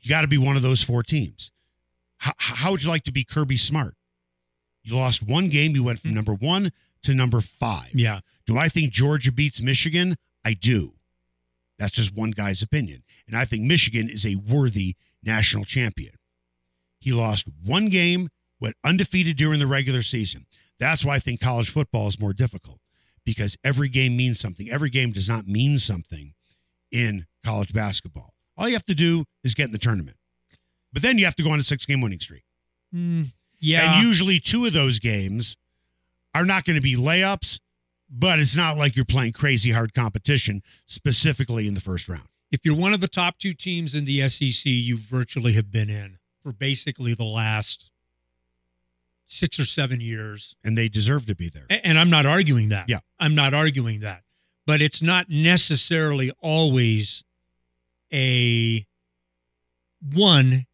You 0.07 0.11
got 0.11 0.21
to 0.21 0.27
be 0.27 0.37
one 0.37 0.55
of 0.55 0.61
those 0.61 0.81
four 0.81 1.03
teams. 1.03 1.51
How, 2.19 2.31
how 2.37 2.71
would 2.71 2.81
you 2.81 2.89
like 2.89 3.03
to 3.03 3.11
be 3.11 3.25
Kirby 3.25 3.57
Smart? 3.57 3.93
You 4.81 4.95
lost 4.95 5.21
one 5.21 5.49
game, 5.49 5.75
you 5.75 5.83
went 5.83 5.99
from 5.99 6.11
mm. 6.11 6.13
number 6.13 6.33
one 6.33 6.71
to 7.03 7.13
number 7.13 7.41
five. 7.41 7.89
Yeah. 7.93 8.21
Do 8.45 8.57
I 8.57 8.69
think 8.69 8.93
Georgia 8.93 9.33
beats 9.33 9.61
Michigan? 9.61 10.15
I 10.45 10.53
do. 10.53 10.93
That's 11.77 11.91
just 11.91 12.15
one 12.15 12.31
guy's 12.31 12.61
opinion. 12.61 13.03
And 13.27 13.35
I 13.35 13.43
think 13.43 13.63
Michigan 13.63 14.07
is 14.09 14.25
a 14.25 14.35
worthy 14.35 14.95
national 15.21 15.65
champion. 15.65 16.13
He 17.01 17.11
lost 17.11 17.45
one 17.61 17.89
game, 17.89 18.29
went 18.61 18.77
undefeated 18.85 19.35
during 19.35 19.59
the 19.59 19.67
regular 19.67 20.03
season. 20.03 20.45
That's 20.79 21.03
why 21.03 21.15
I 21.15 21.19
think 21.19 21.41
college 21.41 21.69
football 21.69 22.07
is 22.07 22.17
more 22.17 22.31
difficult 22.31 22.79
because 23.25 23.57
every 23.61 23.89
game 23.89 24.15
means 24.15 24.39
something. 24.39 24.69
Every 24.69 24.89
game 24.89 25.11
does 25.11 25.27
not 25.27 25.47
mean 25.47 25.77
something 25.77 26.33
in 26.93 27.25
college 27.43 27.73
basketball. 27.73 28.36
All 28.57 28.67
you 28.67 28.73
have 28.75 28.85
to 28.85 28.95
do 28.95 29.25
is 29.43 29.53
get 29.53 29.65
in 29.65 29.71
the 29.71 29.77
tournament. 29.77 30.17
But 30.93 31.01
then 31.01 31.17
you 31.17 31.25
have 31.25 31.35
to 31.35 31.43
go 31.43 31.51
on 31.51 31.59
a 31.59 31.63
six 31.63 31.85
game 31.85 32.01
winning 32.01 32.19
streak. 32.19 32.43
Mm, 32.93 33.27
yeah. 33.59 33.95
And 33.95 34.03
usually 34.03 34.39
two 34.39 34.65
of 34.65 34.73
those 34.73 34.99
games 34.99 35.57
are 36.33 36.45
not 36.45 36.65
going 36.65 36.75
to 36.75 36.81
be 36.81 36.95
layups, 36.95 37.59
but 38.09 38.39
it's 38.39 38.55
not 38.55 38.77
like 38.77 38.95
you're 38.95 39.05
playing 39.05 39.33
crazy 39.33 39.71
hard 39.71 39.93
competition 39.93 40.61
specifically 40.85 41.67
in 41.67 41.73
the 41.73 41.81
first 41.81 42.07
round. 42.07 42.27
if 42.51 42.61
you're 42.63 42.75
one 42.75 42.93
of 42.93 43.01
the 43.01 43.07
top 43.07 43.37
two 43.37 43.53
teams 43.53 43.93
in 43.93 44.05
the 44.05 44.27
SEC, 44.29 44.65
you 44.65 44.97
virtually 44.97 45.53
have 45.53 45.69
been 45.71 45.89
in 45.89 46.17
for 46.41 46.53
basically 46.53 47.13
the 47.13 47.25
last 47.25 47.91
six 49.27 49.59
or 49.59 49.65
seven 49.65 49.99
years. 49.99 50.55
And 50.63 50.77
they 50.77 50.87
deserve 50.87 51.25
to 51.25 51.35
be 51.35 51.49
there. 51.49 51.65
And 51.69 51.99
I'm 51.99 52.09
not 52.09 52.25
arguing 52.25 52.69
that. 52.69 52.87
Yeah. 52.87 52.99
I'm 53.19 53.35
not 53.35 53.53
arguing 53.53 53.99
that. 53.99 54.23
But 54.65 54.81
it's 54.81 55.01
not 55.01 55.29
necessarily 55.29 56.31
always 56.41 57.23
a 58.13 58.85
one 60.13 60.65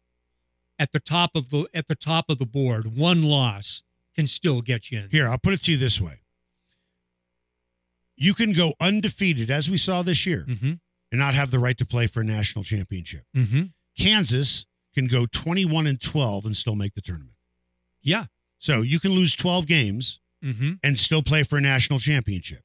at 0.78 0.92
the 0.92 1.00
top 1.00 1.30
of 1.34 1.50
the 1.50 1.66
at 1.74 1.88
the 1.88 1.94
top 1.94 2.26
of 2.28 2.38
the 2.38 2.46
board. 2.46 2.96
One 2.96 3.22
loss 3.22 3.82
can 4.14 4.26
still 4.26 4.60
get 4.62 4.90
you 4.90 4.98
in. 5.00 5.10
Here, 5.10 5.28
I'll 5.28 5.38
put 5.38 5.54
it 5.54 5.62
to 5.64 5.72
you 5.72 5.78
this 5.78 6.00
way. 6.00 6.20
You 8.16 8.34
can 8.34 8.52
go 8.52 8.74
undefeated, 8.80 9.50
as 9.50 9.68
we 9.68 9.76
saw 9.76 10.02
this 10.02 10.24
year, 10.26 10.44
Mm-hmm. 10.48 10.72
and 11.10 11.18
not 11.18 11.34
have 11.34 11.50
the 11.50 11.58
right 11.58 11.76
to 11.78 11.84
play 11.86 12.06
for 12.06 12.20
a 12.20 12.24
national 12.24 12.62
championship. 12.64 13.24
Mm-hmm. 13.36 13.62
Kansas 13.98 14.66
can 14.94 15.06
go 15.08 15.26
21 15.26 15.86
and 15.88 16.00
12 16.00 16.44
and 16.46 16.56
still 16.56 16.76
make 16.76 16.94
the 16.94 17.00
tournament. 17.00 17.34
Yeah. 18.02 18.26
So 18.58 18.82
you 18.82 19.00
can 19.00 19.12
lose 19.12 19.34
12 19.34 19.66
games 19.66 20.20
Mm-hmm. 20.44 20.72
and 20.82 20.98
still 21.00 21.22
play 21.22 21.42
for 21.42 21.56
a 21.56 21.60
national 21.62 21.98
championship. 21.98 22.60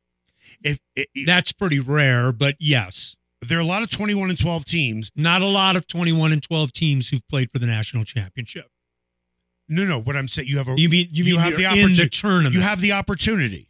If, 0.61 0.80
if, 0.97 1.05
That's 1.26 1.53
pretty 1.53 1.80
rare, 1.80 2.34
but 2.34 2.55
yes. 2.59 3.15
There 3.41 3.57
are 3.57 3.61
a 3.61 3.65
lot 3.65 3.81
of 3.83 3.89
21 3.89 4.29
and 4.29 4.37
12 4.39 4.65
teams, 4.65 5.11
Not 5.15 5.41
a 5.41 5.45
lot 5.47 5.75
of 5.75 5.87
21 5.87 6.31
and 6.33 6.43
12 6.43 6.71
teams 6.73 7.09
who've 7.09 7.25
played 7.27 7.49
for 7.51 7.59
the 7.59 7.65
national 7.67 8.03
championship. 8.05 8.65
no, 9.67 9.85
no. 9.85 9.99
What 9.99 10.15
I'm 10.17 10.27
saying, 10.27 10.47
you 10.47 10.57
have 10.57 10.67
a 10.67 10.79
You 10.79 10.89
mean 10.89 11.07
you, 11.11 11.23
You 11.23 11.33
mean 11.35 11.41
have 11.41 11.55
the 11.55 11.61
you're 11.63 11.87
in 11.89 11.95
the 11.95 12.09
tournament? 12.09 12.55
you 12.55 12.61
have 12.61 12.81
the 12.81 12.91
opportunity. 12.93 13.69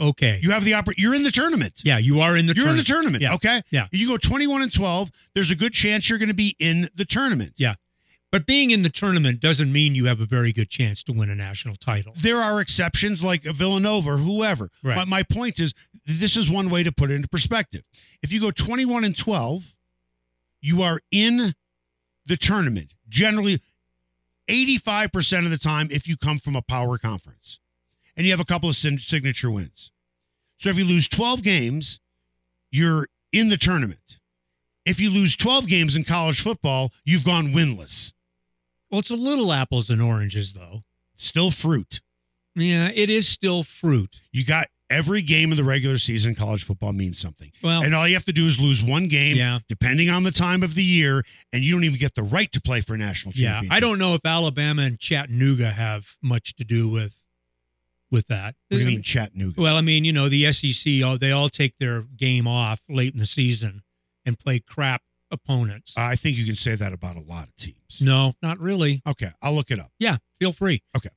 okay. 0.00 0.38
You 0.42 0.50
have 0.52 0.64
the 0.64 0.72
oppor- 0.72 0.94
You're 0.96 1.14
in 1.14 1.22
the 1.22 1.30
tournament. 1.30 1.80
yeah, 1.84 1.98
you 1.98 2.20
are 2.20 2.36
in 2.36 2.46
the. 2.46 2.54
Tournament. 2.54 2.56
You're 2.56 2.70
in 2.70 2.76
the 2.76 2.84
tournament. 2.84 3.22
tournament. 3.22 3.42
Yeah. 3.44 3.56
Okay. 3.58 3.62
Yeah. 3.70 3.86
You 3.90 4.08
go 4.08 4.16
21 4.16 4.62
and 4.62 4.72
12. 4.72 5.10
There's 5.34 5.50
a 5.50 5.54
good 5.56 5.72
chance 5.72 6.08
you're 6.08 6.18
going 6.18 6.28
to 6.28 6.34
be 6.34 6.56
in 6.58 6.88
the 6.94 7.04
tournament. 7.04 7.54
Yeah. 7.56 7.74
But 8.30 8.46
being 8.46 8.70
in 8.70 8.80
the 8.80 8.88
tournament 8.88 9.40
doesn't 9.40 9.70
mean 9.70 9.94
you 9.94 10.06
have 10.06 10.18
a 10.20 10.24
very 10.24 10.54
good 10.54 10.70
chance 10.70 11.02
to 11.04 11.12
win 11.12 11.28
a 11.28 11.34
national 11.34 11.76
title. 11.76 12.14
There 12.16 12.38
are 12.38 12.60
exceptions 12.62 13.22
like 13.22 13.42
Villanova 13.42 14.12
or 14.12 14.16
whoever. 14.18 14.70
Right. 14.82 14.96
But 14.96 15.06
my 15.06 15.22
point 15.22 15.60
is, 15.60 15.74
this 16.04 16.36
is 16.36 16.50
one 16.50 16.70
way 16.70 16.82
to 16.82 16.92
put 16.92 17.10
it 17.10 17.14
into 17.14 17.28
perspective. 17.28 17.82
If 18.22 18.32
you 18.32 18.40
go 18.40 18.50
21 18.50 19.04
and 19.04 19.16
12, 19.16 19.74
you 20.60 20.82
are 20.82 21.00
in 21.10 21.54
the 22.26 22.36
tournament. 22.36 22.94
Generally, 23.08 23.60
85% 24.48 25.44
of 25.44 25.50
the 25.50 25.58
time, 25.58 25.88
if 25.90 26.08
you 26.08 26.16
come 26.16 26.38
from 26.38 26.56
a 26.56 26.62
power 26.62 26.98
conference 26.98 27.60
and 28.16 28.26
you 28.26 28.32
have 28.32 28.40
a 28.40 28.44
couple 28.44 28.68
of 28.68 28.76
signature 28.76 29.50
wins. 29.50 29.90
So 30.58 30.68
if 30.68 30.78
you 30.78 30.84
lose 30.84 31.08
12 31.08 31.42
games, 31.42 32.00
you're 32.70 33.08
in 33.32 33.48
the 33.48 33.56
tournament. 33.56 34.18
If 34.84 35.00
you 35.00 35.10
lose 35.10 35.36
12 35.36 35.66
games 35.68 35.96
in 35.96 36.04
college 36.04 36.42
football, 36.42 36.92
you've 37.04 37.24
gone 37.24 37.52
winless. 37.52 38.12
Well, 38.90 38.98
it's 38.98 39.10
a 39.10 39.16
little 39.16 39.52
apples 39.52 39.88
and 39.90 40.02
oranges, 40.02 40.52
though. 40.52 40.82
Still 41.16 41.50
fruit. 41.50 42.00
Yeah, 42.54 42.90
it 42.92 43.08
is 43.08 43.28
still 43.28 43.62
fruit. 43.62 44.20
You 44.32 44.44
got 44.44 44.66
every 44.92 45.22
game 45.22 45.50
in 45.50 45.56
the 45.56 45.64
regular 45.64 45.98
season 45.98 46.34
college 46.34 46.64
football 46.64 46.92
means 46.92 47.18
something. 47.18 47.50
Well, 47.62 47.82
And 47.82 47.94
all 47.94 48.06
you 48.06 48.14
have 48.14 48.24
to 48.26 48.32
do 48.32 48.46
is 48.46 48.58
lose 48.58 48.82
one 48.82 49.08
game, 49.08 49.36
Yeah. 49.36 49.60
depending 49.68 50.08
on 50.10 50.22
the 50.22 50.30
time 50.30 50.62
of 50.62 50.74
the 50.74 50.84
year, 50.84 51.24
and 51.52 51.64
you 51.64 51.72
don't 51.72 51.84
even 51.84 51.98
get 51.98 52.14
the 52.14 52.22
right 52.22 52.50
to 52.52 52.60
play 52.60 52.80
for 52.80 52.94
a 52.94 52.98
national 52.98 53.34
yeah, 53.34 53.52
championship. 53.54 53.76
I 53.76 53.80
don't 53.80 53.98
know 53.98 54.14
if 54.14 54.20
Alabama 54.24 54.82
and 54.82 54.98
Chattanooga 54.98 55.70
have 55.72 56.16
much 56.22 56.54
to 56.56 56.64
do 56.64 56.88
with 56.88 57.14
with 58.10 58.26
that. 58.28 58.54
What 58.68 58.76
do 58.76 58.78
you 58.78 58.84
I 58.84 58.90
mean, 58.90 59.02
Chattanooga? 59.02 59.58
Well, 59.60 59.76
I 59.76 59.80
mean, 59.80 60.04
you 60.04 60.12
know, 60.12 60.28
the 60.28 60.52
SEC, 60.52 61.02
all 61.02 61.16
they 61.16 61.32
all 61.32 61.48
take 61.48 61.78
their 61.78 62.02
game 62.02 62.46
off 62.46 62.80
late 62.88 63.14
in 63.14 63.18
the 63.18 63.24
season 63.26 63.82
and 64.26 64.38
play 64.38 64.60
crap 64.60 65.00
opponents. 65.30 65.94
I 65.96 66.14
think 66.16 66.36
you 66.36 66.44
can 66.44 66.54
say 66.54 66.74
that 66.74 66.92
about 66.92 67.16
a 67.16 67.20
lot 67.20 67.48
of 67.48 67.56
teams. 67.56 68.02
no, 68.02 68.34
not 68.42 68.60
really. 68.60 69.00
Okay, 69.06 69.30
I'll 69.40 69.54
look 69.54 69.70
it 69.70 69.78
up. 69.80 69.90
Yeah, 69.98 70.18
feel 70.38 70.52
free. 70.52 70.82
Okay. 70.94 71.08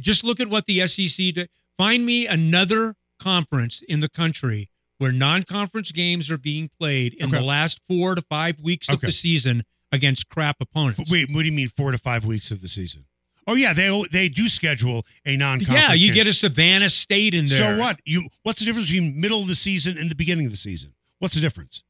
Just 0.00 0.24
look 0.24 0.40
at 0.40 0.48
what 0.48 0.66
the 0.66 0.86
SEC 0.86 1.32
did. 1.32 1.48
Find 1.78 2.04
me 2.04 2.26
another 2.26 2.96
conference 3.22 3.82
in 3.88 4.00
the 4.00 4.08
country 4.08 4.68
where 4.98 5.12
non-conference 5.12 5.90
games 5.92 6.30
are 6.30 6.38
being 6.38 6.70
played 6.78 7.14
in 7.14 7.26
Okay. 7.28 7.38
the 7.38 7.42
last 7.44 7.80
four 7.88 8.14
to 8.14 8.22
five 8.22 8.60
weeks 8.60 8.88
of 8.88 9.00
the 9.00 9.10
season 9.12 9.64
against 9.90 10.28
crap 10.28 10.56
opponents. 10.60 11.00
F- 11.00 11.10
Wait, 11.10 11.28
what 11.30 11.40
do 11.40 11.46
you 11.46 11.52
mean 11.52 11.68
four 11.68 11.90
to 11.90 11.98
five 11.98 12.24
weeks 12.24 12.50
of 12.50 12.60
the 12.62 12.68
season? 12.68 13.04
Oh 13.46 13.54
yeah, 13.54 13.72
they 13.72 13.90
they 14.12 14.28
do 14.28 14.48
schedule 14.48 15.04
a 15.26 15.36
non. 15.36 15.58
Conference. 15.58 15.80
Yeah, 15.88 15.92
you 15.94 16.12
get 16.12 16.28
a 16.28 16.32
Savannah 16.32 16.88
State 16.88 17.34
in 17.34 17.46
there. 17.46 17.74
So 17.76 17.80
what? 17.80 17.98
You 18.04 18.28
what's 18.44 18.60
the 18.60 18.64
difference 18.66 18.88
between 18.90 19.20
middle 19.20 19.40
of 19.42 19.48
the 19.48 19.56
season 19.56 19.98
and 19.98 20.08
the 20.08 20.14
beginning 20.14 20.46
of 20.46 20.52
the 20.52 20.56
season? 20.58 20.94
What's 21.18 21.34
the 21.34 21.40
difference? 21.40 21.82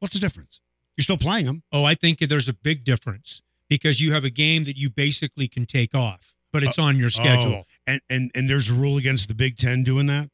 What's 0.00 0.12
the 0.14 0.20
difference? 0.20 0.60
You're 0.96 1.04
still 1.04 1.16
playing 1.16 1.46
them. 1.46 1.62
Oh, 1.72 1.84
I 1.84 1.94
think 1.94 2.18
there's 2.18 2.48
a 2.48 2.52
big 2.52 2.84
difference 2.84 3.40
because 3.68 4.02
you 4.02 4.12
have 4.12 4.24
a 4.24 4.30
game 4.30 4.64
that 4.64 4.76
you 4.76 4.90
basically 4.90 5.48
can 5.48 5.64
take 5.64 5.94
off, 5.94 6.34
but 6.52 6.62
it's 6.62 6.78
uh, 6.78 6.82
on 6.82 6.98
your 6.98 7.08
schedule. 7.10 7.54
Oh, 7.54 7.64
and 7.90 8.00
and 8.08 8.30
and 8.34 8.48
there's 8.50 8.70
a 8.70 8.74
rule 8.74 8.96
against 8.96 9.28
the 9.28 9.34
Big 9.34 9.56
Ten 9.56 9.82
doing 9.84 10.06
that. 10.06 10.28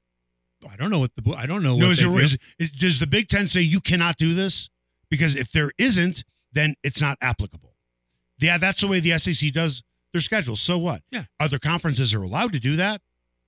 I 0.69 0.77
don't 0.77 0.91
know 0.91 0.99
what 0.99 1.13
the 1.17 1.35
I 1.35 1.47
don't 1.47 1.63
know. 1.63 1.77
No, 1.77 1.87
what 1.87 1.93
is 1.93 1.99
there, 2.01 2.09
do. 2.09 2.19
is, 2.19 2.39
is- 2.59 2.71
does 2.71 2.99
the 2.99 3.07
Big 3.07 3.29
Ten 3.29 3.49
say 3.49 3.61
you 3.61 3.81
cannot 3.81 4.17
do 4.17 4.35
this? 4.35 4.69
Because 5.11 5.37
if 5.37 5.53
there 5.53 5.71
isn't, 5.79 6.25
then 6.53 6.75
it's 6.83 7.01
not 7.01 7.17
applicable. 7.21 7.75
Yeah, 8.39 8.59
that's 8.59 8.81
the 8.81 8.87
way 8.89 9.01
the 9.01 9.17
SEC 9.19 9.53
does 9.53 9.83
their 10.13 10.21
schedule. 10.21 10.57
So 10.57 10.77
what? 10.79 11.03
Yeah. 11.11 11.25
Other 11.39 11.59
conferences 11.59 12.13
are 12.15 12.23
allowed 12.23 12.53
to 12.55 12.61
do 12.61 12.77
that. 12.77 13.01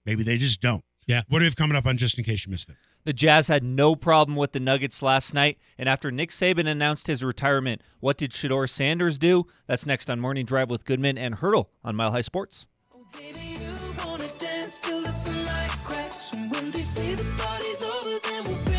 Maybe 0.07 0.23
they 0.23 0.39
just 0.39 0.61
don't. 0.61 0.85
Yeah. 1.07 1.23
What 1.29 1.39
do 1.39 1.43
we 1.43 1.47
have 1.47 1.57
coming 1.57 1.77
up 1.77 1.87
on 1.87 1.97
just 1.97 2.17
in 2.19 2.25
case 2.25 2.47
you 2.47 2.51
missed 2.53 2.69
it? 2.69 2.77
The 3.05 3.13
Jazz 3.13 3.49
had 3.49 3.65
no 3.65 3.97
problem 3.97 4.37
with 4.37 4.53
the 4.53 4.61
Nuggets 4.61 5.03
last 5.03 5.33
night, 5.33 5.59
and 5.79 5.89
after 5.89 6.11
Nick 6.11 6.31
Saban 6.31 6.67
announced 6.67 7.07
his 7.07 7.25
retirement, 7.25 7.81
what 8.01 8.19
did 8.19 8.33
Shedeur 8.33 8.69
Sanders 8.69 9.19
do? 9.19 9.47
That's 9.67 9.87
next 9.87 10.11
on 10.11 10.21
Morning 10.21 10.45
Drive 10.45 10.69
with 10.69 10.85
Goodman 10.85 11.17
and 11.17 11.37
Hurdle 11.37 11.71
on 11.83 11.97
Mile 11.97 12.11
High 12.13 12.21
Sports. 12.21 12.67
Oh, 12.95 13.07
baby, 13.15 13.58
you 14.87 14.93
wanna 14.95 15.03
dance 15.03 15.03
till 15.03 15.03
the 15.03 15.13
sunlight 15.13 15.71
cracks. 15.85 16.33
And 16.33 16.51
when 16.51 16.71
they 16.71 16.83
say 16.83 17.15
the 17.15 17.25
party's 17.37 17.83
over, 17.83 18.19
then 18.25 18.45
we'll 18.45 18.65
bring 18.65 18.78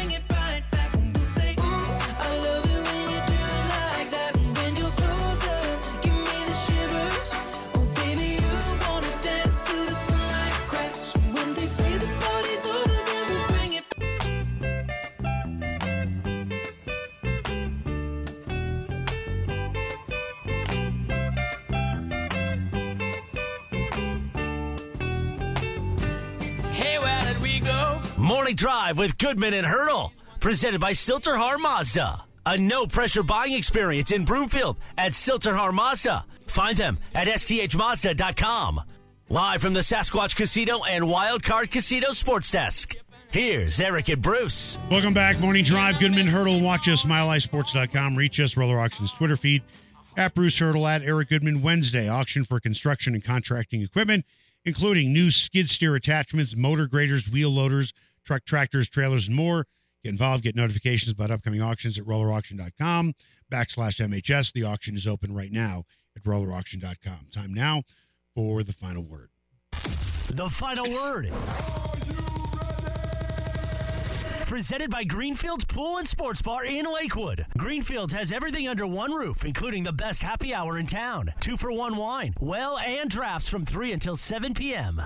Morning 28.39 28.55
Drive 28.55 28.97
with 28.97 29.17
Goodman 29.17 29.53
and 29.53 29.67
Hurdle. 29.67 30.13
Presented 30.39 30.79
by 30.79 30.93
Sill-TerHar 30.93 31.59
Mazda. 31.59 32.23
A 32.45 32.57
no 32.57 32.87
pressure 32.87 33.21
buying 33.21 33.53
experience 33.53 34.13
in 34.13 34.23
Broomfield 34.23 34.77
at 34.97 35.13
Sill-TerHar 35.13 35.73
Mazda. 35.73 36.23
Find 36.47 36.77
them 36.77 36.99
at 37.13 37.27
sthmazda.com. 37.27 38.81
Live 39.27 39.61
from 39.61 39.73
the 39.73 39.81
Sasquatch 39.81 40.37
Casino 40.37 40.85
and 40.85 41.03
Wildcard 41.03 41.69
Casino 41.69 42.11
Sports 42.11 42.49
Desk. 42.49 42.95
Here's 43.29 43.81
Eric 43.81 44.07
and 44.07 44.21
Bruce. 44.21 44.77
Welcome 44.89 45.13
back. 45.13 45.37
Morning 45.41 45.65
Drive. 45.65 45.99
Goodman 45.99 46.27
Hurdle. 46.27 46.61
Watch 46.61 46.87
us, 46.87 47.03
milehighsports.com. 47.03 48.15
Reach 48.15 48.39
us, 48.39 48.55
Roller 48.55 48.79
Auctions 48.79 49.11
Twitter 49.11 49.35
feed. 49.35 49.63
At 50.15 50.33
Bruce 50.33 50.59
Hurdle, 50.59 50.87
at 50.87 51.01
Eric 51.01 51.27
Goodman. 51.27 51.61
Wednesday, 51.61 52.07
auction 52.07 52.45
for 52.45 52.61
construction 52.61 53.13
and 53.13 53.23
contracting 53.23 53.81
equipment, 53.81 54.23
including 54.63 55.11
new 55.11 55.29
skid 55.29 55.69
steer 55.69 55.93
attachments, 55.93 56.55
motor 56.55 56.87
graders, 56.87 57.29
wheel 57.29 57.49
loaders, 57.49 57.91
truck 58.23 58.45
tractors, 58.45 58.89
trailers, 58.89 59.27
and 59.27 59.35
more. 59.35 59.65
Get 60.03 60.09
involved. 60.09 60.43
Get 60.43 60.55
notifications 60.55 61.11
about 61.11 61.31
upcoming 61.31 61.61
auctions 61.61 61.99
at 61.99 62.05
rollerauction.com 62.05 63.15
backslash 63.51 63.99
MHS. 64.07 64.53
The 64.53 64.63
auction 64.63 64.95
is 64.95 65.05
open 65.05 65.33
right 65.33 65.51
now 65.51 65.83
at 66.15 66.23
rollerauction.com. 66.23 67.27
Time 67.31 67.53
now 67.53 67.83
for 68.33 68.63
the 68.63 68.73
final 68.73 69.03
word. 69.03 69.29
The 69.71 70.49
final 70.49 70.89
word. 70.89 71.31
Presented 74.47 74.89
by 74.89 75.03
Greenfields 75.03 75.65
Pool 75.65 75.99
and 75.99 76.07
Sports 76.07 76.41
Bar 76.41 76.65
in 76.65 76.85
Lakewood. 76.91 77.45
Greenfields 77.55 78.13
has 78.13 78.31
everything 78.31 78.67
under 78.67 78.87
one 78.87 79.11
roof, 79.11 79.45
including 79.45 79.83
the 79.83 79.93
best 79.93 80.23
happy 80.23 80.55
hour 80.55 80.79
in 80.79 80.87
town. 80.87 81.31
Two 81.39 81.55
for 81.55 81.71
one 81.71 81.97
wine, 81.97 82.33
well, 82.39 82.79
and 82.79 83.11
drafts 83.11 83.47
from 83.47 83.63
3 83.63 83.91
until 83.91 84.15
7 84.15 84.55
p.m. 84.55 85.03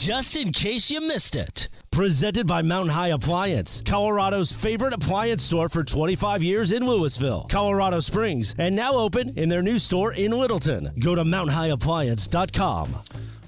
Just 0.00 0.34
in 0.34 0.50
case 0.50 0.90
you 0.90 0.98
missed 1.02 1.36
it. 1.36 1.68
Presented 1.90 2.46
by 2.46 2.62
Mountain 2.62 2.94
High 2.94 3.08
Appliance, 3.08 3.82
Colorado's 3.84 4.50
favorite 4.50 4.94
appliance 4.94 5.42
store 5.42 5.68
for 5.68 5.84
25 5.84 6.42
years 6.42 6.72
in 6.72 6.86
Louisville, 6.86 7.46
Colorado 7.50 8.00
Springs, 8.00 8.54
and 8.56 8.74
now 8.74 8.94
open 8.94 9.28
in 9.36 9.50
their 9.50 9.60
new 9.60 9.78
store 9.78 10.14
in 10.14 10.32
Littleton. 10.32 10.88
Go 11.00 11.14
to 11.14 11.22
mountainhighappliance.com. 11.22 12.86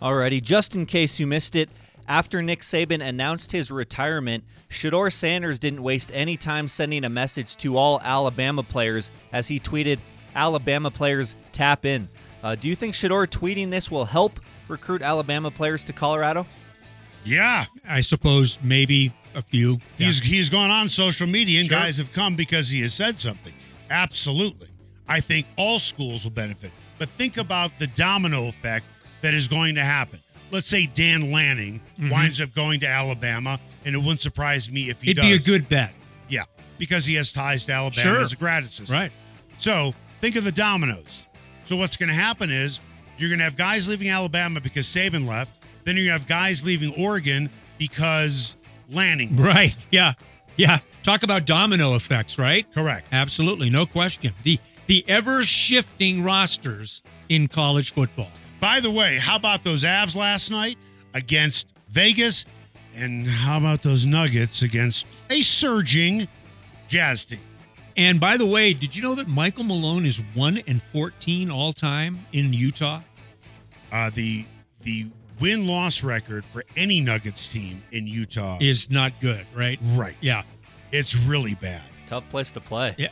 Alrighty, 0.02 0.42
just 0.42 0.74
in 0.74 0.84
case 0.84 1.18
you 1.18 1.26
missed 1.26 1.56
it, 1.56 1.70
after 2.06 2.42
Nick 2.42 2.60
Saban 2.60 3.02
announced 3.02 3.52
his 3.52 3.70
retirement, 3.70 4.44
Shedeur 4.68 5.10
Sanders 5.10 5.58
didn't 5.58 5.82
waste 5.82 6.10
any 6.12 6.36
time 6.36 6.68
sending 6.68 7.04
a 7.04 7.08
message 7.08 7.56
to 7.56 7.78
all 7.78 7.98
Alabama 8.02 8.62
players 8.62 9.10
as 9.32 9.48
he 9.48 9.58
tweeted, 9.58 10.00
Alabama 10.36 10.90
players 10.90 11.34
tap 11.52 11.86
in. 11.86 12.10
Uh, 12.42 12.56
do 12.56 12.68
you 12.68 12.76
think 12.76 12.92
Shedeur 12.92 13.26
tweeting 13.26 13.70
this 13.70 13.90
will 13.90 14.04
help 14.04 14.38
recruit 14.68 15.02
Alabama 15.02 15.50
players 15.50 15.84
to 15.84 15.92
Colorado? 15.92 16.46
Yeah. 17.24 17.66
I 17.88 18.00
suppose 18.00 18.58
maybe 18.62 19.12
a 19.34 19.42
few. 19.42 19.78
He's 19.98 20.18
he's 20.20 20.50
gone 20.50 20.70
on 20.70 20.88
social 20.88 21.26
media 21.26 21.60
and 21.60 21.68
Sure. 21.68 21.78
guys 21.78 21.96
have 21.98 22.12
come 22.12 22.34
because 22.36 22.68
he 22.68 22.80
has 22.82 22.92
said 22.94 23.18
something. 23.20 23.52
Absolutely. 23.90 24.68
I 25.08 25.20
think 25.20 25.46
all 25.56 25.78
schools 25.78 26.24
will 26.24 26.30
benefit. 26.30 26.70
But 26.98 27.08
think 27.08 27.36
about 27.36 27.78
the 27.78 27.86
domino 27.88 28.48
effect 28.48 28.86
that 29.20 29.34
is 29.34 29.48
going 29.48 29.74
to 29.76 29.82
happen. 29.84 30.20
Let's 30.50 30.68
say 30.68 30.86
Dan 30.86 31.30
Lanning 31.32 31.80
winds 31.98 32.40
up 32.40 32.54
going 32.54 32.80
to 32.80 32.86
Alabama, 32.86 33.58
and 33.84 33.94
it 33.94 33.98
wouldn't 33.98 34.20
surprise 34.20 34.70
me 34.70 34.90
if 34.90 35.00
he 35.00 35.14
Mm-hmm. 35.14 35.20
It'd 35.26 35.38
does. 35.38 35.44
be 35.46 35.52
a 35.54 35.58
good 35.58 35.68
bet. 35.68 35.92
yeah, 36.28 36.44
because 36.78 37.04
he 37.06 37.14
has 37.14 37.30
ties 37.32 37.64
to 37.66 37.72
Alabama 37.72 38.02
Sure. 38.02 38.20
as 38.20 38.32
a 38.32 38.36
grad 38.36 38.62
assistant. 38.64 38.90
Right. 38.90 39.12
So 39.58 39.94
think 40.20 40.36
of 40.36 40.44
the 40.44 40.52
dominoes. 40.52 41.26
So 41.64 41.76
what's 41.76 41.96
going 41.96 42.08
to 42.10 42.14
happen 42.14 42.50
is 42.50 42.80
you're 43.22 43.30
going 43.30 43.38
to 43.38 43.44
have 43.44 43.56
guys 43.56 43.86
leaving 43.86 44.08
Alabama 44.08 44.60
because 44.60 44.86
Saban 44.86 45.26
left. 45.28 45.62
Then 45.84 45.96
you're 45.96 46.06
going 46.06 46.18
to 46.18 46.22
have 46.24 46.28
guys 46.28 46.64
leaving 46.64 46.92
Oregon 46.94 47.48
because 47.78 48.56
Lanning. 48.90 49.36
Right. 49.40 49.76
Yeah. 49.90 50.14
Yeah. 50.56 50.80
Talk 51.02 51.22
about 51.22 51.46
domino 51.46 51.94
effects, 51.94 52.38
right? 52.38 52.66
Correct. 52.74 53.06
Absolutely. 53.12 53.70
No 53.70 53.86
question. 53.86 54.34
The 54.42 54.58
the 54.86 55.04
ever 55.08 55.44
shifting 55.44 56.22
rosters 56.22 57.02
in 57.28 57.48
college 57.48 57.92
football. 57.94 58.30
By 58.60 58.80
the 58.80 58.90
way, 58.90 59.16
how 59.18 59.36
about 59.36 59.64
those 59.64 59.84
Avs 59.84 60.14
last 60.14 60.50
night 60.50 60.76
against 61.14 61.66
Vegas? 61.88 62.44
And 62.94 63.26
how 63.26 63.58
about 63.58 63.82
those 63.82 64.04
Nuggets 64.04 64.62
against 64.62 65.06
a 65.30 65.42
surging 65.42 66.28
Jazz 66.88 67.24
team? 67.24 67.40
And 67.96 68.20
by 68.20 68.36
the 68.36 68.46
way, 68.46 68.72
did 68.74 68.94
you 68.94 69.02
know 69.02 69.14
that 69.14 69.28
Michael 69.28 69.64
Malone 69.64 70.04
is 70.04 70.20
1 70.34 70.62
and 70.66 70.82
14 70.92 71.50
all 71.50 71.72
time 71.72 72.24
in 72.32 72.52
Utah? 72.52 73.00
Uh, 73.92 74.10
the 74.14 74.44
the 74.82 75.06
win 75.38 75.66
loss 75.66 76.02
record 76.02 76.44
for 76.46 76.64
any 76.76 77.00
Nuggets 77.00 77.46
team 77.46 77.82
in 77.92 78.06
Utah, 78.06 78.58
Is 78.60 78.90
not 78.90 79.12
good, 79.20 79.44
right? 79.54 79.78
right? 79.94 80.16
Yeah. 80.20 80.42
it's 80.90 81.14
really 81.16 81.54
bad. 81.54 81.82
Tough 82.06 82.28
place 82.30 82.50
to 82.52 82.60
play. 82.60 82.94
Yeah. 82.98 83.08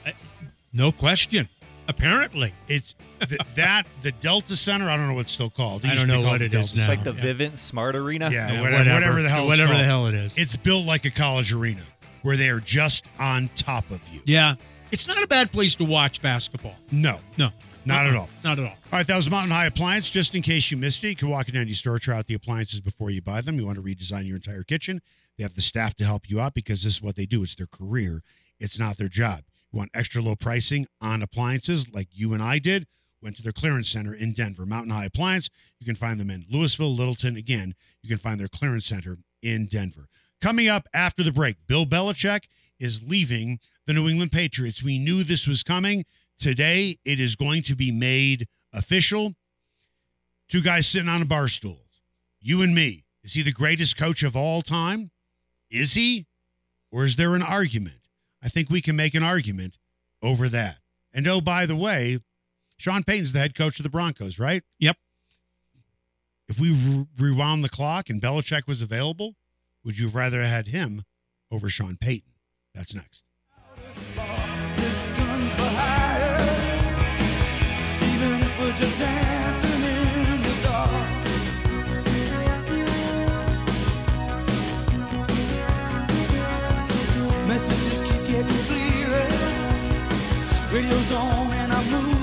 No 0.72 0.90
question. 0.92 1.48
Apparently. 1.88 2.52
It's 2.68 2.94
th- 3.26 3.40
that 3.56 3.84
the 4.02 4.12
Delta 4.12 4.54
Center. 4.56 4.88
I 4.88 4.96
don't 4.96 5.08
know 5.08 5.14
what 5.14 5.22
it's 5.22 5.32
still 5.32 5.50
called. 5.50 5.84
It 5.84 5.90
I 5.90 5.94
don't 5.96 6.06
know 6.08 6.20
what 6.20 6.38
the 6.38 6.44
it 6.46 6.48
Delta 6.52 6.64
is 6.66 6.70
It's 6.72 6.80
now. 6.80 6.86
Center. 6.86 7.10
like 7.10 7.20
the 7.20 7.26
Yeah. 7.26 7.34
Vivint 7.34 7.58
Smart 7.58 7.94
Arena. 7.96 8.30
Yeah, 8.30 8.52
Yeah, 8.52 8.60
whatever, 8.60 8.90
whatever 8.94 9.22
the 9.22 9.28
hell. 9.28 9.40
it's 9.42 9.48
Whatever 9.48 9.72
the 9.74 9.84
hell 9.84 10.06
it 10.06 10.14
is. 10.14 10.32
It's 10.36 10.56
built 10.56 10.86
like 10.86 11.04
a 11.04 11.10
college 11.10 11.52
arena 11.52 11.82
where 12.22 12.36
they 12.36 12.48
are 12.48 12.60
just 12.60 13.06
on 13.18 13.48
top 13.56 13.90
of 13.90 14.00
you. 14.12 14.20
yeah. 14.24 14.54
It's 14.92 15.06
not 15.06 15.22
a 15.22 15.26
bad 15.28 15.52
place 15.52 15.76
to 15.76 15.84
watch 15.84 16.20
basketball. 16.20 16.74
No, 16.90 17.18
No. 17.36 17.50
Not 17.90 18.06
at 18.06 18.16
all. 18.16 18.28
Not 18.44 18.58
at 18.58 18.64
all. 18.64 18.70
All 18.70 18.76
right, 18.92 19.06
that 19.06 19.16
was 19.16 19.30
Mountain 19.30 19.50
High 19.50 19.66
Appliance. 19.66 20.10
Just 20.10 20.34
in 20.34 20.42
case 20.42 20.70
you 20.70 20.76
missed 20.76 21.02
it, 21.04 21.08
you 21.08 21.16
can 21.16 21.28
walk 21.28 21.48
into 21.48 21.60
any 21.60 21.72
store, 21.72 21.98
try 21.98 22.18
out 22.18 22.26
the 22.26 22.34
appliances 22.34 22.80
before 22.80 23.10
you 23.10 23.20
buy 23.20 23.40
them. 23.40 23.58
You 23.58 23.66
want 23.66 23.76
to 23.76 23.82
redesign 23.82 24.26
your 24.26 24.36
entire 24.36 24.62
kitchen. 24.62 25.00
They 25.36 25.42
have 25.42 25.54
the 25.54 25.62
staff 25.62 25.94
to 25.96 26.04
help 26.04 26.28
you 26.28 26.40
out 26.40 26.54
because 26.54 26.82
this 26.82 26.94
is 26.94 27.02
what 27.02 27.16
they 27.16 27.26
do. 27.26 27.42
It's 27.42 27.54
their 27.54 27.66
career. 27.66 28.22
It's 28.58 28.78
not 28.78 28.96
their 28.96 29.08
job. 29.08 29.40
You 29.72 29.78
want 29.78 29.90
extra 29.94 30.20
low 30.22 30.36
pricing 30.36 30.86
on 31.00 31.22
appliances 31.22 31.92
like 31.92 32.08
you 32.12 32.34
and 32.34 32.42
I 32.42 32.58
did? 32.58 32.86
Went 33.22 33.36
to 33.36 33.42
their 33.42 33.52
clearance 33.52 33.88
center 33.88 34.14
in 34.14 34.32
Denver, 34.32 34.64
Mountain 34.64 34.92
High 34.92 35.04
Appliance. 35.04 35.50
You 35.78 35.86
can 35.86 35.96
find 35.96 36.18
them 36.18 36.30
in 36.30 36.46
Louisville, 36.50 36.94
Littleton. 36.94 37.36
Again, 37.36 37.74
you 38.02 38.08
can 38.08 38.18
find 38.18 38.40
their 38.40 38.48
clearance 38.48 38.86
center 38.86 39.18
in 39.42 39.66
Denver. 39.66 40.08
Coming 40.40 40.68
up 40.68 40.88
after 40.94 41.22
the 41.22 41.32
break, 41.32 41.56
Bill 41.66 41.84
Belichick 41.84 42.44
is 42.78 43.02
leaving 43.02 43.60
the 43.86 43.92
New 43.92 44.08
England 44.08 44.32
Patriots. 44.32 44.82
We 44.82 44.98
knew 44.98 45.22
this 45.22 45.46
was 45.46 45.62
coming. 45.62 46.04
Today, 46.40 46.98
it 47.04 47.20
is 47.20 47.36
going 47.36 47.62
to 47.64 47.76
be 47.76 47.92
made 47.92 48.48
official. 48.72 49.34
Two 50.48 50.62
guys 50.62 50.86
sitting 50.86 51.08
on 51.08 51.20
a 51.20 51.26
bar 51.26 51.48
stool. 51.48 51.82
You 52.40 52.62
and 52.62 52.74
me. 52.74 53.04
Is 53.22 53.34
he 53.34 53.42
the 53.42 53.52
greatest 53.52 53.98
coach 53.98 54.22
of 54.22 54.34
all 54.34 54.62
time? 54.62 55.10
Is 55.70 55.92
he? 55.92 56.26
Or 56.90 57.04
is 57.04 57.16
there 57.16 57.34
an 57.34 57.42
argument? 57.42 58.00
I 58.42 58.48
think 58.48 58.70
we 58.70 58.80
can 58.80 58.96
make 58.96 59.14
an 59.14 59.22
argument 59.22 59.76
over 60.22 60.48
that. 60.48 60.78
And 61.12 61.28
oh, 61.28 61.42
by 61.42 61.66
the 61.66 61.76
way, 61.76 62.20
Sean 62.78 63.04
Payton's 63.04 63.32
the 63.32 63.40
head 63.40 63.54
coach 63.54 63.78
of 63.78 63.82
the 63.82 63.90
Broncos, 63.90 64.38
right? 64.38 64.62
Yep. 64.78 64.96
If 66.48 66.58
we 66.58 66.72
re- 66.72 67.06
rewound 67.18 67.62
the 67.62 67.68
clock 67.68 68.08
and 68.08 68.20
Belichick 68.20 68.66
was 68.66 68.80
available, 68.80 69.34
would 69.84 69.98
you 69.98 70.08
rather 70.08 70.40
have 70.40 70.42
rather 70.42 70.54
had 70.56 70.68
him 70.68 71.04
over 71.50 71.68
Sean 71.68 71.98
Payton? 72.00 72.32
That's 72.74 72.94
next. 72.94 73.24
This 74.90 75.08
gun's 75.16 75.54
for 75.54 75.70
hire. 75.78 76.46
Even 78.12 78.42
if 78.42 78.58
we're 78.58 78.72
just 78.72 78.98
dancing 78.98 79.82
in 79.94 80.42
the 80.42 80.54
dark. 80.64 80.90
Messages 87.46 88.02
keep 88.02 88.22
getting 88.26 88.60
clearer. 88.66 89.28
Radio's 90.72 91.12
on 91.12 91.52
and 91.52 91.72
I'm 91.72 91.90
moving. 91.92 92.19